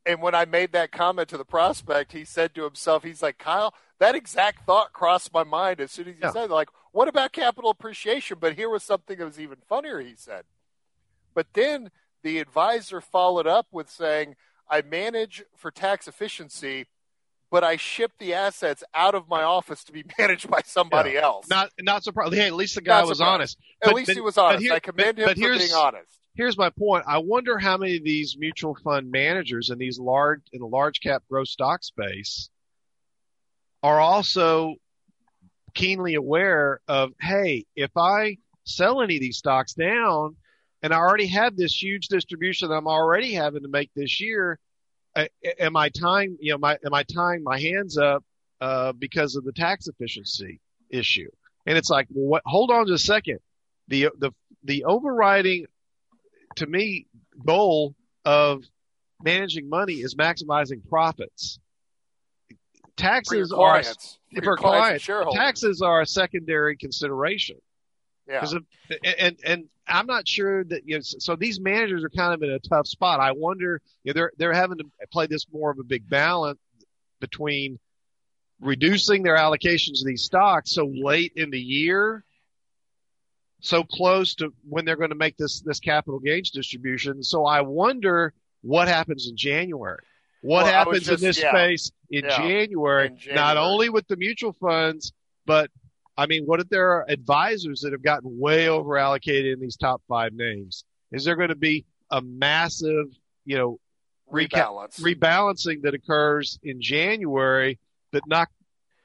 and 0.06 0.22
when 0.22 0.36
I 0.36 0.45
made 0.45 0.72
that 0.72 0.91
comment 0.91 1.30
to 1.30 1.38
the 1.38 1.45
prospect, 1.45 2.12
he 2.14 2.26
said 2.26 2.56
to 2.56 2.64
himself, 2.64 3.04
he's 3.04 3.22
like, 3.22 3.38
Kyle, 3.38 3.74
that 3.99 4.16
exact 4.16 4.66
thought 4.66 4.93
crossed 4.93 5.34
my 5.34 5.43
mind 5.43 5.80
as 5.80 5.91
soon 5.91 6.08
as 6.08 6.16
he 6.16 6.22
yeah. 6.22 6.32
said, 6.32 6.49
like, 6.49 6.70
what 6.92 7.08
about 7.08 7.32
capital 7.32 7.70
appreciation? 7.70 8.38
But 8.39 8.56
here 8.56 8.70
was 8.70 8.84
something 8.84 9.18
that 9.18 9.26
was 9.26 9.39
even 9.39 9.58
funnier, 9.68 10.00
he 10.00 10.14
said. 10.16 10.44
But 11.34 11.48
then 11.54 11.92
the 12.24 12.39
advisor 12.39 13.02
followed 13.02 13.48
up 13.48 13.68
with 13.72 13.89
saying, 13.89 14.36
I 14.70 14.82
manage 14.82 15.44
for 15.56 15.72
tax 15.72 16.08
efficiency, 16.08 16.88
but 17.50 17.64
I 17.64 17.76
ship 17.76 18.12
the 18.20 18.34
assets 18.34 18.84
out 18.94 19.16
of 19.16 19.28
my 19.30 19.44
office 19.44 19.84
to 19.86 19.92
be 19.92 20.04
managed 20.18 20.50
by 20.50 20.62
somebody 20.66 21.12
yeah. 21.12 21.22
else. 21.24 21.50
Not 21.50 21.70
not 21.80 22.04
surprised. 22.04 22.34
Hey, 22.34 22.48
at 22.48 22.54
least 22.54 22.76
the 22.76 22.82
guy 22.82 23.00
not 23.00 23.08
was 23.08 23.18
surprised. 23.18 23.34
honest. 23.34 23.58
At 23.82 23.86
but, 23.88 23.96
least 23.96 24.08
but, 24.08 24.16
he 24.16 24.22
was 24.22 24.38
honest. 24.38 24.64
Here, 24.64 24.74
I 24.74 24.80
commend 24.80 25.18
but, 25.18 25.38
him 25.38 25.54
for 25.54 25.58
being 25.58 25.74
honest 25.74 26.22
here's 26.36 26.58
my 26.58 26.70
point. 26.70 27.06
I 27.08 27.20
wonder 27.20 27.58
how 27.58 27.78
many 27.78 27.98
of 27.98 28.04
these 28.04 28.38
mutual 28.38 28.76
fund 28.84 29.12
managers 29.12 29.70
in 29.70 29.78
these 29.78 30.00
large 30.00 30.42
in 30.54 30.60
the 30.60 30.68
large 30.68 31.02
cap 31.02 31.24
growth 31.30 31.48
stock 31.48 31.84
space 31.84 32.50
are 33.84 34.00
also 34.00 34.76
keenly 35.74 36.15
aware 36.15 36.82
of, 36.88 37.11
hey, 37.19 37.65
if 37.76 37.91
I 37.97 38.38
sell 38.63 39.01
any 39.01 39.15
of 39.15 39.22
these 39.22 39.38
stocks 39.38 39.74
down 39.74 40.36
and 40.82 40.93
I 40.93 40.97
already 40.97 41.28
have 41.28 41.55
this 41.55 41.82
huge 41.82 42.07
distribution 42.07 42.69
that 42.69 42.76
I'm 42.76 42.88
already 42.88 43.34
having 43.34 43.63
to 43.63 43.69
make 43.69 43.89
this 43.95 44.22
year, 44.22 44.59
am 45.59 45.76
I 45.76 45.89
tying, 45.89 46.38
you 46.39 46.53
know, 46.53 46.57
my, 46.57 46.78
am 46.86 46.93
I 46.93 47.03
tying 47.03 47.43
my 47.43 47.59
hands 47.59 47.97
up, 47.97 48.24
uh, 48.59 48.93
because 48.93 49.36
of 49.36 49.43
the 49.43 49.53
tax 49.53 49.88
efficiency 49.88 50.59
issue? 50.89 51.30
And 51.65 51.78
it's 51.78 51.89
like, 51.89 52.07
well, 52.09 52.28
what, 52.28 52.43
hold 52.45 52.72
on 52.72 52.88
just 52.88 53.03
a 53.03 53.07
second. 53.07 53.39
The, 53.88 54.09
the, 54.17 54.32
the 54.63 54.86
overriding 54.86 55.65
to 56.57 56.67
me, 56.67 57.07
goal 57.45 57.95
of 58.26 58.63
managing 59.24 59.69
money 59.69 59.95
is 59.95 60.15
maximizing 60.15 60.88
profits. 60.89 61.59
Taxes 63.02 63.52
are 63.52 63.84
for, 64.43 64.58
clients. 64.58 65.06
clients 65.06 65.36
taxes 65.36 65.82
are 65.82 66.02
a 66.02 66.06
secondary 66.06 66.78
consideration. 66.78 67.58
Yeah. 68.28 68.43
Of, 68.43 68.64
and 69.20 69.38
and 69.43 69.66
I'm 69.88 70.06
not 70.06 70.28
sure 70.28 70.64
that 70.66 70.84
you 70.86 70.95
know, 70.95 71.02
so 71.02 71.36
these 71.36 71.60
managers 71.60 72.04
are 72.04 72.10
kind 72.10 72.34
of 72.34 72.41
in 72.43 72.52
a 72.52 72.60
tough 72.60 72.88
spot. 72.88 73.20
I 73.20 73.32
wonder 73.32 73.82
you 74.04 74.14
know, 74.14 74.14
they're 74.14 74.32
they're 74.38 74.54
having 74.54 74.78
to 74.78 74.86
play 75.12 75.28
this 75.28 75.45
more 75.52 75.72
of 75.72 75.80
a 75.80 75.84
big 75.84 76.10
balance 76.10 76.60
between 77.20 77.80
reducing 78.60 79.24
their 79.24 79.38
allocations 79.38 79.99
to 79.99 80.06
these 80.06 80.24
stocks 80.24 80.74
so 80.74 80.91
late 80.93 81.34
in 81.36 81.49
the 81.49 81.60
year 81.60 82.24
so 83.62 83.84
close 83.84 84.36
to 84.36 84.52
when 84.68 84.86
they're 84.86 84.97
going 84.97 85.12
to 85.12 85.16
make 85.16 85.38
this 85.38 85.62
this 85.62 85.80
capital 85.80 86.20
gains 86.20 86.49
distribution. 86.49 87.24
So 87.24 87.45
I 87.45 87.62
wonder 87.62 88.34
what 88.62 88.88
happens 88.88 89.28
in 89.30 89.38
January. 89.38 90.04
What 90.42 90.66
well, 90.66 90.74
happens 90.74 91.06
just, 91.06 91.22
in 91.22 91.28
this 91.28 91.39
yeah. 91.39 91.52
space 91.52 91.92
in, 92.10 92.26
yeah. 92.26 92.38
January, 92.38 93.08
in 93.08 93.18
January, 93.18 93.36
not 93.36 93.58
only 93.58 93.89
with 93.89 94.08
the 94.08 94.18
mutual 94.18 94.54
funds, 94.54 95.14
but 95.46 95.70
I 96.18 96.26
mean, 96.26 96.46
what 96.46 96.60
if 96.60 96.70
there 96.70 96.92
are 96.92 97.06
advisors 97.08 97.82
that 97.82 97.94
have 97.94 98.04
gotten 98.04 98.39
way 98.39 98.68
over 98.68 98.98
allocated 98.98 99.54
in 99.54 99.60
these 99.60 99.78
top 99.78 100.02
five 100.08 100.34
names? 100.34 100.84
Is 101.12 101.26
there 101.26 101.36
going 101.36 101.50
to 101.50 101.56
be 101.56 101.86
a 102.10 102.22
massive, 102.22 103.08
you 103.46 103.58
know, 103.58 103.80
rebalance 104.32 105.00
rebalancing 105.02 105.82
that 105.82 105.94
occurs 105.94 106.58
in 106.64 106.82
January 106.82 107.80
that 108.14 108.24
knock 108.28 108.50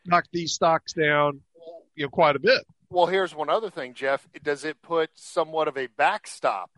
knock 0.06 0.24
these 0.32 0.52
stocks 0.52 0.92
down, 0.92 1.40
you 1.94 2.04
know, 2.04 2.10
quite 2.10 2.36
a 2.36 2.38
bit? 2.38 2.64
Well, 2.88 3.06
here's 3.06 3.34
one 3.34 3.50
other 3.50 3.70
thing, 3.70 3.94
Jeff. 3.94 4.26
Does 4.42 4.64
it 4.64 4.80
put 4.80 5.10
somewhat 5.14 5.68
of 5.68 5.76
a 5.76 5.88
backstop 5.88 6.70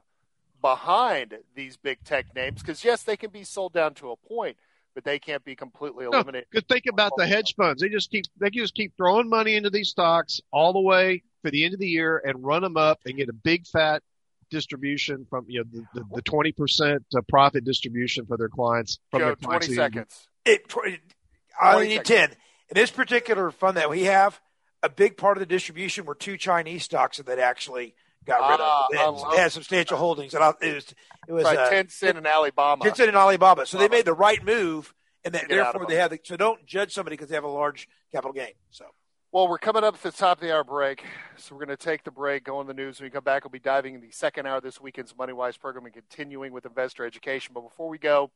behind 0.61 1.39
these 1.55 1.77
big 1.77 2.03
tech 2.05 2.35
names? 2.35 2.61
Because 2.61 2.85
yes, 2.85 3.03
they 3.03 3.17
can 3.17 3.31
be 3.31 3.45
sold 3.45 3.73
down 3.73 3.95
to 3.95 4.11
a 4.11 4.17
point, 4.17 4.57
but 4.95 5.05
they 5.05 5.19
can't 5.19 5.45
be 5.45 5.55
completely 5.55 6.07
eliminated. 6.07 6.49
Because 6.51 6.67
no, 6.69 6.75
think 6.75 6.87
about 6.87 7.13
the 7.17 7.27
hedge 7.27 7.55
funds; 7.57 7.83
they 7.83 7.89
just 7.89 8.11
keep 8.11 8.25
they 8.39 8.51
just 8.51 8.75
keep 8.75 8.97
throwing 8.97 9.29
money 9.29 9.55
into 9.55 9.71
these 9.71 9.89
stocks 9.89 10.41
all 10.53 10.73
the 10.73 10.81
way 10.81 11.23
for 11.43 11.51
the 11.51 11.65
end 11.65 11.75
of 11.75 11.81
the 11.81 11.87
year 11.87 12.21
and 12.25 12.45
run 12.45 12.63
them 12.63 12.77
up 12.77 13.01
and 13.07 13.17
get 13.17 13.29
a 13.29 13.33
big 13.33 13.67
fat 13.67 14.03
distribution 14.51 15.27
from 15.29 15.45
you 15.49 15.65
know 15.65 15.83
the 15.95 16.05
the 16.15 16.23
twenty 16.23 16.53
percent 16.53 17.05
uh, 17.17 17.21
profit 17.29 17.65
distribution 17.65 18.27
for 18.27 18.37
their 18.37 18.49
clients 18.49 18.99
from 19.11 19.21
Joe, 19.21 19.27
their 19.27 19.37
clients. 19.37 19.67
Twenty 19.67 19.77
seconds. 19.77 20.29
It, 20.45 20.73
I 21.61 21.75
only 21.75 21.89
need 21.89 22.05
ten. 22.05 22.31
In 22.71 22.75
this 22.75 22.91
particular 22.91 23.51
fund 23.51 23.77
that 23.77 23.89
we 23.89 24.05
have, 24.05 24.41
a 24.83 24.89
big 24.89 25.17
part 25.17 25.37
of 25.37 25.41
the 25.41 25.47
distribution 25.47 26.05
were 26.05 26.15
two 26.15 26.37
Chinese 26.37 26.85
stocks 26.85 27.19
that 27.19 27.39
actually 27.39 27.95
got 28.29 28.51
rid 28.51 28.61
of. 28.61 29.20
Ah, 29.20 29.31
they 29.31 29.39
had, 29.39 29.53
substantial 29.53 29.97
holdings, 29.99 30.35
and 30.35 30.55
it 30.61 30.74
was 30.74 30.95
it 31.26 31.33
was 31.33 31.45
right, 31.45 31.59
uh, 31.59 31.70
Tencent 31.70 32.16
and 32.16 32.26
Alibaba. 32.26 32.85
Tencent 32.85 33.09
and 33.09 33.16
Alibaba. 33.16 33.66
So 33.66 33.79
they 33.79 33.89
made 33.89 34.05
the 34.05 34.14
right 34.14 34.45
move, 34.45 34.95
and 35.24 35.35
that, 35.35 35.49
therefore 35.49 35.87
they 35.89 35.97
have. 35.97 36.11
The, 36.11 36.20
so 36.22 36.37
don't 36.37 36.64
judge 36.66 36.93
somebody 36.93 37.14
because 37.16 37.29
they 37.29 37.35
have 37.35 37.45
a 37.45 37.49
large 37.49 37.89
capital 38.12 38.33
gain. 38.33 38.53
So. 38.70 38.85
Well, 39.31 39.47
we're 39.47 39.59
coming 39.59 39.85
up 39.85 39.95
at 39.95 40.03
the 40.03 40.11
top 40.11 40.39
of 40.39 40.41
the 40.41 40.55
hour 40.55 40.64
break, 40.64 41.05
so 41.37 41.55
we're 41.55 41.66
going 41.66 41.76
to 41.76 41.85
take 41.85 42.03
the 42.03 42.11
break, 42.11 42.45
go 42.45 42.61
on 42.61 42.66
the 42.66 42.72
news. 42.72 42.99
When 42.99 43.09
we 43.09 43.11
come 43.11 43.24
back, 43.24 43.45
we'll 43.45 43.51
be 43.51 43.59
diving 43.59 43.95
in 43.95 44.01
the 44.01 44.11
second 44.11 44.47
hour 44.47 44.57
of 44.57 44.62
this 44.62 44.81
weekend's 44.81 45.14
Money 45.18 45.35
Wise 45.35 45.59
program 45.59 45.85
and 45.85 45.93
continuing 45.93 46.51
with 46.51 46.64
investor 46.64 47.05
education. 47.05 47.53
But 47.53 47.61
before 47.61 47.91
we 47.91 47.99
go, 47.99 48.31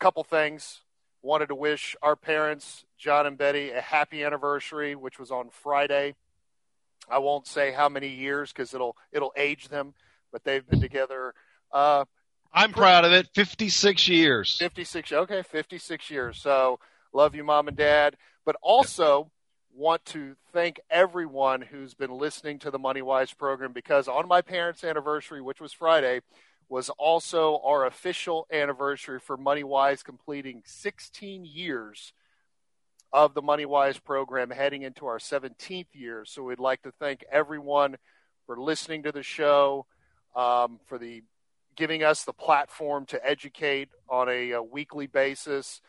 a 0.00 0.02
couple 0.02 0.24
things 0.24 0.80
wanted 1.22 1.46
to 1.46 1.54
wish 1.54 1.94
our 2.02 2.16
parents, 2.16 2.84
John 2.98 3.24
and 3.24 3.38
Betty, 3.38 3.70
a 3.70 3.80
happy 3.80 4.24
anniversary, 4.24 4.96
which 4.96 5.20
was 5.20 5.30
on 5.30 5.48
Friday. 5.48 6.16
I 7.08 7.18
won't 7.18 7.46
say 7.46 7.72
how 7.72 7.88
many 7.88 8.08
years 8.08 8.52
because 8.52 8.74
it'll 8.74 8.96
it'll 9.12 9.32
age 9.36 9.68
them, 9.68 9.94
but 10.32 10.44
they've 10.44 10.66
been 10.66 10.80
together. 10.80 11.34
Uh, 11.72 12.04
I'm 12.52 12.72
proud 12.72 13.04
of 13.04 13.12
it. 13.12 13.28
56 13.34 14.08
years. 14.08 14.56
56. 14.58 15.12
Okay, 15.12 15.42
56 15.42 16.10
years. 16.10 16.40
So 16.40 16.80
love 17.12 17.34
you, 17.34 17.44
mom 17.44 17.68
and 17.68 17.76
dad. 17.76 18.16
But 18.44 18.56
also 18.62 19.30
want 19.74 20.04
to 20.06 20.34
thank 20.52 20.80
everyone 20.90 21.62
who's 21.62 21.94
been 21.94 22.10
listening 22.10 22.58
to 22.60 22.70
the 22.70 22.78
Money 22.78 23.02
Wise 23.02 23.32
program 23.32 23.72
because 23.72 24.08
on 24.08 24.26
my 24.26 24.42
parents' 24.42 24.82
anniversary, 24.82 25.40
which 25.40 25.60
was 25.60 25.72
Friday, 25.72 26.20
was 26.68 26.88
also 26.90 27.60
our 27.64 27.86
official 27.86 28.46
anniversary 28.52 29.20
for 29.20 29.36
Money 29.36 29.64
Wise 29.64 30.02
completing 30.02 30.62
16 30.64 31.44
years 31.44 32.12
of 33.12 33.34
the 33.34 33.42
MoneyWise 33.42 34.02
program, 34.04 34.50
heading 34.50 34.82
into 34.82 35.06
our 35.06 35.18
17th 35.18 35.86
year. 35.92 36.24
So 36.24 36.42
we'd 36.42 36.60
like 36.60 36.82
to 36.82 36.92
thank 36.92 37.24
everyone 37.30 37.96
for 38.46 38.60
listening 38.60 39.04
to 39.04 39.12
the 39.12 39.22
show, 39.22 39.86
um, 40.36 40.78
for 40.86 40.98
the 40.98 41.22
giving 41.76 42.02
us 42.02 42.24
the 42.24 42.32
platform 42.32 43.06
to 43.06 43.26
educate 43.26 43.88
on 44.08 44.28
a, 44.28 44.52
a 44.52 44.62
weekly 44.62 45.06
basis, 45.06 45.80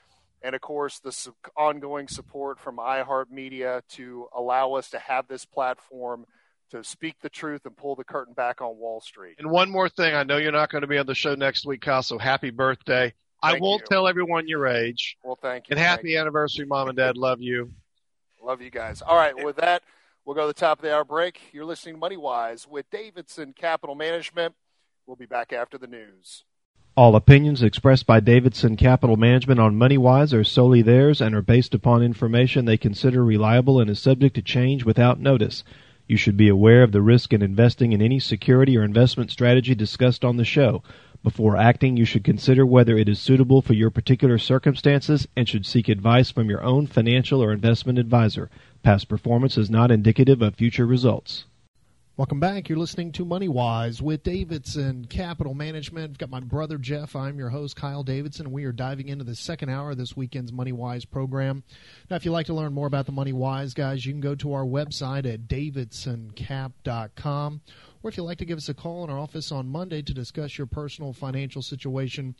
and 0.42 0.56
of 0.56 0.62
course 0.62 1.00
the 1.00 1.12
su- 1.12 1.36
ongoing 1.58 2.08
support 2.08 2.60
from 2.60 2.78
iHeartMedia 2.78 3.82
to 3.90 4.28
allow 4.36 4.74
us 4.74 4.90
to 4.92 5.00
have 5.00 5.28
this 5.28 5.46
platform 5.46 6.26
to 6.72 6.84
speak 6.84 7.16
the 7.22 7.30
truth 7.30 7.66
and 7.66 7.76
pull 7.76 7.96
the 7.96 8.04
curtain 8.04 8.34
back 8.34 8.62
on 8.62 8.78
Wall 8.78 9.02
Street. 9.02 9.36
And 9.38 9.52
one 9.52 9.70
more 9.70 9.90
thing, 9.90 10.16
I 10.16 10.24
know 10.24 10.38
you're 10.38 10.52
not 10.52 10.72
going 10.72 10.84
to 10.84 10.88
be 10.88 10.98
on 10.98 11.06
the 11.06 11.16
show 11.16 11.36
next 11.36 11.66
week, 11.66 11.82
Kyle. 11.82 12.04
So 12.04 12.18
happy 12.18 12.50
birthday! 12.50 13.14
I 13.42 13.60
won't 13.60 13.82
you. 13.82 13.88
tell 13.90 14.08
everyone 14.08 14.48
your 14.48 14.68
age. 14.68 15.18
Well, 15.24 15.38
thank 15.42 15.70
you. 15.70 15.74
And 15.74 15.80
Thank 15.80 15.90
happy 15.90 16.18
anniversary, 16.18 16.66
mom 16.66 16.90
and 16.90 16.98
dad. 16.98 17.18
Love 17.18 17.42
you. 17.42 17.72
Love 18.44 18.62
you 18.62 18.70
guys. 18.70 19.02
All 19.02 19.16
right, 19.16 19.36
with 19.44 19.58
that, 19.58 19.84
we'll 20.26 20.36
go 20.36 20.42
to 20.42 20.48
the 20.48 20.54
top 20.54 20.80
of 20.80 20.84
the 20.84 20.94
hour 20.94 21.04
break. 21.04 21.40
You're 21.52 21.66
listening 21.66 21.96
to 21.96 22.00
Money 22.00 22.18
Wise 22.18 22.68
with 22.68 22.90
Davidson 22.90 23.54
Capital 23.54 23.96
Management. 23.96 24.56
We'll 25.06 25.16
be 25.16 25.26
back 25.26 25.54
after 25.54 25.78
the 25.78 25.88
news. 25.88 26.44
All 26.96 27.16
opinions 27.16 27.64
expressed 27.64 28.06
by 28.06 28.20
Davidson 28.20 28.76
Capital 28.76 29.16
Management 29.16 29.60
on 29.60 29.78
MoneyWise 29.78 30.34
are 30.34 30.44
solely 30.44 30.82
theirs 30.82 31.22
and 31.22 31.34
are 31.34 31.42
based 31.42 31.74
upon 31.74 32.04
information 32.04 32.66
they 32.66 32.78
consider 32.78 33.24
reliable 33.24 33.80
and 33.80 33.90
is 33.90 34.00
subject 34.00 34.36
to 34.36 34.42
change 34.42 34.84
without 34.84 35.20
notice. 35.20 35.64
You 36.08 36.18
should 36.18 36.36
be 36.36 36.50
aware 36.50 36.84
of 36.84 36.92
the 36.92 37.02
risk 37.02 37.32
in 37.32 37.42
investing 37.42 37.94
in 37.94 38.02
any 38.02 38.20
security 38.20 38.78
or 38.78 38.84
investment 38.84 39.32
strategy 39.32 39.74
discussed 39.74 40.26
on 40.26 40.36
the 40.36 40.44
show. 40.44 40.84
Before 41.24 41.56
acting, 41.56 41.98
you 41.98 42.06
should 42.06 42.24
consider 42.24 42.66
whether 42.66 42.98
it 42.98 43.08
is 43.08 43.20
suitable 43.20 43.62
for 43.62 43.74
your 43.74 43.92
particular 43.92 44.40
circumstances 44.40 45.28
and 45.36 45.48
should 45.48 45.68
seek 45.68 45.88
advice 45.88 46.32
from 46.32 46.50
your 46.50 46.64
own 46.64 46.88
financial 46.88 47.44
or 47.44 47.52
investment 47.52 48.00
advisor. 48.00 48.50
Past 48.82 49.08
performance 49.08 49.56
is 49.56 49.70
not 49.70 49.92
indicative 49.92 50.42
of 50.42 50.56
future 50.56 50.88
results. 50.88 51.46
Welcome 52.18 52.40
back. 52.40 52.70
You're 52.70 52.78
listening 52.78 53.14
to 53.14 53.24
Money 53.24 53.48
Wise 53.48 54.02
with 54.02 54.24
Davidson 54.24 55.06
Capital 55.06 55.54
Management. 55.54 56.12
I've 56.12 56.18
got 56.18 56.30
my 56.30 56.40
brother 56.40 56.78
Jeff. 56.78 57.16
I'm 57.16 57.40
your 57.40 57.50
host, 57.50 57.76
Kyle 57.76 58.04
Davidson, 58.04 58.48
and 58.48 58.54
we 58.54 58.66
are 58.66 58.72
diving 58.72 59.08
into 59.08 59.24
the 59.24 59.34
second 59.34 59.70
hour 59.70 59.92
of 59.92 59.98
this 59.98 60.18
weekend's 60.18 60.52
Money 60.52 60.72
Wise 60.72 61.06
program. 61.06 61.64
Now, 62.10 62.18
if 62.18 62.26
you'd 62.26 62.32
like 62.32 62.48
to 62.48 62.54
learn 62.54 62.74
more 62.74 62.88
about 62.88 63.06
the 63.06 63.12
Money 63.12 63.34
Wise 63.34 63.74
guys, 63.74 64.06
you 64.06 64.12
can 64.12 64.22
go 64.22 64.36
to 64.36 64.54
our 64.54 64.66
website 64.66 65.32
at 65.32 65.48
davidsoncap.com. 65.48 67.62
Or 68.04 68.10
if 68.10 68.18
you'd 68.18 68.24
like 68.24 68.40
to 68.40 68.46
give 68.46 68.58
us 68.58 68.70
a 68.70 68.74
call 68.74 69.04
in 69.04 69.10
our 69.10 69.20
office 69.20 69.52
on 69.52 69.68
Monday 69.68 70.02
to 70.02 70.14
discuss 70.14 70.58
your 70.58 70.68
personal 70.68 71.14
financial 71.14 71.62
situation, 71.62 72.36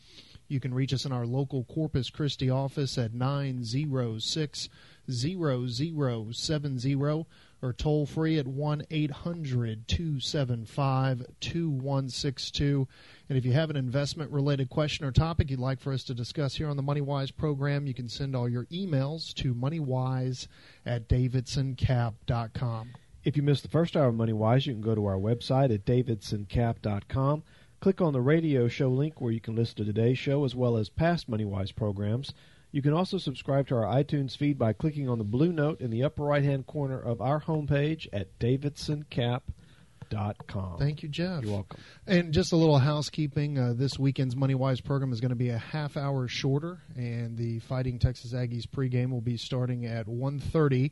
you 0.48 0.60
can 0.60 0.74
reach 0.74 0.92
us 0.92 1.04
in 1.04 1.12
our 1.12 1.24
local 1.24 1.64
Corpus 1.64 2.10
Christi 2.10 2.50
office 2.50 2.98
at 2.98 3.14
906 3.14 4.68
0070 5.10 7.26
or 7.62 7.72
toll 7.72 8.06
free 8.06 8.38
at 8.38 8.46
1 8.46 8.82
800 8.90 9.86
275 9.86 11.26
2162. 11.40 12.88
And 13.28 13.38
if 13.38 13.44
you 13.44 13.52
have 13.52 13.70
an 13.70 13.76
investment 13.76 14.32
related 14.32 14.68
question 14.68 15.06
or 15.06 15.12
topic 15.12 15.50
you'd 15.50 15.60
like 15.60 15.80
for 15.80 15.92
us 15.92 16.02
to 16.04 16.14
discuss 16.14 16.56
here 16.56 16.68
on 16.68 16.76
the 16.76 16.82
MoneyWise 16.82 17.36
program, 17.36 17.86
you 17.86 17.94
can 17.94 18.08
send 18.08 18.34
all 18.34 18.48
your 18.48 18.66
emails 18.66 19.32
to 19.34 19.54
moneywise 19.54 20.48
at 20.84 21.08
davidsoncap.com. 21.08 22.90
If 23.24 23.36
you 23.36 23.42
missed 23.42 23.62
the 23.62 23.68
first 23.68 23.96
hour 23.96 24.08
of 24.08 24.16
Money 24.16 24.32
Wise, 24.32 24.66
you 24.66 24.72
can 24.72 24.82
go 24.82 24.96
to 24.96 25.06
our 25.06 25.16
website 25.16 25.72
at 25.72 25.84
davidsoncap.com. 25.84 27.44
Click 27.80 28.00
on 28.00 28.12
the 28.12 28.20
radio 28.20 28.68
show 28.68 28.88
link 28.88 29.20
where 29.20 29.32
you 29.32 29.40
can 29.40 29.54
listen 29.54 29.76
to 29.76 29.84
today's 29.84 30.18
show 30.18 30.44
as 30.44 30.54
well 30.54 30.76
as 30.76 30.88
past 30.88 31.28
Money 31.28 31.44
Wise 31.44 31.72
programs. 31.72 32.32
You 32.72 32.82
can 32.82 32.92
also 32.92 33.18
subscribe 33.18 33.68
to 33.68 33.76
our 33.76 33.84
iTunes 33.84 34.36
feed 34.36 34.58
by 34.58 34.72
clicking 34.72 35.08
on 35.08 35.18
the 35.18 35.24
blue 35.24 35.52
note 35.52 35.80
in 35.80 35.90
the 35.90 36.02
upper 36.02 36.24
right 36.24 36.42
hand 36.42 36.66
corner 36.66 36.98
of 36.98 37.20
our 37.20 37.40
homepage 37.40 38.08
at 38.12 38.38
davidsoncap.com. 38.40 40.78
Thank 40.78 41.02
you, 41.02 41.08
Jeff. 41.08 41.44
You're 41.44 41.52
welcome. 41.52 41.80
And 42.06 42.32
just 42.32 42.52
a 42.52 42.56
little 42.56 42.78
housekeeping. 42.78 43.58
Uh, 43.58 43.74
this 43.74 43.98
weekend's 43.98 44.34
Money 44.34 44.54
Wise 44.54 44.80
program 44.80 45.12
is 45.12 45.20
going 45.20 45.30
to 45.30 45.36
be 45.36 45.50
a 45.50 45.58
half 45.58 45.96
hour 45.96 46.26
shorter, 46.28 46.80
and 46.96 47.36
the 47.36 47.58
Fighting 47.60 47.98
Texas 47.98 48.32
Aggies 48.32 48.66
pregame 48.66 49.10
will 49.10 49.20
be 49.20 49.36
starting 49.36 49.86
at 49.86 50.06
1.30 50.06 50.90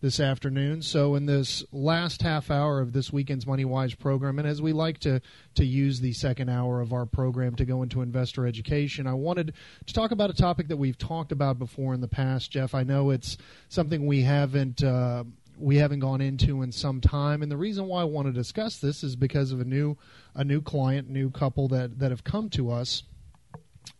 this 0.00 0.20
afternoon. 0.20 0.80
So 0.80 1.16
in 1.16 1.26
this 1.26 1.64
last 1.72 2.22
half 2.22 2.50
hour 2.50 2.80
of 2.80 2.92
this 2.92 3.12
weekend's 3.12 3.46
Money 3.46 3.64
Wise 3.64 3.94
program, 3.94 4.38
and 4.38 4.46
as 4.46 4.62
we 4.62 4.72
like 4.72 4.98
to 5.00 5.20
to 5.56 5.64
use 5.64 6.00
the 6.00 6.12
second 6.12 6.48
hour 6.48 6.80
of 6.80 6.92
our 6.92 7.04
program 7.04 7.56
to 7.56 7.64
go 7.64 7.82
into 7.82 8.02
investor 8.02 8.46
education, 8.46 9.06
I 9.06 9.14
wanted 9.14 9.54
to 9.86 9.94
talk 9.94 10.12
about 10.12 10.30
a 10.30 10.34
topic 10.34 10.68
that 10.68 10.76
we've 10.76 10.98
talked 10.98 11.32
about 11.32 11.58
before 11.58 11.94
in 11.94 12.00
the 12.00 12.08
past, 12.08 12.50
Jeff. 12.50 12.74
I 12.74 12.84
know 12.84 13.10
it's 13.10 13.36
something 13.68 14.06
we 14.06 14.22
haven't. 14.22 14.82
Uh, 14.82 15.24
we 15.60 15.76
haven't 15.78 15.98
gone 15.98 16.20
into 16.20 16.62
in 16.62 16.70
some 16.70 17.00
time, 17.00 17.42
and 17.42 17.50
the 17.50 17.56
reason 17.56 17.86
why 17.86 18.02
I 18.02 18.04
want 18.04 18.28
to 18.28 18.32
discuss 18.32 18.78
this 18.78 19.02
is 19.02 19.16
because 19.16 19.50
of 19.50 19.60
a 19.60 19.64
new, 19.64 19.96
a 20.36 20.44
new 20.44 20.62
client, 20.62 21.10
new 21.10 21.30
couple 21.32 21.66
that 21.68 21.98
that 21.98 22.12
have 22.12 22.22
come 22.22 22.48
to 22.50 22.70
us, 22.70 23.02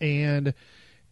and 0.01 0.55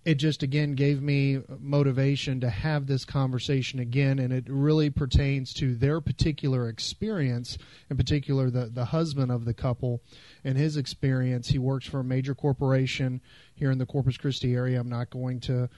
it 0.07 0.15
just 0.15 0.45
again 0.45 0.77
gave 0.77 1.03
me 1.03 1.41
motivation 1.59 2.41
to 2.41 2.49
have 2.49 2.87
this 2.87 3.05
conversation 3.05 3.81
again 3.81 4.21
and 4.21 4.33
it 4.33 4.45
really 4.49 4.89
pertains 4.89 5.53
to 5.53 5.75
their 5.75 6.01
particular 6.01 6.69
experience 6.69 7.59
in 7.91 7.97
particular 7.97 8.49
the 8.49 8.67
the 8.67 8.85
husband 8.85 9.33
of 9.33 9.45
the 9.45 9.53
couple 9.53 10.01
and 10.45 10.57
his 10.57 10.77
experience. 10.77 11.49
He 11.49 11.59
works 11.59 11.87
for 11.87 12.01
a 12.01 12.05
major 12.05 12.37
corporation 12.37 13.21
here 13.57 13.73
in 13.73 13.79
the 13.79 13.87
Corpus 13.87 14.17
Christi 14.17 14.55
area. 14.55 14.79
I'm 14.79 14.89
not 14.89 15.11
going 15.11 15.41
to 15.41 15.69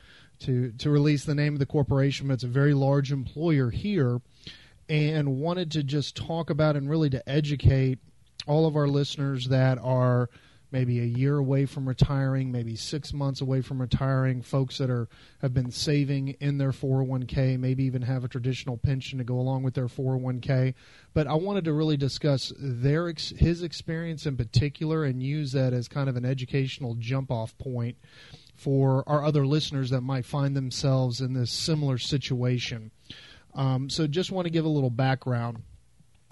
to 0.41 0.73
to 0.73 0.91
release 0.91 1.25
the 1.25 1.35
name 1.35 1.55
of 1.55 1.59
the 1.59 1.67
corporation 1.67 2.29
but 2.29 2.35
it's 2.35 2.45
a 2.45 2.49
very 2.49 2.75
large 2.75 3.11
employer 3.11 3.71
here 3.71 4.21
and 4.91 5.41
wanted 5.41 5.71
to 5.73 5.83
just 5.83 6.17
talk 6.17 6.51
about 6.51 6.77
and 6.77 6.91
really 6.91 7.09
to 7.11 7.27
educate 7.27 7.99
all 8.47 8.67
of 8.67 8.77
our 8.77 8.89
listeners 8.89 9.49
that 9.49 9.79
are 9.79 10.29
maybe 10.71 11.01
a 11.01 11.05
year 11.05 11.39
away 11.39 11.65
from 11.67 11.89
retiring, 11.89 12.53
maybe 12.53 12.77
six 12.77 13.13
months 13.13 13.41
away 13.41 13.63
from 13.63 13.81
retiring, 13.81 14.43
folks 14.43 14.79
that 14.79 14.91
are 14.91 15.09
have 15.41 15.55
been 15.55 15.71
saving 15.71 16.29
in 16.41 16.59
their 16.59 16.73
401k, 16.73 17.59
maybe 17.59 17.85
even 17.85 18.03
have 18.03 18.25
a 18.25 18.29
traditional 18.29 18.77
pension 18.77 19.19
to 19.19 19.25
go 19.25 19.39
along 19.39 19.63
with 19.63 19.75
their 19.75 19.87
401k. 19.87 20.75
But 21.15 21.27
I 21.27 21.35
wanted 21.35 21.65
to 21.65 21.73
really 21.73 21.97
discuss 21.97 22.53
their 22.59 23.09
his 23.09 23.63
experience 23.63 24.27
in 24.27 24.37
particular 24.37 25.05
and 25.05 25.23
use 25.23 25.53
that 25.53 25.73
as 25.73 25.89
kind 25.89 26.09
of 26.09 26.17
an 26.17 26.25
educational 26.25 26.95
jump 26.95 27.31
off 27.31 27.57
point 27.59 27.97
for 28.55 29.05
our 29.09 29.25
other 29.25 29.47
listeners 29.47 29.91
that 29.91 30.01
might 30.01 30.27
find 30.27 30.57
themselves 30.57 31.21
in 31.21 31.33
this 31.33 31.51
similar 31.51 31.97
situation. 31.97 32.91
Um, 33.55 33.89
so 33.89 34.07
just 34.07 34.31
want 34.31 34.47
to 34.47 34.51
give 34.51 34.65
a 34.65 34.69
little 34.69 34.91
background 34.91 35.63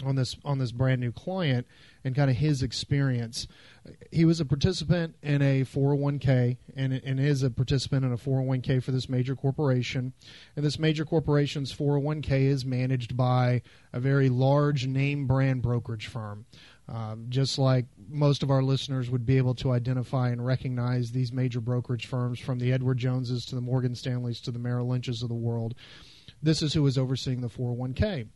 on 0.05 0.17
this 0.17 0.37
on 0.45 0.59
this 0.59 0.73
brand 0.73 1.01
new 1.01 1.13
client 1.13 1.67
and 2.07 2.15
kind 2.15 2.31
of 2.31 2.37
his 2.37 2.63
experience. 2.63 3.49
He 4.13 4.25
was 4.25 4.39
a 4.39 4.45
participant 4.45 5.17
in 5.25 5.43
a 5.43 5.63
401k 5.63 6.57
and, 6.77 6.93
and 6.93 7.19
is 7.19 7.43
a 7.43 7.51
participant 7.51 8.05
in 8.05 8.13
a 8.13 8.17
401k 8.17 8.81
for 8.81 8.93
this 8.93 9.09
major 9.09 9.35
corporation. 9.35 10.13
And 10.55 10.65
this 10.65 10.79
major 10.79 11.05
corporation's 11.05 11.75
401k 11.75 12.43
is 12.43 12.65
managed 12.65 13.17
by 13.17 13.63
a 13.93 13.99
very 13.99 14.29
large 14.29 14.87
name 14.87 15.27
brand 15.27 15.63
brokerage 15.63 16.07
firm. 16.07 16.47
Um, 16.89 17.27
just 17.29 17.59
like 17.59 17.87
most 18.09 18.45
of 18.45 18.53
our 18.53 18.63
listeners 18.63 19.11
would 19.11 19.27
be 19.27 19.37
able 19.37 19.57
to 19.57 19.73
identify 19.73 20.29
and 20.29 20.47
recognize 20.47 21.11
these 21.11 21.33
major 21.33 21.61
brokerage 21.61 22.07
firms 22.07 22.39
from 22.39 22.61
the 22.61 22.73
Edward 22.73 22.99
Joneses 22.99 23.45
to 23.47 23.57
the 23.57 23.61
Morgan 23.61 23.97
Stanleys 23.97 24.41
to 24.43 24.53
the 24.53 24.61
Merrill 24.61 24.87
Lynches 24.87 25.23
of 25.23 25.29
the 25.29 25.35
world, 25.35 25.75
this 26.41 26.63
is 26.63 26.73
who 26.75 26.87
is 26.87 26.97
overseeing 26.97 27.41
the 27.41 27.49
401k. 27.49 28.29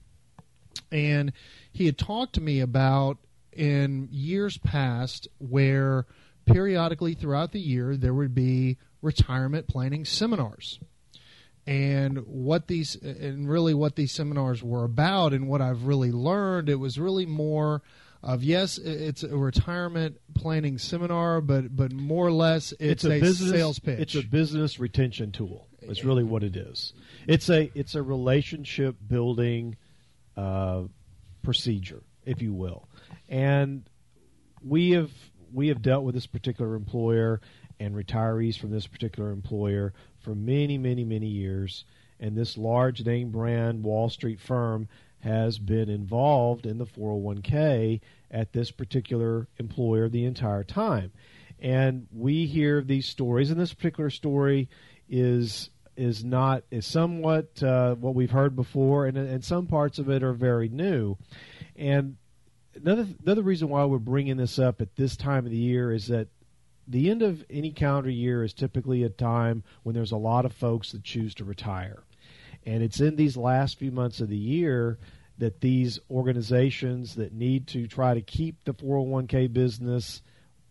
And 0.91 1.33
he 1.73 1.87
had 1.87 1.99
talked 1.99 2.35
to 2.35 2.41
me 2.41 2.59
about 2.59 3.19
in 3.53 4.09
years 4.11 4.59
past 4.59 5.29
where 5.39 6.07
periodically 6.47 7.15
throughout 7.15 7.53
the 7.53 7.61
year 7.61 7.97
there 7.97 8.15
would 8.15 8.35
be 8.35 8.79
retirement 9.03 9.67
planning 9.67 10.05
seminars. 10.05 10.81
And 11.67 12.19
what 12.27 12.67
these 12.67 12.97
and 12.97 13.49
really 13.49 13.75
what 13.75 13.95
these 13.97 14.13
seminars 14.13 14.63
were 14.63 14.85
about 14.85 15.33
and 15.33 15.47
what 15.47 15.61
I've 15.61 15.85
really 15.85 16.11
learned 16.11 16.69
it 16.69 16.77
was 16.77 16.99
really 16.99 17.27
more 17.27 17.83
of 18.23 18.43
yes 18.43 18.77
it's 18.79 19.23
a 19.23 19.37
retirement 19.37 20.19
planning 20.35 20.79
seminar 20.79 21.41
but 21.41 21.75
but 21.75 21.93
more 21.93 22.27
or 22.27 22.33
less 22.33 22.73
it's, 22.73 23.05
It's 23.05 23.05
a, 23.05 23.21
business 23.21 23.51
sales 23.51 23.79
pitch. 23.79 24.01
It's 24.01 24.15
a 24.15 24.23
business 24.23 24.81
retention 24.81 25.33
tool. 25.33 25.69
It's 25.83 26.05
really 26.05 26.25
what 26.25 26.43
it 26.43 26.57
is. 26.57 26.93
It's 27.27 27.49
a 27.51 27.71
it's 27.75 27.95
a 27.95 28.03
relationship 28.03 28.97
building 29.07 29.77
uh, 30.37 30.83
procedure, 31.43 32.03
if 32.25 32.43
you 32.43 32.53
will. 32.53 32.89
And 33.31 33.89
we 34.63 34.91
have 34.91 35.11
we 35.53 35.69
have 35.69 35.83
dealt 35.83 36.05
with 36.05 36.15
this 36.15 36.27
particular 36.27 36.75
employer 36.75 37.41
and 37.79 37.95
retirees 37.95 38.59
from 38.59 38.71
this 38.71 38.87
particular 38.87 39.31
employer 39.31 39.95
for 40.21 40.35
many, 40.35 40.77
many, 40.77 41.05
many 41.05 41.27
years. 41.27 41.85
And 42.21 42.37
this 42.37 42.59
large 42.59 43.05
name 43.05 43.31
brand 43.31 43.83
Wall 43.83 44.11
Street 44.11 44.39
firm 44.39 44.89
has 45.21 45.59
been 45.59 45.89
involved 45.89 46.67
in 46.67 46.79
the 46.79 46.87
401k 46.87 48.01
at 48.31 48.53
this 48.53 48.71
particular 48.71 49.49
employer 49.59 50.09
the 50.09 50.25
entire 50.25 50.65
time. 50.65 51.13
And 51.59 52.07
we 52.13 52.47
hear 52.47 52.83
these 52.83 53.07
stories, 53.07 53.51
and 53.51 53.61
this 53.61 53.75
particular 53.75 54.11
story 54.11 54.69
is 55.09 55.71
is 55.97 56.25
not 56.25 56.63
is 56.71 56.87
somewhat 56.87 57.63
uh, 57.63 57.95
what 57.97 58.15
we've 58.15 58.31
heard 58.31 58.57
before, 58.57 59.07
and 59.07 59.19
and 59.19 59.45
some 59.45 59.67
parts 59.67 59.99
of 59.99 60.09
it 60.09 60.23
are 60.23 60.33
very 60.33 60.69
new. 60.69 61.17
And 61.77 62.17
another 62.83 63.07
another 63.25 63.43
reason 63.43 63.69
why 63.69 63.85
we're 63.85 63.99
bringing 63.99 64.37
this 64.37 64.59
up 64.59 64.81
at 64.81 64.97
this 64.97 65.17
time 65.17 65.45
of 65.45 65.51
the 65.51 65.57
year 65.57 65.93
is 65.93 66.09
that 66.09 66.29
the 66.89 67.11
end 67.11 67.23
of 67.23 67.45
any 67.49 67.71
calendar 67.71 68.11
year 68.11 68.43
is 68.43 68.53
typically 68.53 69.05
a 69.05 69.09
time 69.09 69.63
when 69.83 69.95
there's 69.95 70.13
a 70.13 70.17
lot 70.17 70.45
of 70.45 70.53
folks 70.53 70.93
that 70.93 71.05
choose 71.05 71.35
to 71.37 71.45
retire. 71.45 72.03
And 72.67 72.83
it's 72.83 73.01
in 73.01 73.17
these 73.17 73.37
last 73.37 73.79
few 73.79 73.93
months 73.93 74.21
of 74.21 74.29
the 74.29 74.37
year 74.37 74.99
that 75.39 75.61
these 75.61 75.99
organizations 76.11 77.15
that 77.15 77.33
need 77.33 77.67
to 77.69 77.87
try 77.87 78.15
to 78.15 78.21
keep 78.21 78.65
the 78.65 78.75
401k 78.75 79.53
business 79.53 80.21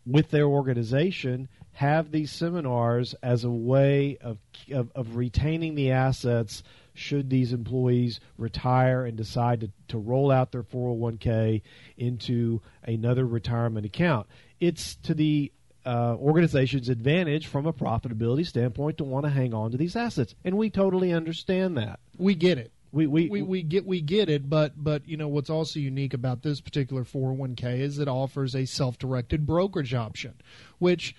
with 0.06 0.30
their 0.30 0.46
organization 0.46 1.48
have 1.80 2.12
these 2.12 2.30
seminars 2.30 3.16
as 3.24 3.46
a 3.46 3.50
way 3.50 4.18
of, 4.20 4.38
of, 4.70 4.92
of 4.96 5.16
retaining 5.16 5.76
the 5.76 5.92
assets 5.92 6.62
should 6.94 7.30
these 7.30 7.54
employees 7.54 8.20
retire 8.38 9.06
and 9.06 9.16
decide 9.16 9.62
to, 9.62 9.72
to 9.88 9.98
roll 9.98 10.30
out 10.30 10.52
their 10.52 10.62
401k 10.62 11.62
into 11.96 12.60
another 12.84 13.26
retirement 13.26 13.86
account. 13.86 14.28
It's 14.60 14.96
to 15.04 15.14
the 15.14 15.54
uh, 15.86 16.18
organization's 16.20 16.90
advantage 16.90 17.48
from 17.48 17.66
a 17.66 17.72
profitability 17.72 18.46
standpoint 18.46 18.98
to 18.98 19.06
want 19.06 19.26
to 19.26 19.30
hang 19.30 19.54
on 19.54 19.72
to 19.72 19.78
these 19.78 19.96
assets, 19.96 20.36
and 20.44 20.58
we 20.58 20.70
totally 20.70 21.14
understand 21.14 21.78
that. 21.78 22.02
We 22.18 22.36
get 22.36 22.58
it. 22.58 22.74
We 22.92 23.08
we, 23.08 23.30
we, 23.30 23.42
we 23.42 23.62
get 23.64 23.86
we 23.86 24.02
get 24.02 24.30
it, 24.30 24.50
but 24.50 24.74
but 24.76 25.08
you 25.08 25.16
know 25.16 25.30
what's 25.30 25.50
also 25.50 25.80
unique 25.80 26.14
about 26.14 26.42
this 26.42 26.60
particular 26.60 27.06
401k 27.06 27.80
is 27.80 28.00
it 28.00 28.10
offers 28.10 28.54
a 28.54 28.66
self-directed 28.66 29.46
brokerage 29.46 29.94
option, 29.94 30.34
which 30.80 31.16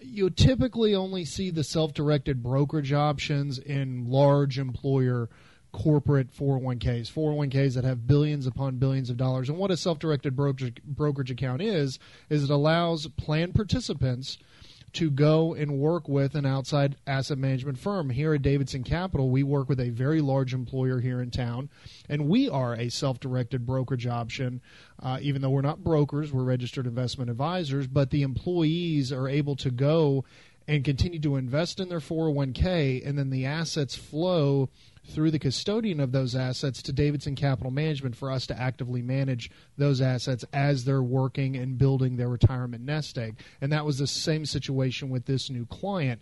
you 0.00 0.30
typically 0.30 0.94
only 0.94 1.24
see 1.24 1.50
the 1.50 1.64
self-directed 1.64 2.42
brokerage 2.42 2.92
options 2.92 3.58
in 3.58 4.08
large 4.08 4.58
employer 4.58 5.28
corporate 5.72 6.32
401ks, 6.32 7.12
401ks 7.12 7.74
that 7.74 7.84
have 7.84 8.06
billions 8.06 8.46
upon 8.46 8.76
billions 8.76 9.10
of 9.10 9.16
dollars. 9.16 9.48
And 9.48 9.58
what 9.58 9.72
a 9.72 9.76
self-directed 9.76 10.36
brokerage, 10.36 10.80
brokerage 10.84 11.30
account 11.30 11.62
is 11.62 11.98
is 12.30 12.44
it 12.44 12.50
allows 12.50 13.08
plan 13.08 13.52
participants 13.52 14.38
to 14.94 15.10
go 15.10 15.54
and 15.54 15.78
work 15.78 16.08
with 16.08 16.34
an 16.34 16.46
outside 16.46 16.96
asset 17.06 17.38
management 17.38 17.78
firm. 17.78 18.10
Here 18.10 18.34
at 18.34 18.42
Davidson 18.42 18.84
Capital, 18.84 19.28
we 19.28 19.42
work 19.42 19.68
with 19.68 19.80
a 19.80 19.90
very 19.90 20.20
large 20.20 20.54
employer 20.54 21.00
here 21.00 21.20
in 21.20 21.30
town, 21.30 21.68
and 22.08 22.28
we 22.28 22.48
are 22.48 22.74
a 22.74 22.88
self 22.88 23.20
directed 23.20 23.66
brokerage 23.66 24.06
option. 24.06 24.60
Uh, 25.02 25.18
even 25.20 25.42
though 25.42 25.50
we're 25.50 25.60
not 25.60 25.84
brokers, 25.84 26.32
we're 26.32 26.44
registered 26.44 26.86
investment 26.86 27.30
advisors, 27.30 27.86
but 27.86 28.10
the 28.10 28.22
employees 28.22 29.12
are 29.12 29.28
able 29.28 29.56
to 29.56 29.70
go 29.70 30.24
and 30.66 30.84
continue 30.84 31.20
to 31.20 31.36
invest 31.36 31.78
in 31.78 31.88
their 31.88 32.00
401k, 32.00 33.06
and 33.06 33.18
then 33.18 33.30
the 33.30 33.44
assets 33.44 33.94
flow 33.94 34.70
through 35.06 35.30
the 35.30 35.38
custodian 35.38 36.00
of 36.00 36.12
those 36.12 36.34
assets 36.34 36.82
to 36.82 36.92
Davidson 36.92 37.36
Capital 37.36 37.70
Management 37.70 38.16
for 38.16 38.30
us 38.30 38.46
to 38.46 38.60
actively 38.60 39.02
manage 39.02 39.50
those 39.76 40.00
assets 40.00 40.44
as 40.52 40.84
they're 40.84 41.02
working 41.02 41.56
and 41.56 41.78
building 41.78 42.16
their 42.16 42.28
retirement 42.28 42.84
nest 42.84 43.18
egg. 43.18 43.38
And 43.60 43.72
that 43.72 43.84
was 43.84 43.98
the 43.98 44.06
same 44.06 44.46
situation 44.46 45.10
with 45.10 45.26
this 45.26 45.50
new 45.50 45.66
client. 45.66 46.20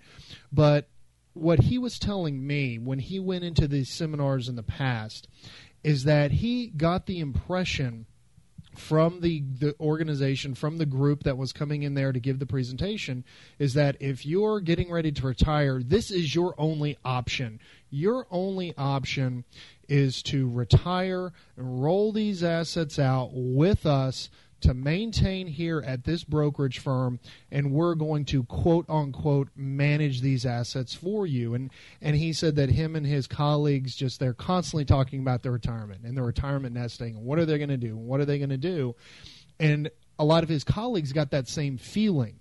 But 0.53 0.89
what 1.35 1.61
he 1.61 1.79
was 1.79 1.99
telling 1.99 2.47
me 2.47 2.79
when 2.79 2.99
he 2.99 3.19
went 3.19 3.45
into 3.45 3.69
these 3.69 3.91
seminars 3.91 4.49
in 4.49 4.57
the 4.57 4.63
past 4.63 5.29
is 5.83 6.05
that 6.05 6.31
he 6.33 6.69
got 6.69 7.07
the 7.07 7.21
impression 7.21 8.07
from 8.75 9.21
the, 9.21 9.43
the 9.59 9.75
organization, 9.81 10.55
from 10.55 10.79
the 10.79 10.87
group 10.87 11.25
that 11.25 11.37
was 11.37 11.53
coming 11.53 11.83
in 11.83 11.95
there 11.95 12.13
to 12.13 12.21
give 12.21 12.39
the 12.39 12.47
presentation, 12.47 13.25
is 13.59 13.75
that 13.75 13.97
if 14.01 14.25
you're 14.25 14.61
getting 14.61 14.91
ready 14.91 15.13
to 15.13 15.27
retire, 15.27 15.83
this 15.83 16.11
is 16.11 16.35
your 16.35 16.55
only 16.59 16.97
option. 17.05 17.61
Your 17.91 18.27
only 18.31 18.75
option 18.77 19.45
is 19.89 20.23
to 20.23 20.49
retire 20.49 21.33
and 21.57 21.83
roll 21.83 22.13
these 22.13 22.43
assets 22.43 22.99
out 22.99 23.31
with 23.33 23.85
us 23.85 24.31
to 24.63 24.75
maintain 24.75 25.47
here 25.47 25.83
at 25.87 26.05
this 26.05 26.25
brokerage 26.25 26.79
firm 26.79 27.21
and 27.51 27.73
we're 27.73 27.95
going 27.95 28.25
to 28.25 28.45
quote 28.45 28.89
unquote 28.89 29.49
manage 29.57 30.21
these 30.21 30.47
assets 30.47 30.95
for 30.95 31.27
you 31.27 31.55
and 31.55 31.71
and 32.01 32.17
he 32.17 32.33
said 32.33 32.57
that 32.57 32.71
him 32.71 32.97
and 32.97 33.07
his 33.07 33.27
colleagues 33.27 33.95
just 33.95 34.19
they're 34.19 34.33
constantly 34.33 34.85
talking 34.85 35.21
about 35.21 35.43
their 35.43 35.53
retirement 35.53 36.01
and 36.05 36.17
their 36.17 36.25
retirement 36.25 36.75
nesting 36.75 37.17
and 37.17 37.25
what 37.25 37.39
are 37.39 37.45
they 37.45 37.59
going 37.59 37.69
to 37.69 37.77
do 37.77 37.97
and 37.97 38.07
what 38.07 38.21
are 38.21 38.25
they 38.25 38.39
going 38.39 38.51
to 38.51 38.57
do 38.57 38.95
and 39.61 39.91
a 40.19 40.25
lot 40.25 40.43
of 40.43 40.49
his 40.49 40.65
colleagues 40.65 41.13
got 41.13 41.31
that 41.31 41.49
same 41.49 41.77
feeling 41.77 42.37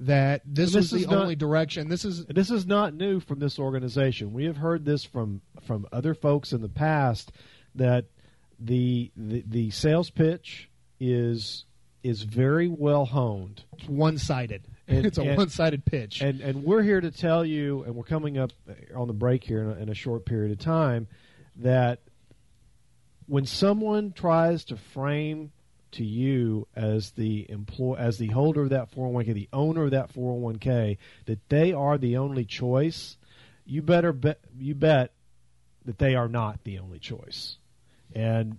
that 0.00 0.40
this, 0.46 0.72
this 0.72 0.92
was 0.92 1.02
the 1.02 1.10
not, 1.10 1.22
only 1.22 1.36
direction. 1.36 1.88
This 1.88 2.06
is 2.06 2.24
this 2.26 2.50
is 2.50 2.66
not 2.66 2.94
new 2.94 3.20
from 3.20 3.38
this 3.38 3.58
organization. 3.58 4.32
We 4.32 4.46
have 4.46 4.56
heard 4.56 4.84
this 4.84 5.04
from 5.04 5.42
from 5.66 5.86
other 5.92 6.14
folks 6.14 6.52
in 6.52 6.62
the 6.62 6.70
past 6.70 7.32
that 7.74 8.06
the 8.58 9.10
the, 9.14 9.44
the 9.46 9.70
sales 9.70 10.10
pitch 10.10 10.69
is 11.00 11.64
is 12.02 12.22
very 12.22 12.68
well 12.68 13.04
honed. 13.04 13.64
It's 13.78 13.88
one 13.88 14.18
sided. 14.18 14.62
It's 14.92 15.18
a 15.18 15.34
one 15.36 15.50
sided 15.50 15.84
pitch. 15.84 16.20
And 16.20 16.40
and 16.40 16.64
we're 16.64 16.82
here 16.82 17.00
to 17.00 17.12
tell 17.12 17.44
you, 17.44 17.84
and 17.84 17.94
we're 17.94 18.02
coming 18.02 18.38
up 18.38 18.50
on 18.94 19.06
the 19.06 19.12
break 19.14 19.44
here 19.44 19.62
in 19.62 19.70
a, 19.70 19.82
in 19.82 19.88
a 19.88 19.94
short 19.94 20.24
period 20.26 20.50
of 20.50 20.58
time, 20.58 21.06
that 21.56 22.00
when 23.26 23.46
someone 23.46 24.12
tries 24.12 24.64
to 24.64 24.76
frame 24.76 25.52
to 25.92 26.04
you 26.04 26.66
as 26.74 27.12
the 27.12 27.48
employ 27.48 27.94
as 27.94 28.18
the 28.18 28.28
holder 28.28 28.62
of 28.62 28.70
that 28.70 28.90
401k, 28.90 29.34
the 29.34 29.48
owner 29.52 29.84
of 29.84 29.92
that 29.92 30.12
401k, 30.12 30.98
that 31.26 31.48
they 31.48 31.72
are 31.72 31.96
the 31.96 32.16
only 32.16 32.44
choice, 32.44 33.16
you 33.64 33.82
better 33.82 34.12
bet 34.12 34.40
you 34.58 34.74
bet 34.74 35.12
that 35.84 35.98
they 35.98 36.14
are 36.14 36.28
not 36.28 36.64
the 36.64 36.78
only 36.78 36.98
choice. 36.98 37.56
And 38.12 38.58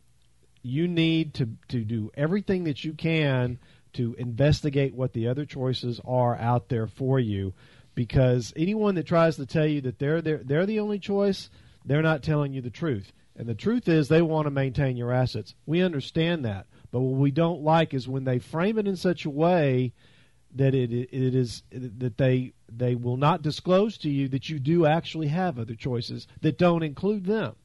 you 0.63 0.87
need 0.87 1.33
to 1.35 1.49
to 1.69 1.83
do 1.83 2.11
everything 2.15 2.65
that 2.65 2.83
you 2.83 2.93
can 2.93 3.59
to 3.93 4.15
investigate 4.17 4.93
what 4.93 5.13
the 5.13 5.27
other 5.27 5.45
choices 5.45 5.99
are 6.05 6.35
out 6.37 6.69
there 6.69 6.87
for 6.87 7.19
you. 7.19 7.53
Because 7.93 8.53
anyone 8.55 8.95
that 8.95 9.05
tries 9.05 9.35
to 9.35 9.45
tell 9.45 9.65
you 9.65 9.81
that 9.81 9.99
they're 9.99 10.21
they're, 10.21 10.41
they're 10.43 10.65
the 10.65 10.79
only 10.79 10.99
choice 10.99 11.49
they're 11.83 12.01
not 12.01 12.23
telling 12.23 12.53
you 12.53 12.61
the 12.61 12.69
truth. 12.69 13.11
And 13.35 13.47
the 13.47 13.55
truth 13.55 13.87
is 13.87 14.07
they 14.07 14.21
want 14.21 14.45
to 14.45 14.51
maintain 14.51 14.97
your 14.97 15.11
assets. 15.11 15.55
We 15.65 15.81
understand 15.81 16.45
that. 16.45 16.67
But 16.91 16.99
what 16.99 17.19
we 17.19 17.31
don't 17.31 17.63
like 17.63 17.93
is 17.93 18.07
when 18.07 18.23
they 18.23 18.39
frame 18.39 18.77
it 18.77 18.87
in 18.87 18.95
such 18.95 19.25
a 19.25 19.29
way 19.29 19.93
that 20.55 20.75
it 20.75 20.91
it 20.91 21.35
is 21.35 21.63
that 21.71 22.17
they 22.17 22.53
they 22.69 22.95
will 22.95 23.17
not 23.17 23.41
disclose 23.41 23.97
to 23.99 24.09
you 24.09 24.27
that 24.29 24.49
you 24.49 24.59
do 24.59 24.85
actually 24.85 25.27
have 25.27 25.57
other 25.57 25.75
choices 25.75 26.27
that 26.41 26.57
don't 26.57 26.83
include 26.83 27.25
them 27.25 27.55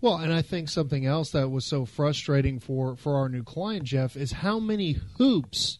well, 0.00 0.16
and 0.16 0.32
I 0.32 0.42
think 0.42 0.68
something 0.68 1.06
else 1.06 1.30
that 1.30 1.50
was 1.50 1.64
so 1.64 1.84
frustrating 1.84 2.58
for, 2.58 2.96
for 2.96 3.16
our 3.16 3.28
new 3.28 3.42
client, 3.42 3.84
Jeff, 3.84 4.16
is 4.16 4.32
how 4.32 4.58
many 4.58 4.98
hoops 5.18 5.78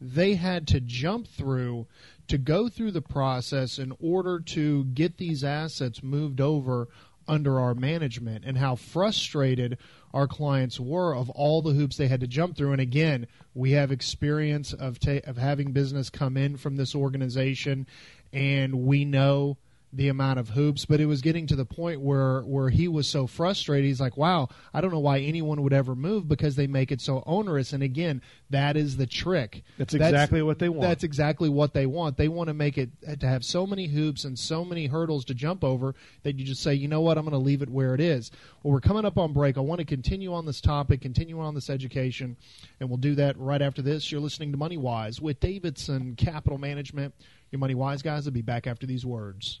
they 0.00 0.34
had 0.34 0.66
to 0.68 0.80
jump 0.80 1.28
through 1.28 1.86
to 2.28 2.38
go 2.38 2.68
through 2.68 2.90
the 2.90 3.02
process 3.02 3.78
in 3.78 3.92
order 4.00 4.40
to 4.40 4.84
get 4.84 5.18
these 5.18 5.44
assets 5.44 6.02
moved 6.02 6.40
over 6.40 6.88
under 7.28 7.60
our 7.60 7.74
management 7.74 8.44
and 8.44 8.58
how 8.58 8.74
frustrated 8.74 9.78
our 10.12 10.26
clients 10.26 10.80
were 10.80 11.14
of 11.14 11.30
all 11.30 11.62
the 11.62 11.72
hoops 11.72 11.96
they 11.96 12.08
had 12.08 12.20
to 12.20 12.26
jump 12.26 12.56
through. 12.56 12.72
And 12.72 12.80
again 12.80 13.26
we 13.54 13.72
have 13.72 13.92
experience 13.92 14.72
of 14.72 14.98
ta- 14.98 15.20
of 15.24 15.36
having 15.36 15.72
business 15.72 16.10
come 16.10 16.36
in 16.36 16.56
from 16.56 16.76
this 16.76 16.94
organization 16.94 17.86
and 18.32 18.74
we 18.74 19.04
know 19.04 19.56
the 19.94 20.08
amount 20.08 20.38
of 20.38 20.48
hoops, 20.48 20.86
but 20.86 21.00
it 21.00 21.06
was 21.06 21.20
getting 21.20 21.46
to 21.46 21.56
the 21.56 21.66
point 21.66 22.00
where 22.00 22.40
where 22.42 22.70
he 22.70 22.88
was 22.88 23.06
so 23.06 23.26
frustrated. 23.26 23.86
He's 23.86 24.00
like, 24.00 24.16
"Wow, 24.16 24.48
I 24.72 24.80
don't 24.80 24.90
know 24.90 24.98
why 24.98 25.18
anyone 25.18 25.62
would 25.62 25.74
ever 25.74 25.94
move 25.94 26.26
because 26.26 26.56
they 26.56 26.66
make 26.66 26.90
it 26.90 27.00
so 27.00 27.22
onerous." 27.26 27.74
And 27.74 27.82
again, 27.82 28.22
that 28.50 28.76
is 28.76 28.96
the 28.96 29.06
trick. 29.06 29.62
That's 29.76 29.92
exactly 29.92 30.40
that's, 30.40 30.46
what 30.46 30.58
they 30.58 30.70
want. 30.70 30.88
That's 30.88 31.04
exactly 31.04 31.50
what 31.50 31.74
they 31.74 31.84
want. 31.84 32.16
They 32.16 32.28
want 32.28 32.48
to 32.48 32.54
make 32.54 32.78
it 32.78 32.90
to 33.20 33.26
have 33.26 33.44
so 33.44 33.66
many 33.66 33.86
hoops 33.86 34.24
and 34.24 34.38
so 34.38 34.64
many 34.64 34.86
hurdles 34.86 35.26
to 35.26 35.34
jump 35.34 35.62
over 35.62 35.94
that 36.22 36.38
you 36.38 36.44
just 36.44 36.62
say, 36.62 36.72
"You 36.72 36.88
know 36.88 37.02
what? 37.02 37.18
I'm 37.18 37.24
going 37.24 37.32
to 37.32 37.38
leave 37.38 37.60
it 37.60 37.68
where 37.68 37.94
it 37.94 38.00
is." 38.00 38.30
Well, 38.62 38.72
we're 38.72 38.80
coming 38.80 39.04
up 39.04 39.18
on 39.18 39.34
break. 39.34 39.58
I 39.58 39.60
want 39.60 39.80
to 39.80 39.84
continue 39.84 40.32
on 40.32 40.46
this 40.46 40.62
topic, 40.62 41.02
continue 41.02 41.38
on 41.38 41.54
this 41.54 41.68
education, 41.68 42.38
and 42.80 42.88
we'll 42.88 42.96
do 42.96 43.14
that 43.16 43.38
right 43.38 43.60
after 43.60 43.82
this. 43.82 44.10
You're 44.10 44.22
listening 44.22 44.52
to 44.52 44.58
Money 44.58 44.78
Wise 44.78 45.20
with 45.20 45.38
Davidson 45.38 46.16
Capital 46.16 46.58
Management. 46.58 47.14
Your 47.50 47.58
Money 47.58 47.74
Wise 47.74 48.00
guys 48.00 48.24
will 48.24 48.32
be 48.32 48.40
back 48.40 48.66
after 48.66 48.86
these 48.86 49.04
words. 49.04 49.60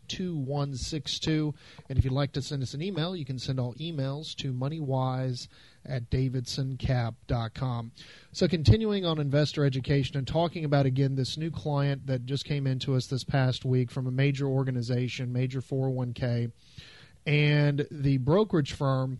2162. 0.11 1.53
And 1.89 1.97
if 1.97 2.03
you'd 2.03 2.13
like 2.13 2.33
to 2.33 2.41
send 2.41 2.61
us 2.61 2.73
an 2.73 2.81
email, 2.81 3.15
you 3.15 3.25
can 3.25 3.39
send 3.39 3.59
all 3.59 3.73
emails 3.75 4.35
to 4.35 4.53
moneywise 4.53 5.47
at 5.85 6.09
davidsoncap.com. 6.09 7.91
So, 8.33 8.47
continuing 8.47 9.05
on 9.05 9.19
investor 9.19 9.65
education 9.65 10.17
and 10.17 10.27
talking 10.27 10.65
about 10.65 10.85
again 10.85 11.15
this 11.15 11.37
new 11.37 11.49
client 11.49 12.07
that 12.07 12.25
just 12.25 12.45
came 12.45 12.67
into 12.67 12.95
us 12.95 13.07
this 13.07 13.23
past 13.23 13.65
week 13.65 13.89
from 13.89 14.07
a 14.07 14.11
major 14.11 14.45
organization, 14.45 15.33
major 15.33 15.61
401k, 15.61 16.51
and 17.25 17.87
the 17.89 18.17
brokerage 18.17 18.73
firm 18.73 19.19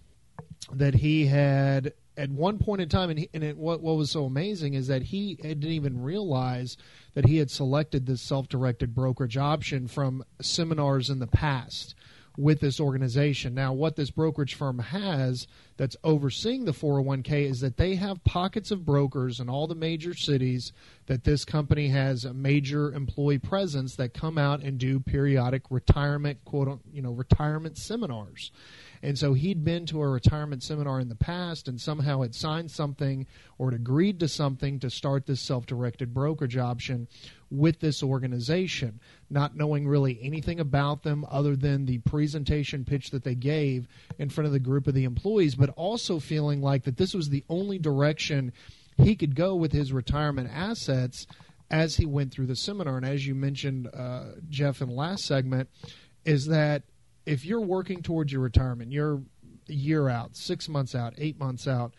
that 0.74 0.96
he 0.96 1.26
had 1.26 1.94
at 2.18 2.30
one 2.30 2.60
point 2.60 2.82
in 2.82 2.90
time, 2.90 3.10
and, 3.10 3.20
he, 3.20 3.30
and 3.34 3.44
it, 3.44 3.58
what, 3.58 3.82
what 3.82 3.96
was 3.96 4.12
so 4.12 4.26
amazing 4.26 4.74
is 4.74 4.88
that 4.88 5.02
he 5.02 5.36
didn't 5.36 5.64
even 5.64 6.02
realize 6.02 6.78
that 7.14 7.26
he 7.26 7.38
had 7.38 7.52
selected 7.52 8.06
this 8.06 8.22
self 8.22 8.48
directed 8.48 8.94
brokerage 8.94 9.38
option 9.38 9.88
from 9.88 10.24
seminars 10.42 11.10
in 11.10 11.20
the 11.20 11.28
past 11.28 11.96
with 12.38 12.62
this 12.62 12.80
organization. 12.80 13.54
Now, 13.54 13.74
what 13.74 13.96
this 13.96 14.10
brokerage 14.10 14.56
firm 14.56 14.80
has 14.80 15.48
that's 15.78 15.98
overseeing 16.04 16.66
the 16.66 16.72
401k 16.72 17.50
is 17.50 17.60
that 17.60 17.78
they 17.78 17.96
have 17.96 18.24
pockets 18.24 18.72
of 18.72 18.86
brokers 18.86 19.40
in 19.40 19.50
all 19.50 19.68
the 19.68 19.76
major 19.76 20.14
cities 20.14 20.72
that 21.08 21.24
this 21.24 21.44
company 21.44 21.90
has 21.90 22.24
a 22.24 22.34
major 22.34 22.94
employee 22.94 23.40
presence 23.40 23.96
that 23.96 24.14
come 24.14 24.38
out 24.38 24.62
and 24.62 24.78
do 24.78 25.00
periodic 25.00 25.64
retirement 25.70 26.40
quote 26.46 26.80
you 26.92 27.02
know 27.02 27.12
retirement 27.12 27.78
seminars. 27.78 28.52
And 29.04 29.18
so 29.18 29.34
he'd 29.34 29.64
been 29.64 29.86
to 29.88 30.02
a 30.02 30.08
retirement 30.08 30.64
seminar 30.64 31.00
in 31.00 31.10
the 31.10 31.16
past 31.16 31.68
and 31.68 31.82
somehow 31.82 32.22
had 32.22 32.36
signed 32.36 32.70
something 32.70 33.26
or 33.58 33.72
had 33.72 33.80
agreed 33.80 34.20
to 34.20 34.28
something 34.28 34.80
to 34.80 34.90
start 34.90 35.26
this 35.26 35.42
self 35.42 35.66
directed 35.66 36.14
brokerage 36.14 36.58
option 36.58 37.08
with 37.50 37.80
this 37.80 38.04
organization, 38.04 39.00
not 39.30 39.56
knowing 39.56 39.88
really 39.88 40.20
anything 40.22 40.60
about 40.60 41.04
them 41.04 41.26
other 41.30 41.56
than 41.56 41.86
the 41.86 41.98
presentation 42.00 42.86
pitch 42.86 43.10
that 43.12 43.24
they 43.24 43.36
gave 43.36 43.88
in 44.20 44.30
front 44.30 44.46
of 44.46 44.54
the 44.54 44.60
group 44.60 44.88
of 44.88 44.94
the 44.94 45.04
employees, 45.04 45.56
but 45.56 45.70
also 45.72 46.20
feeling 46.20 46.62
like 46.62 46.84
that 46.84 46.98
this 46.98 47.14
was 47.14 47.30
the 47.30 47.44
only 47.50 47.80
direction 47.80 48.54
he 48.98 49.16
could 49.16 49.36
go 49.36 49.56
with 49.56 49.72
his 49.72 49.92
retirement 49.92 50.50
assets 50.54 51.26
as 51.72 51.96
he 51.96 52.06
went 52.06 52.32
through 52.32 52.46
the 52.46 52.56
seminar. 52.56 52.98
And 52.98 53.06
as 53.06 53.26
you 53.26 53.34
mentioned, 53.34 53.90
uh, 53.94 54.26
Jeff, 54.50 54.82
in 54.82 54.90
the 54.90 54.94
last 54.94 55.26
segment, 55.26 55.70
is 56.26 56.48
that 56.48 56.84
if 57.26 57.46
you're 57.46 57.62
working 57.62 58.02
towards 58.02 58.32
your 58.32 58.42
retirement, 58.42 58.92
you're 58.92 59.22
a 59.70 59.74
year 59.74 60.10
out, 60.10 60.36
six 60.36 60.68
months 60.68 60.96
out, 60.96 61.14
eight 61.18 61.40
months 61.40 61.68
out, 61.68 61.94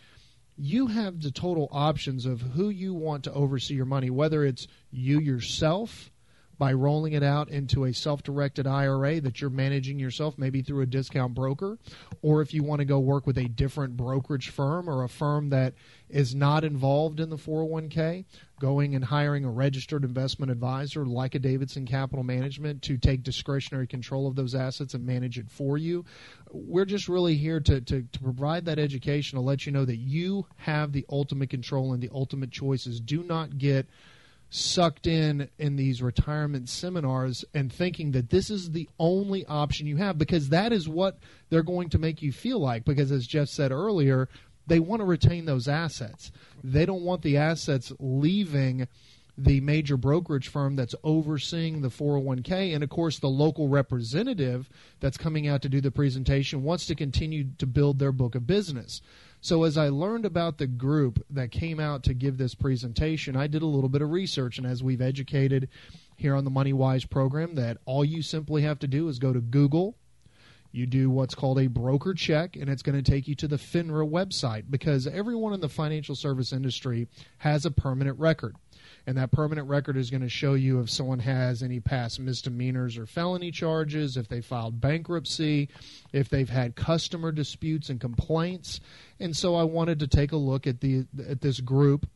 you 0.56 0.88
have 0.88 1.22
the 1.22 1.30
total 1.30 1.68
options 1.72 2.26
of 2.26 2.40
who 2.40 2.68
you 2.68 2.94
want 2.94 3.24
to 3.24 3.32
oversee 3.32 3.74
your 3.74 3.86
money, 3.86 4.10
whether 4.10 4.44
it's 4.44 4.66
you 4.90 5.18
yourself 5.18 6.10
by 6.58 6.72
rolling 6.72 7.12
it 7.12 7.22
out 7.22 7.48
into 7.48 7.84
a 7.84 7.92
self 7.92 8.22
directed 8.22 8.66
IRA 8.66 9.20
that 9.20 9.40
you're 9.40 9.50
managing 9.50 9.98
yourself, 9.98 10.38
maybe 10.38 10.62
through 10.62 10.82
a 10.82 10.86
discount 10.86 11.34
broker, 11.34 11.78
or 12.22 12.40
if 12.42 12.54
you 12.54 12.62
want 12.62 12.80
to 12.80 12.84
go 12.84 12.98
work 12.98 13.26
with 13.26 13.38
a 13.38 13.48
different 13.48 13.96
brokerage 13.96 14.50
firm 14.50 14.88
or 14.88 15.02
a 15.02 15.08
firm 15.08 15.50
that 15.50 15.74
is 16.08 16.34
not 16.34 16.62
involved 16.62 17.20
in 17.20 17.30
the 17.30 17.36
401k, 17.36 18.24
going 18.60 18.94
and 18.94 19.04
hiring 19.04 19.44
a 19.44 19.50
registered 19.50 20.04
investment 20.04 20.52
advisor 20.52 21.04
like 21.04 21.34
a 21.34 21.38
Davidson 21.38 21.86
Capital 21.86 22.22
Management 22.22 22.82
to 22.82 22.96
take 22.96 23.22
discretionary 23.22 23.86
control 23.86 24.28
of 24.28 24.36
those 24.36 24.54
assets 24.54 24.94
and 24.94 25.04
manage 25.04 25.38
it 25.38 25.50
for 25.50 25.78
you. 25.78 26.04
We're 26.52 26.84
just 26.84 27.08
really 27.08 27.36
here 27.36 27.60
to, 27.60 27.80
to, 27.80 28.02
to 28.02 28.18
provide 28.20 28.66
that 28.66 28.78
education 28.78 29.36
to 29.36 29.42
let 29.42 29.66
you 29.66 29.72
know 29.72 29.84
that 29.84 29.96
you 29.96 30.46
have 30.56 30.92
the 30.92 31.06
ultimate 31.10 31.50
control 31.50 31.92
and 31.92 32.02
the 32.02 32.10
ultimate 32.12 32.52
choices. 32.52 33.00
Do 33.00 33.24
not 33.24 33.58
get 33.58 33.88
sucked 34.54 35.06
in 35.06 35.48
in 35.58 35.76
these 35.76 36.02
retirement 36.02 36.68
seminars 36.68 37.42
and 37.54 37.72
thinking 37.72 38.12
that 38.12 38.28
this 38.28 38.50
is 38.50 38.72
the 38.72 38.86
only 38.98 39.46
option 39.46 39.86
you 39.86 39.96
have 39.96 40.18
because 40.18 40.50
that 40.50 40.74
is 40.74 40.86
what 40.86 41.18
they're 41.48 41.62
going 41.62 41.88
to 41.88 41.98
make 41.98 42.20
you 42.20 42.30
feel 42.30 42.58
like 42.58 42.84
because 42.84 43.10
as 43.10 43.26
Jeff 43.26 43.48
said 43.48 43.72
earlier 43.72 44.28
they 44.66 44.78
want 44.78 45.00
to 45.00 45.06
retain 45.06 45.46
those 45.46 45.68
assets. 45.68 46.30
They 46.62 46.84
don't 46.84 47.02
want 47.02 47.22
the 47.22 47.38
assets 47.38 47.92
leaving 47.98 48.86
the 49.38 49.60
major 49.62 49.96
brokerage 49.96 50.48
firm 50.48 50.76
that's 50.76 50.94
overseeing 51.02 51.80
the 51.80 51.88
401k 51.88 52.74
and 52.74 52.84
of 52.84 52.90
course 52.90 53.18
the 53.18 53.28
local 53.28 53.68
representative 53.68 54.68
that's 55.00 55.16
coming 55.16 55.48
out 55.48 55.62
to 55.62 55.70
do 55.70 55.80
the 55.80 55.90
presentation 55.90 56.62
wants 56.62 56.84
to 56.86 56.94
continue 56.94 57.46
to 57.56 57.66
build 57.66 57.98
their 57.98 58.12
book 58.12 58.34
of 58.34 58.46
business 58.46 59.00
so 59.42 59.64
as 59.64 59.76
I 59.76 59.88
learned 59.88 60.24
about 60.24 60.58
the 60.58 60.68
group 60.68 61.26
that 61.28 61.50
came 61.50 61.80
out 61.80 62.04
to 62.04 62.14
give 62.14 62.38
this 62.38 62.54
presentation, 62.54 63.36
I 63.36 63.48
did 63.48 63.62
a 63.62 63.66
little 63.66 63.88
bit 63.88 64.00
of 64.00 64.12
research. 64.12 64.56
And 64.56 64.64
as 64.64 64.84
we've 64.84 65.02
educated 65.02 65.68
here 66.16 66.36
on 66.36 66.44
the 66.44 66.50
Money 66.50 66.72
Wise 66.72 67.04
program, 67.04 67.56
that 67.56 67.78
all 67.84 68.04
you 68.04 68.22
simply 68.22 68.62
have 68.62 68.78
to 68.78 68.86
do 68.86 69.08
is 69.08 69.18
go 69.18 69.32
to 69.32 69.40
Google. 69.40 69.96
You 70.70 70.86
do 70.86 71.10
what's 71.10 71.34
called 71.34 71.58
a 71.58 71.66
broker 71.66 72.14
check, 72.14 72.54
and 72.54 72.70
it's 72.70 72.82
going 72.82 73.02
to 73.02 73.10
take 73.10 73.26
you 73.26 73.34
to 73.34 73.48
the 73.48 73.56
FINRA 73.56 74.08
website 74.08 74.70
because 74.70 75.08
everyone 75.08 75.52
in 75.52 75.60
the 75.60 75.68
financial 75.68 76.14
service 76.14 76.52
industry 76.52 77.08
has 77.38 77.66
a 77.66 77.72
permanent 77.72 78.20
record 78.20 78.54
and 79.06 79.16
that 79.18 79.32
permanent 79.32 79.68
record 79.68 79.96
is 79.96 80.10
going 80.10 80.22
to 80.22 80.28
show 80.28 80.54
you 80.54 80.80
if 80.80 80.88
someone 80.88 81.18
has 81.20 81.62
any 81.62 81.80
past 81.80 82.20
misdemeanors 82.20 82.96
or 82.96 83.06
felony 83.06 83.50
charges, 83.50 84.16
if 84.16 84.28
they 84.28 84.40
filed 84.40 84.80
bankruptcy, 84.80 85.68
if 86.12 86.28
they've 86.28 86.48
had 86.48 86.76
customer 86.76 87.32
disputes 87.32 87.88
and 87.88 88.00
complaints. 88.00 88.80
And 89.18 89.36
so 89.36 89.54
I 89.54 89.64
wanted 89.64 89.98
to 90.00 90.06
take 90.06 90.32
a 90.32 90.36
look 90.36 90.66
at 90.66 90.80
the 90.80 91.06
at 91.28 91.40
this 91.40 91.60
group 91.60 92.08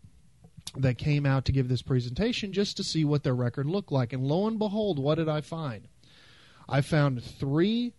that 0.76 0.98
came 0.98 1.26
out 1.26 1.44
to 1.46 1.52
give 1.52 1.68
this 1.68 1.82
presentation 1.82 2.52
just 2.52 2.76
to 2.76 2.84
see 2.84 3.04
what 3.04 3.22
their 3.22 3.34
record 3.34 3.66
looked 3.66 3.92
like. 3.92 4.12
And 4.12 4.24
lo 4.24 4.46
and 4.46 4.58
behold, 4.58 4.98
what 4.98 5.16
did 5.16 5.28
I 5.28 5.40
find? 5.40 5.88
I 6.68 6.80
found 6.80 7.22
three 7.22 7.94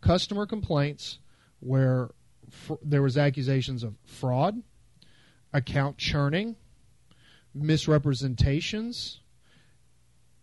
customer 0.00 0.46
complaints 0.46 1.18
where 1.60 2.10
fr- 2.50 2.74
there 2.82 3.02
was 3.02 3.18
accusations 3.18 3.82
of 3.82 3.94
fraud, 4.04 4.62
account 5.52 5.98
churning, 5.98 6.56
misrepresentations, 7.54 9.20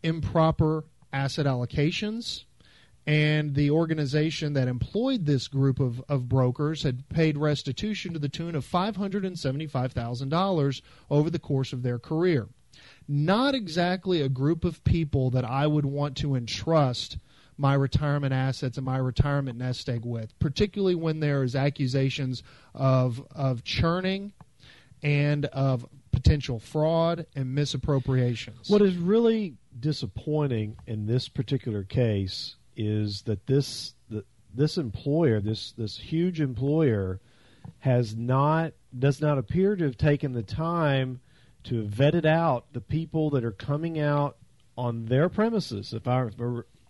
improper 0.03 0.85
asset 1.11 1.45
allocations, 1.45 2.43
and 3.07 3.53
the 3.53 3.69
organization 3.69 4.53
that 4.53 4.67
employed 4.67 5.25
this 5.25 5.47
group 5.47 5.79
of, 5.79 6.01
of 6.09 6.27
brokers 6.27 6.83
had 6.83 7.07
paid 7.09 7.37
restitution 7.37 8.13
to 8.13 8.19
the 8.19 8.29
tune 8.29 8.55
of 8.55 8.65
$575,000 8.65 10.81
over 11.09 11.29
the 11.29 11.39
course 11.39 11.71
of 11.71 11.83
their 11.83 11.99
career. 11.99 12.47
Not 13.07 13.53
exactly 13.53 14.21
a 14.21 14.29
group 14.29 14.65
of 14.65 14.83
people 14.83 15.29
that 15.31 15.45
I 15.45 15.67
would 15.67 15.85
want 15.85 16.17
to 16.17 16.35
entrust 16.35 17.17
my 17.57 17.73
retirement 17.73 18.33
assets 18.33 18.77
and 18.77 18.85
my 18.85 18.97
retirement 18.97 19.57
nest 19.57 19.87
egg 19.87 20.03
with, 20.03 20.37
particularly 20.39 20.95
when 20.95 21.19
there 21.19 21.43
is 21.43 21.55
accusations 21.55 22.43
of 22.73 23.25
of 23.33 23.63
churning 23.63 24.33
and 25.01 25.45
of 25.45 25.85
potential 26.25 26.59
fraud 26.59 27.27
and 27.35 27.55
misappropriations. 27.55 28.69
What 28.69 28.81
is 28.81 28.97
really 28.97 29.55
disappointing 29.79 30.77
in 30.87 31.05
this 31.05 31.29
particular 31.29 31.83
case 31.83 32.55
is 32.75 33.21
that 33.23 33.45
this 33.45 33.93
the, 34.09 34.25
this 34.53 34.77
employer, 34.77 35.39
this 35.39 35.71
this 35.73 35.97
huge 35.97 36.41
employer, 36.41 37.19
has 37.79 38.15
not 38.15 38.73
does 38.97 39.21
not 39.21 39.37
appear 39.37 39.75
to 39.75 39.83
have 39.83 39.97
taken 39.97 40.33
the 40.33 40.43
time 40.43 41.21
to 41.65 41.83
have 41.83 41.91
vetted 41.91 42.25
out 42.25 42.65
the 42.73 42.81
people 42.81 43.29
that 43.31 43.43
are 43.43 43.51
coming 43.51 43.99
out 43.99 44.37
on 44.77 45.05
their 45.05 45.29
premises. 45.29 45.93
If 45.93 46.07
I 46.07 46.29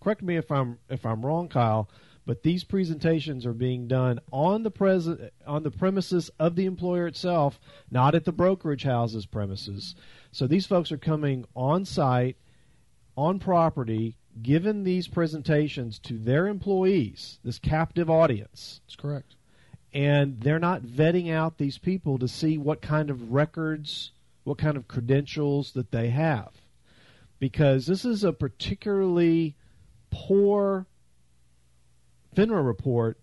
correct 0.02 0.22
me 0.22 0.38
if 0.38 0.50
I'm 0.50 0.80
if 0.90 1.06
I'm 1.06 1.26
wrong, 1.26 1.50
Kyle, 1.50 1.90
but 2.26 2.44
these 2.44 2.64
presentations 2.64 3.46
are 3.46 3.54
being 3.54 3.88
done 3.88 4.20
on 4.32 4.64
the 4.64 4.72
pres- 4.72 5.10
on 5.46 5.64
the 5.64 5.72
premises 5.72 6.32
of 6.40 6.56
the 6.56 6.66
employer 6.66 7.08
itself, 7.08 7.60
not 7.92 8.16
at 8.16 8.26
the 8.26 8.32
brokerage 8.32 8.84
house's 8.84 9.26
premises. 9.26 9.96
So 10.32 10.48
these 10.48 10.66
folks 10.66 10.92
are 10.92 10.98
coming 10.98 11.46
on 11.56 11.86
site, 11.86 12.38
on 13.16 13.40
property, 13.40 14.18
giving 14.42 14.84
these 14.84 15.08
presentations 15.08 16.00
to 16.00 16.18
their 16.18 16.48
employees, 16.48 17.40
this 17.44 17.60
captive 17.60 18.10
audience. 18.10 18.82
That's 18.86 18.96
correct. 18.96 19.36
And 19.94 20.42
they're 20.42 20.60
not 20.60 20.82
vetting 20.82 21.32
out 21.32 21.58
these 21.58 21.78
people 21.78 22.20
to 22.20 22.28
see 22.28 22.58
what 22.58 22.82
kind 22.82 23.10
of 23.10 23.32
records, 23.32 24.12
what 24.44 24.58
kind 24.58 24.76
of 24.76 24.88
credentials 24.88 25.72
that 25.72 25.92
they 25.92 26.10
have. 26.10 26.52
Because 27.40 27.86
this 27.86 28.04
is 28.04 28.24
a 28.24 28.34
particularly 28.34 29.56
poor 30.10 30.86
FINRA 32.36 32.66
report 32.66 33.20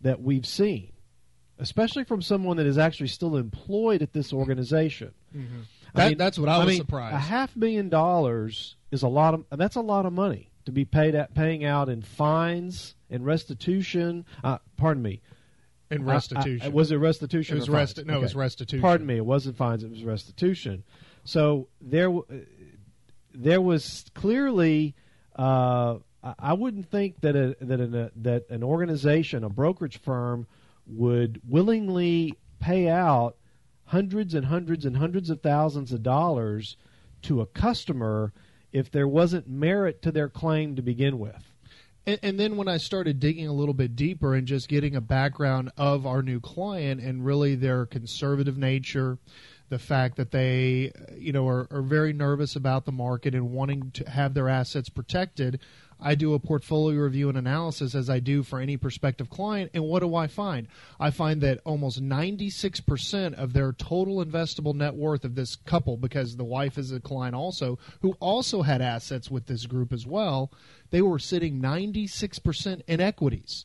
that 0.00 0.20
we've 0.22 0.46
seen, 0.46 0.92
especially 1.58 2.04
from 2.04 2.22
someone 2.22 2.56
that 2.56 2.66
is 2.66 2.78
actually 2.78 3.08
still 3.08 3.36
employed 3.36 4.02
at 4.02 4.12
this 4.12 4.32
organization. 4.32 5.12
That- 5.94 6.08
mean- 6.10 6.18
that's 6.18 6.38
what 6.38 6.48
I 6.48 6.58
was 6.58 6.68
mean, 6.68 6.76
surprised. 6.78 7.14
A 7.14 7.18
half 7.18 7.54
million 7.56 7.88
dollars 7.88 8.76
is 8.90 9.02
a 9.02 9.08
lot 9.08 9.34
of. 9.34 9.44
That's 9.50 9.76
a 9.76 9.80
lot 9.80 10.06
of 10.06 10.12
money 10.12 10.50
to 10.64 10.72
be 10.72 10.84
paid 10.84 11.14
at 11.14 11.34
paying 11.34 11.64
out 11.64 11.88
in 11.88 12.02
fines 12.02 12.94
and 13.10 13.24
restitution. 13.26 14.24
Uh, 14.44 14.58
pardon 14.76 15.02
me. 15.02 15.20
in 15.90 16.00
I- 16.08 16.10
I- 16.10 16.14
restitution. 16.14 16.72
was 16.72 16.90
it 16.90 16.96
restitution? 16.96 17.56
It 17.58 17.60
was 17.60 17.68
resti- 17.68 18.06
no, 18.06 18.16
it 18.18 18.22
was 18.22 18.34
restitution. 18.34 18.80
Pardon 18.80 19.06
me. 19.06 19.16
It 19.18 19.26
wasn't 19.26 19.58
fines. 19.58 19.82
It 19.84 19.90
was 19.90 20.02
restitution. 20.04 20.84
So 21.24 21.68
there, 21.82 22.10
there 23.34 23.60
was 23.60 24.06
clearly. 24.14 24.94
Uh, 25.36 25.98
I- 26.22 26.52
wouldn't 26.52 26.90
think 26.90 27.20
that 27.20 27.36
a, 27.36 27.56
that 27.60 27.80
an, 27.80 27.94
a, 27.94 28.10
that 28.16 28.48
an 28.50 28.62
organization, 28.62 29.44
a 29.44 29.48
brokerage 29.48 29.98
firm, 29.98 30.46
would 30.86 31.40
willingly 31.48 32.34
pay 32.60 32.88
out 32.88 33.36
hundreds 33.86 34.34
and 34.34 34.46
hundreds 34.46 34.86
and 34.86 34.96
hundreds 34.96 35.30
of 35.30 35.40
thousands 35.40 35.92
of 35.92 36.02
dollars 36.02 36.76
to 37.22 37.40
a 37.40 37.46
customer 37.46 38.32
if 38.72 38.90
there 38.90 39.08
wasn't 39.08 39.48
merit 39.48 40.00
to 40.02 40.10
their 40.10 40.28
claim 40.28 40.76
to 40.76 40.82
begin 40.82 41.18
with. 41.18 41.52
And, 42.06 42.18
and 42.22 42.40
then 42.40 42.56
when 42.56 42.68
I 42.68 42.78
started 42.78 43.20
digging 43.20 43.46
a 43.46 43.52
little 43.52 43.74
bit 43.74 43.94
deeper 43.94 44.34
and 44.34 44.46
just 44.46 44.68
getting 44.68 44.96
a 44.96 45.00
background 45.00 45.70
of 45.76 46.06
our 46.06 46.22
new 46.22 46.40
client 46.40 47.00
and 47.00 47.24
really 47.24 47.54
their 47.54 47.86
conservative 47.86 48.58
nature, 48.58 49.18
the 49.68 49.78
fact 49.78 50.16
that 50.16 50.30
they, 50.32 50.90
uh, 50.90 51.14
you 51.16 51.32
know, 51.32 51.46
are, 51.48 51.66
are 51.70 51.82
very 51.82 52.12
nervous 52.12 52.56
about 52.56 52.84
the 52.84 52.92
market 52.92 53.34
and 53.34 53.52
wanting 53.52 53.90
to 53.92 54.08
have 54.10 54.34
their 54.34 54.48
assets 54.48 54.88
protected, 54.88 55.60
I 56.02 56.14
do 56.16 56.34
a 56.34 56.38
portfolio 56.38 57.00
review 57.00 57.28
and 57.28 57.38
analysis 57.38 57.94
as 57.94 58.10
I 58.10 58.18
do 58.18 58.42
for 58.42 58.58
any 58.60 58.76
prospective 58.76 59.30
client. 59.30 59.70
And 59.72 59.84
what 59.84 60.00
do 60.00 60.14
I 60.14 60.26
find? 60.26 60.66
I 60.98 61.10
find 61.10 61.40
that 61.42 61.60
almost 61.64 62.02
96% 62.02 63.34
of 63.34 63.52
their 63.52 63.72
total 63.72 64.24
investable 64.24 64.74
net 64.74 64.94
worth 64.94 65.24
of 65.24 65.36
this 65.36 65.56
couple, 65.56 65.96
because 65.96 66.36
the 66.36 66.44
wife 66.44 66.76
is 66.76 66.90
a 66.90 67.00
client 67.00 67.34
also, 67.34 67.78
who 68.00 68.12
also 68.20 68.62
had 68.62 68.82
assets 68.82 69.30
with 69.30 69.46
this 69.46 69.66
group 69.66 69.92
as 69.92 70.06
well, 70.06 70.52
they 70.90 71.02
were 71.02 71.18
sitting 71.18 71.60
96% 71.60 72.82
in 72.86 73.00
equities. 73.00 73.64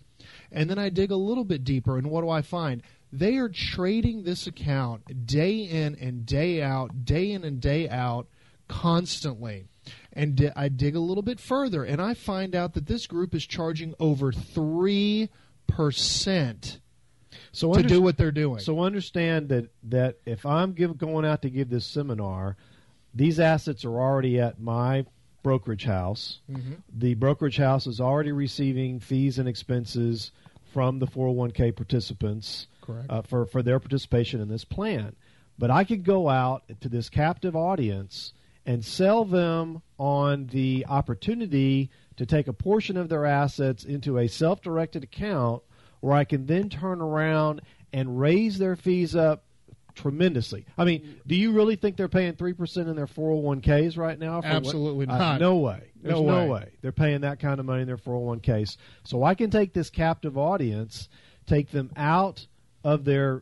And 0.52 0.70
then 0.70 0.78
I 0.78 0.90
dig 0.90 1.12
a 1.12 1.16
little 1.16 1.46
bit 1.46 1.64
deeper, 1.64 1.98
and 1.98 2.12
what 2.12 2.22
do 2.22 2.30
I 2.30 2.42
find? 2.42 2.84
They 3.12 3.38
are 3.38 3.50
trading 3.50 4.24
this 4.24 4.48
account 4.48 5.26
day 5.26 5.60
in 5.60 5.96
and 5.96 6.26
day 6.26 6.62
out, 6.62 7.06
day 7.06 7.32
in 7.32 7.44
and 7.44 7.62
day 7.62 7.88
out, 7.88 8.28
constantly. 8.68 9.70
And 10.18 10.36
di- 10.36 10.52
I 10.56 10.68
dig 10.70 10.96
a 10.96 11.00
little 11.00 11.22
bit 11.24 11.40
further, 11.40 11.84
and 11.84 12.02
I 12.02 12.14
find 12.16 12.56
out 12.56 12.74
that 12.74 12.88
this 12.88 13.06
group 13.08 13.36
is 13.36 13.46
charging 13.46 13.94
over 14.00 14.32
3% 14.32 15.30
So 17.52 17.72
to 17.74 17.80
under- 17.80 17.88
do 17.90 18.02
what 18.02 18.18
they're 18.18 18.32
doing. 18.32 18.60
So 18.60 18.80
understand 18.82 19.50
that 19.50 19.70
that 19.84 20.18
if 20.26 20.46
I'm 20.46 20.74
give, 20.74 20.98
going 20.98 21.26
out 21.26 21.42
to 21.44 21.50
give 21.50 21.70
this 21.70 21.86
seminar, 21.86 22.58
these 23.14 23.40
assets 23.40 23.86
are 23.86 24.00
already 24.00 24.40
at 24.40 24.60
my 24.60 25.06
brokerage 25.44 25.86
house. 25.86 26.40
Mm-hmm. 26.52 26.74
The 26.94 27.14
brokerage 27.14 27.58
house 27.58 27.88
is 27.88 28.02
already 28.02 28.32
receiving 28.32 29.00
fees 29.00 29.40
and 29.40 29.48
expenses 29.48 30.32
from 30.74 31.00
the 31.00 31.08
401k 31.08 31.76
participants 31.76 32.68
uh, 33.10 33.22
for 33.22 33.46
for 33.46 33.62
their 33.62 33.80
participation 33.80 34.42
in 34.42 34.50
this 34.50 34.66
plan. 34.66 35.16
But 35.60 35.72
I 35.72 35.84
could 35.86 36.04
go 36.04 36.30
out 36.30 36.64
to 36.82 36.90
this 36.90 37.10
captive 37.10 37.56
audience 37.56 38.34
and 38.68 38.86
sell 38.86 39.26
them 39.26 39.82
on 39.98 40.46
the 40.48 40.86
opportunity 40.88 41.90
to 42.18 42.26
take 42.26 42.48
a 42.48 42.54
portion 42.54 42.98
of 42.98 43.10
their 43.10 43.26
assets 43.26 43.84
into 43.84 44.18
a 44.20 44.28
self-directed 44.28 45.04
account 45.04 45.64
where 46.02 46.14
I 46.14 46.26
can 46.26 46.46
then 46.46 46.70
turn 46.70 47.02
around 47.02 47.62
and 47.94 48.20
raise 48.20 48.58
their 48.60 48.76
fees 48.76 49.16
up 49.16 49.46
tremendously. 49.96 50.66
I 50.78 50.84
mean, 50.86 51.20
do 51.26 51.36
you 51.36 51.52
really 51.54 51.76
think 51.76 51.98
they're 51.98 52.08
paying 52.08 52.34
3% 52.34 52.88
in 52.88 52.96
their 52.96 53.08
401ks 53.08 53.98
right 53.98 54.20
now? 54.20 54.42
for 54.42 54.48
what- 54.48 54.56
Absolutely 54.58 55.08
Uh, 55.08 55.18
not. 55.18 55.40
no 55.42 55.58
way. 55.58 55.90
There's 56.04 56.14
No 56.20 56.24
no, 56.26 56.44
way. 56.44 56.50
way. 56.50 56.70
They're 56.82 56.92
paying 56.92 57.22
that 57.22 57.40
kind 57.40 57.60
of 57.60 57.66
money 57.66 57.82
in 57.82 57.88
their 57.88 57.98
401ks. 57.98 58.78
So 59.04 59.24
I 59.24 59.34
can 59.34 59.50
take 59.50 59.74
this 59.74 59.90
captive 59.90 60.38
audience, 60.38 61.10
take 61.48 61.72
them 61.72 61.90
out 61.96 62.46
of 62.84 63.06
their 63.06 63.42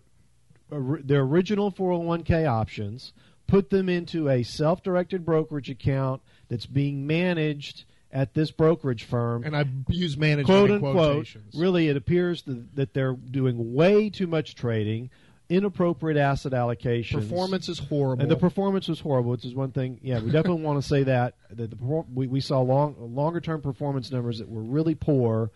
their 0.72 1.22
original 1.22 1.70
401k 1.72 2.46
options, 2.48 3.14
put 3.48 3.70
them 3.70 3.90
into 3.90 4.30
a 4.30 4.44
self-directed 4.44 5.26
brokerage 5.26 5.70
account 5.70 6.22
that's 6.50 6.66
being 6.66 7.06
managed 7.08 7.86
at 8.12 8.34
this 8.34 8.50
brokerage 8.50 9.04
firm. 9.04 9.44
and 9.44 9.56
I 9.56 9.66
use 9.90 10.18
management 10.18 10.48
quote 10.48 10.72
unquote, 10.72 10.96
quotations. 10.96 11.54
really, 11.56 11.90
it 11.90 11.98
appears 11.98 12.44
that, 12.44 12.76
that 12.76 12.94
they're 12.94 13.14
doing 13.14 13.74
way 13.74 14.10
too 14.10 14.26
much 14.26 14.56
trading, 14.56 15.10
inappropriate 15.50 16.18
asset 16.18 16.54
allocation. 16.54 17.20
Performance 17.20 17.68
is 17.68 17.78
horrible. 17.78 18.22
And 18.22 18.32
the 18.32 18.38
performance 18.38 18.88
was 18.88 19.02
horrible, 19.02 19.32
which 19.32 19.44
is 19.44 19.54
one 19.54 19.72
thing. 19.72 20.00
Yeah, 20.02 20.20
we 20.20 20.32
definitely 20.32 20.62
want 20.64 20.82
to 20.82 20.88
say 20.88 21.04
that 21.04 21.36
that 21.52 21.72
the 21.72 22.06
we, 22.14 22.28
we 22.28 22.40
saw 22.40 22.62
long 22.62 22.96
longer 22.98 23.42
term 23.42 23.62
performance 23.62 24.12
numbers 24.12 24.40
that 24.40 24.50
were 24.50 24.64
really 24.64 24.96
poor, 24.96 25.52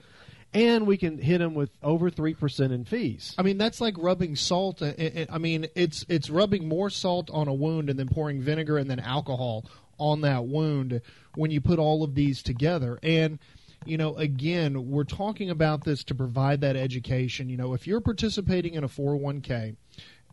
and 0.54 0.88
we 0.88 0.98
can 0.98 1.18
hit 1.18 1.40
them 1.40 1.54
with 1.54 1.70
over 1.84 2.10
three 2.10 2.34
percent 2.34 2.74
in 2.74 2.86
fees. 2.86 3.36
I 3.38 3.44
mean, 3.44 3.58
that's 3.58 3.80
like 3.82 3.96
rubbing 3.98 4.36
salt. 4.36 4.82
uh, 4.82 4.88
uh, 4.98 5.26
I 5.30 5.38
mean, 5.38 5.68
it's 5.76 6.06
it's 6.10 6.30
rubbing 6.30 6.68
more 6.68 6.90
salt 6.90 7.30
on 7.32 7.48
a 7.48 7.54
wound 7.54 7.90
and 7.90 8.00
then 8.00 8.08
pouring 8.10 8.42
vinegar 8.42 8.78
and 8.78 8.90
then 8.90 9.00
alcohol 9.00 9.66
on 9.98 10.22
that 10.22 10.46
wound 10.46 11.02
when 11.36 11.52
you 11.52 11.62
put 11.62 11.80
all 11.80 12.04
of 12.04 12.16
these 12.16 12.42
together. 12.42 13.00
And 13.04 13.40
you 13.86 13.98
know, 13.98 14.16
again, 14.18 14.90
we're 14.90 15.04
talking 15.06 15.50
about 15.50 15.86
this 15.86 16.04
to 16.06 16.16
provide 16.16 16.62
that 16.62 16.76
education. 16.76 17.50
You 17.50 17.58
know, 17.58 17.74
if 17.74 17.88
you're 17.88 18.02
participating 18.02 18.74
in 18.74 18.84
a 18.84 18.90
401k 18.90 19.76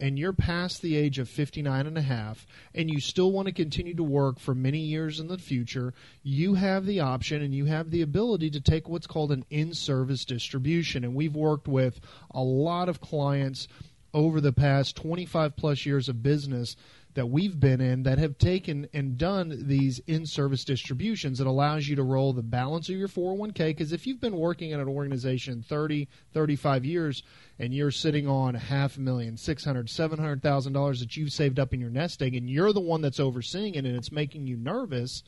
and 0.01 0.19
you're 0.19 0.33
past 0.33 0.83
the 0.83 0.97
age 0.97 1.19
of 1.19 1.29
59 1.29 1.87
and 1.87 1.97
a 1.97 2.03
half 2.03 2.47
and 2.75 2.91
you 2.91 3.01
still 3.01 3.33
want 3.33 3.47
to 3.47 3.53
continue 3.53 3.95
to 3.95 4.03
work 4.03 4.39
for 4.39 4.55
many 4.55 4.81
years 4.81 5.21
in 5.21 5.29
the 5.29 5.39
future, 5.39 5.95
you 6.23 6.55
have 6.55 6.85
the 6.87 7.01
option 7.01 7.43
and 7.43 7.55
you 7.55 7.65
have 7.65 7.91
the 7.91 8.03
ability 8.03 8.51
to 8.51 8.61
take 8.61 8.89
what's 8.89 9.07
called 9.07 9.33
an 9.33 9.45
in-service 9.51 10.25
distribution. 10.25 11.05
And 11.05 11.15
we've 11.15 11.35
worked 11.35 11.69
with 11.69 12.01
a 12.31 12.43
lot 12.43 12.89
of 12.89 13.01
clients 13.01 13.69
over 14.13 14.41
the 14.41 14.53
past 14.53 14.97
25 14.97 15.57
plus 15.57 15.85
years 15.87 16.09
of 16.09 16.23
business 16.23 16.77
that 17.17 17.27
we've 17.27 17.59
been 17.59 17.81
in 17.81 18.03
that 18.05 18.19
have 18.19 18.37
taken 18.37 18.87
and 18.93 19.17
done 19.17 19.65
these 19.67 19.99
in-service 20.07 20.65
distributions 20.65 21.41
it 21.41 21.47
allows 21.47 21.89
you 21.89 21.97
to 21.97 22.03
roll 22.03 22.33
the 22.33 22.43
balance 22.43 22.89
of 22.89 22.95
your 22.95 23.09
401k 23.09 23.69
because 23.69 23.93
if 23.93 24.07
you've 24.07 24.21
been 24.21 24.37
working 24.37 24.73
at 24.73 24.81
an 24.81 24.89
organization 24.89 25.65
30 25.67 26.09
35 26.35 26.85
years 26.85 27.23
and 27.59 27.75
you're 27.75 27.91
sitting 27.91 28.29
on 28.29 28.55
half 28.55 28.99
a 28.99 29.01
million 29.01 29.37
six 29.37 29.65
hundred 29.65 29.89
seven 29.89 30.19
hundred 30.19 30.43
thousand 30.43 30.75
dollars 30.75 31.01
that 31.01 31.17
you've 31.17 31.33
saved 31.33 31.59
up 31.59 31.73
in 31.73 31.81
your 31.81 31.91
nest 31.91 32.23
egg 32.23 32.37
and 32.37 32.51
you're 32.51 32.73
the 32.73 32.81
one 32.81 33.01
that's 33.01 33.19
overseeing 33.19 33.75
it 33.75 33.87
and 33.87 33.97
it's 33.97 34.13
making 34.13 34.47
you 34.47 34.57
nervous 34.57 35.23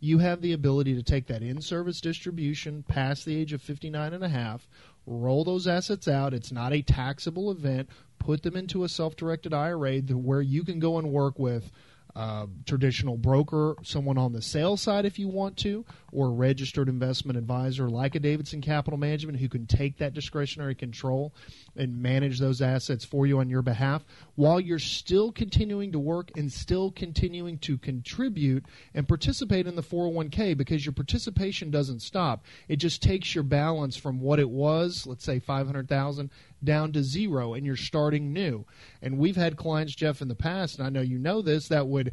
you 0.00 0.18
have 0.18 0.40
the 0.40 0.52
ability 0.52 0.94
to 0.94 1.02
take 1.02 1.26
that 1.26 1.42
in-service 1.42 2.00
distribution 2.00 2.84
past 2.86 3.24
the 3.24 3.36
age 3.36 3.52
of 3.52 3.60
59 3.60 4.12
and 4.12 4.22
a 4.22 4.28
half 4.28 4.68
roll 5.06 5.44
those 5.44 5.66
assets 5.66 6.08
out. 6.08 6.34
It's 6.34 6.52
not 6.52 6.72
a 6.72 6.82
taxable 6.82 7.50
event. 7.50 7.88
Put 8.18 8.42
them 8.42 8.56
into 8.56 8.84
a 8.84 8.88
self-directed 8.88 9.52
ira 9.52 10.00
where 10.00 10.40
you 10.40 10.64
can 10.64 10.78
go 10.78 10.98
and 10.98 11.10
work 11.10 11.38
with 11.38 11.70
uh, 12.16 12.46
traditional 12.64 13.16
broker, 13.16 13.74
someone 13.82 14.16
on 14.16 14.32
the 14.32 14.42
sales 14.42 14.80
side 14.80 15.04
if 15.04 15.18
you 15.18 15.28
want 15.28 15.56
to, 15.58 15.84
or 16.14 16.28
a 16.28 16.30
registered 16.30 16.88
investment 16.88 17.36
advisor 17.36 17.90
like 17.90 18.14
a 18.14 18.20
Davidson 18.20 18.60
Capital 18.60 18.98
Management 18.98 19.38
who 19.38 19.48
can 19.48 19.66
take 19.66 19.98
that 19.98 20.14
discretionary 20.14 20.74
control 20.74 21.34
and 21.76 22.00
manage 22.00 22.38
those 22.38 22.62
assets 22.62 23.04
for 23.04 23.26
you 23.26 23.40
on 23.40 23.50
your 23.50 23.62
behalf 23.62 24.04
while 24.36 24.60
you're 24.60 24.78
still 24.78 25.32
continuing 25.32 25.90
to 25.92 25.98
work 25.98 26.30
and 26.36 26.52
still 26.52 26.92
continuing 26.92 27.58
to 27.58 27.76
contribute 27.76 28.64
and 28.94 29.08
participate 29.08 29.66
in 29.66 29.74
the 29.74 29.82
401k 29.82 30.56
because 30.56 30.86
your 30.86 30.92
participation 30.92 31.70
doesn't 31.70 32.00
stop. 32.00 32.44
It 32.68 32.76
just 32.76 33.02
takes 33.02 33.34
your 33.34 33.44
balance 33.44 33.96
from 33.96 34.20
what 34.20 34.38
it 34.38 34.48
was, 34.48 35.06
let's 35.06 35.24
say 35.24 35.40
500,000 35.40 36.30
down 36.62 36.92
to 36.92 37.02
zero 37.02 37.54
and 37.54 37.66
you're 37.66 37.76
starting 37.76 38.32
new. 38.32 38.64
And 39.02 39.18
we've 39.18 39.36
had 39.36 39.56
clients 39.56 39.94
Jeff 39.94 40.22
in 40.22 40.28
the 40.28 40.34
past 40.34 40.78
and 40.78 40.86
I 40.86 40.90
know 40.90 41.02
you 41.02 41.18
know 41.18 41.42
this 41.42 41.68
that 41.68 41.88
would 41.88 42.12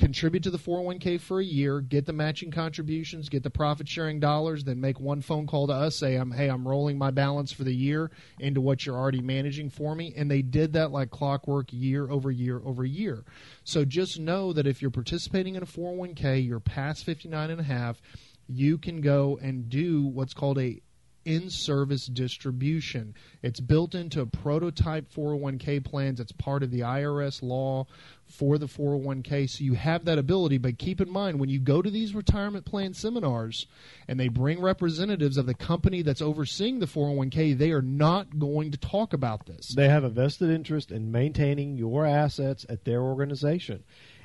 contribute 0.00 0.42
to 0.42 0.50
the 0.50 0.58
401k 0.58 1.20
for 1.20 1.40
a 1.40 1.44
year, 1.44 1.82
get 1.82 2.06
the 2.06 2.12
matching 2.12 2.50
contributions, 2.50 3.28
get 3.28 3.42
the 3.42 3.50
profit 3.50 3.86
sharing 3.86 4.18
dollars, 4.18 4.64
then 4.64 4.80
make 4.80 4.98
one 4.98 5.20
phone 5.20 5.46
call 5.46 5.66
to 5.66 5.74
us, 5.74 5.98
say, 5.98 6.16
I'm, 6.16 6.32
hey, 6.32 6.48
I'm 6.48 6.66
rolling 6.66 6.96
my 6.96 7.10
balance 7.10 7.52
for 7.52 7.64
the 7.64 7.74
year 7.74 8.10
into 8.38 8.62
what 8.62 8.86
you're 8.86 8.96
already 8.96 9.20
managing 9.20 9.68
for 9.68 9.94
me. 9.94 10.14
And 10.16 10.30
they 10.30 10.40
did 10.40 10.72
that 10.72 10.90
like 10.90 11.10
clockwork 11.10 11.70
year 11.70 12.10
over 12.10 12.30
year 12.30 12.62
over 12.64 12.84
year. 12.84 13.24
So 13.62 13.84
just 13.84 14.18
know 14.18 14.54
that 14.54 14.66
if 14.66 14.80
you're 14.80 14.90
participating 14.90 15.54
in 15.54 15.62
a 15.62 15.66
401k, 15.66 16.46
you're 16.46 16.60
past 16.60 17.04
59 17.04 17.50
and 17.50 17.60
a 17.60 17.64
half, 17.64 18.00
you 18.48 18.78
can 18.78 19.02
go 19.02 19.38
and 19.42 19.68
do 19.68 20.06
what's 20.06 20.32
called 20.34 20.58
a 20.58 20.80
in 21.24 21.50
service 21.50 22.06
distribution. 22.06 23.14
It's 23.42 23.60
built 23.60 23.94
into 23.94 24.24
prototype 24.26 25.12
401k 25.12 25.84
plans. 25.84 26.20
It's 26.20 26.32
part 26.32 26.62
of 26.62 26.70
the 26.70 26.80
IRS 26.80 27.42
law 27.42 27.86
for 28.26 28.58
the 28.58 28.66
401k. 28.66 29.50
So 29.50 29.64
you 29.64 29.74
have 29.74 30.04
that 30.06 30.18
ability. 30.18 30.58
But 30.58 30.78
keep 30.78 31.00
in 31.00 31.10
mind, 31.10 31.38
when 31.38 31.48
you 31.48 31.58
go 31.58 31.82
to 31.82 31.90
these 31.90 32.14
retirement 32.14 32.64
plan 32.64 32.94
seminars 32.94 33.66
and 34.08 34.18
they 34.18 34.28
bring 34.28 34.60
representatives 34.60 35.36
of 35.36 35.46
the 35.46 35.54
company 35.54 36.02
that's 36.02 36.22
overseeing 36.22 36.78
the 36.78 36.86
401k, 36.86 37.56
they 37.56 37.72
are 37.72 37.82
not 37.82 38.38
going 38.38 38.70
to 38.70 38.78
talk 38.78 39.12
about 39.12 39.46
this. 39.46 39.74
They 39.74 39.88
have 39.88 40.04
a 40.04 40.10
vested 40.10 40.50
interest 40.50 40.90
in 40.90 41.12
maintaining 41.12 41.76
your 41.76 42.06
assets 42.06 42.64
at 42.68 42.84
their 42.84 43.02
organization. 43.02 43.84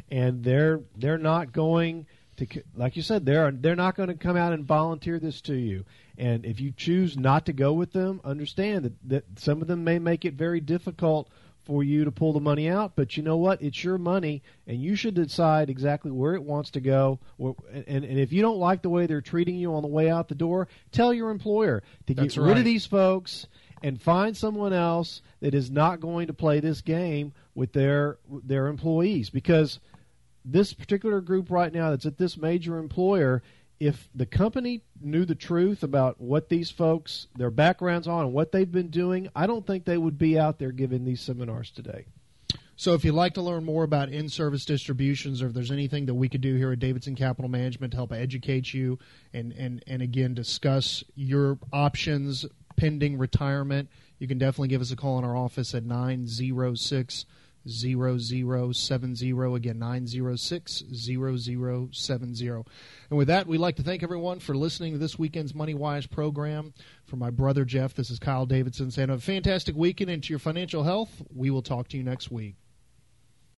And 0.10 0.44
they're 0.44 0.82
they're 0.96 1.18
not 1.18 1.52
going 1.52 2.06
to 2.38 2.64
like 2.76 2.96
you 2.96 3.02
said 3.02 3.26
they're 3.26 3.52
they're 3.52 3.76
not 3.76 3.96
going 3.96 4.10
to 4.10 4.16
come 4.16 4.38
out 4.38 4.54
and 4.54 4.66
volunteer 4.66 5.20
this 5.20 5.42
to 5.42 5.56
you 5.56 5.86
and 6.18 6.46
if 6.46 6.60
you 6.60 6.72
choose 6.76 7.18
not 7.18 7.46
to 7.46 7.54
go 7.54 7.74
with 7.74 7.94
them 7.94 8.20
understand 8.24 8.86
that, 8.86 9.10
that 9.10 9.24
some 9.38 9.62
of 9.62 9.68
them 9.68 9.84
may 9.84 10.00
make 10.00 10.26
it 10.26 10.34
very 10.34 10.60
difficult 10.60 11.30
for 11.66 11.84
you 11.84 12.06
to 12.06 12.12
pull 12.12 12.32
the 12.32 12.40
money 12.40 12.70
out, 12.70 12.94
but 12.96 13.18
you 13.18 13.24
know 13.24 13.38
what? 13.38 13.62
It's 13.62 13.84
your 13.84 13.98
money, 13.98 14.44
and 14.68 14.80
you 14.80 14.96
should 14.96 15.16
decide 15.16 15.70
exactly 15.70 16.12
where 16.12 16.36
it 16.36 16.44
wants 16.44 16.70
to 16.72 16.80
go. 16.80 17.20
And, 17.40 18.06
and 18.06 18.20
if 18.20 18.32
you 18.32 18.42
don't 18.42 18.60
like 18.60 18.84
the 18.84 18.90
way 18.90 19.08
they're 19.08 19.22
treating 19.22 19.56
you 19.56 19.74
on 19.74 19.82
the 19.82 19.88
way 19.88 20.10
out 20.10 20.30
the 20.30 20.36
door, 20.36 20.68
tell 20.92 21.14
your 21.14 21.32
employer 21.32 21.82
to 22.06 22.14
That's 22.14 22.36
get 22.36 22.42
right. 22.42 22.50
rid 22.50 22.58
of 22.60 22.66
these 22.66 22.86
folks 22.86 23.48
and 23.84 24.02
find 24.02 24.38
someone 24.38 24.74
else 24.74 25.22
that 25.42 25.54
is 25.54 25.72
not 25.72 26.00
going 26.00 26.28
to 26.28 26.34
play 26.34 26.60
this 26.60 26.82
game 26.82 27.34
with 27.56 27.74
their 27.74 28.18
their 28.44 28.68
employees 28.68 29.30
because 29.30 29.80
this 30.46 30.74
particular 30.74 31.20
group 31.22 31.50
right 31.50 31.74
now 31.74 31.90
that's 31.90 32.06
at 32.06 32.18
this 32.18 32.38
major 32.38 32.78
employer 32.78 33.42
if 33.80 34.08
the 34.16 34.26
company 34.26 34.82
knew 35.02 35.26
the 35.26 35.36
truth 35.36 35.84
about 35.84 36.22
what 36.22 36.50
these 36.50 36.72
folks, 36.72 37.28
their 37.36 37.52
backgrounds 37.52 38.08
on, 38.08 38.26
and 38.26 38.34
what 38.34 38.52
they've 38.52 38.72
been 38.72 38.90
doing, 38.90 39.30
I 39.36 39.48
don't 39.48 39.68
think 39.68 39.86
they 39.86 39.98
would 39.98 40.18
be 40.18 40.40
out 40.40 40.60
there 40.60 40.72
giving 40.72 41.04
these 41.04 41.22
seminars 41.22 41.72
today. 41.72 42.06
So, 42.78 42.94
if 42.94 43.06
you'd 43.06 43.14
like 43.16 43.34
to 43.36 43.42
learn 43.42 43.64
more 43.64 43.84
about 43.84 44.10
in 44.10 44.28
service 44.28 44.66
distributions 44.66 45.42
or 45.42 45.48
if 45.48 45.54
there's 45.54 45.72
anything 45.72 46.06
that 46.08 46.14
we 46.14 46.28
could 46.28 46.42
do 46.42 46.56
here 46.56 46.74
at 46.74 46.80
Davidson 46.80 47.16
Capital 47.16 47.50
Management 47.50 47.92
to 47.92 47.98
help 47.98 48.12
educate 48.12 48.74
you 48.74 49.00
and, 49.34 49.54
and, 49.54 49.84
and 49.88 50.02
again 50.02 50.34
discuss 50.34 51.04
your 51.16 51.58
options 51.72 52.46
pending 52.76 53.18
retirement, 53.18 53.90
you 54.20 54.28
can 54.28 54.38
definitely 54.38 54.68
give 54.68 54.82
us 54.82 54.92
a 54.92 54.96
call 54.98 55.18
in 55.18 55.24
our 55.24 55.38
office 55.38 55.74
at 55.74 55.86
906 55.86 57.26
0070. 57.68 59.32
Again, 59.56 59.80
906 59.80 60.84
0070. 60.94 62.48
And 62.48 63.18
with 63.18 63.28
that, 63.28 63.48
we'd 63.48 63.58
like 63.58 63.76
to 63.78 63.84
thank 63.84 64.04
everyone 64.04 64.40
for 64.40 64.56
listening 64.56 64.94
to 64.94 64.98
this 64.98 65.18
weekend's 65.20 65.56
Money 65.56 65.74
Wise 65.74 66.06
program. 66.06 66.74
For 67.06 67.16
my 67.16 67.30
brother 67.30 67.66
Jeff, 67.66 67.94
this 67.94 68.10
is 68.10 68.20
Kyle 68.20 68.46
Davidson 68.46 68.92
saying, 68.92 69.10
a 69.10 69.18
fantastic 69.20 69.76
weekend 69.76 70.10
into 70.10 70.32
your 70.32 70.40
financial 70.40 70.84
health. 70.84 71.22
We 71.34 71.50
will 71.50 71.62
talk 71.62 71.88
to 71.90 71.98
you 71.98 72.04
next 72.04 72.32
week. 72.32 72.56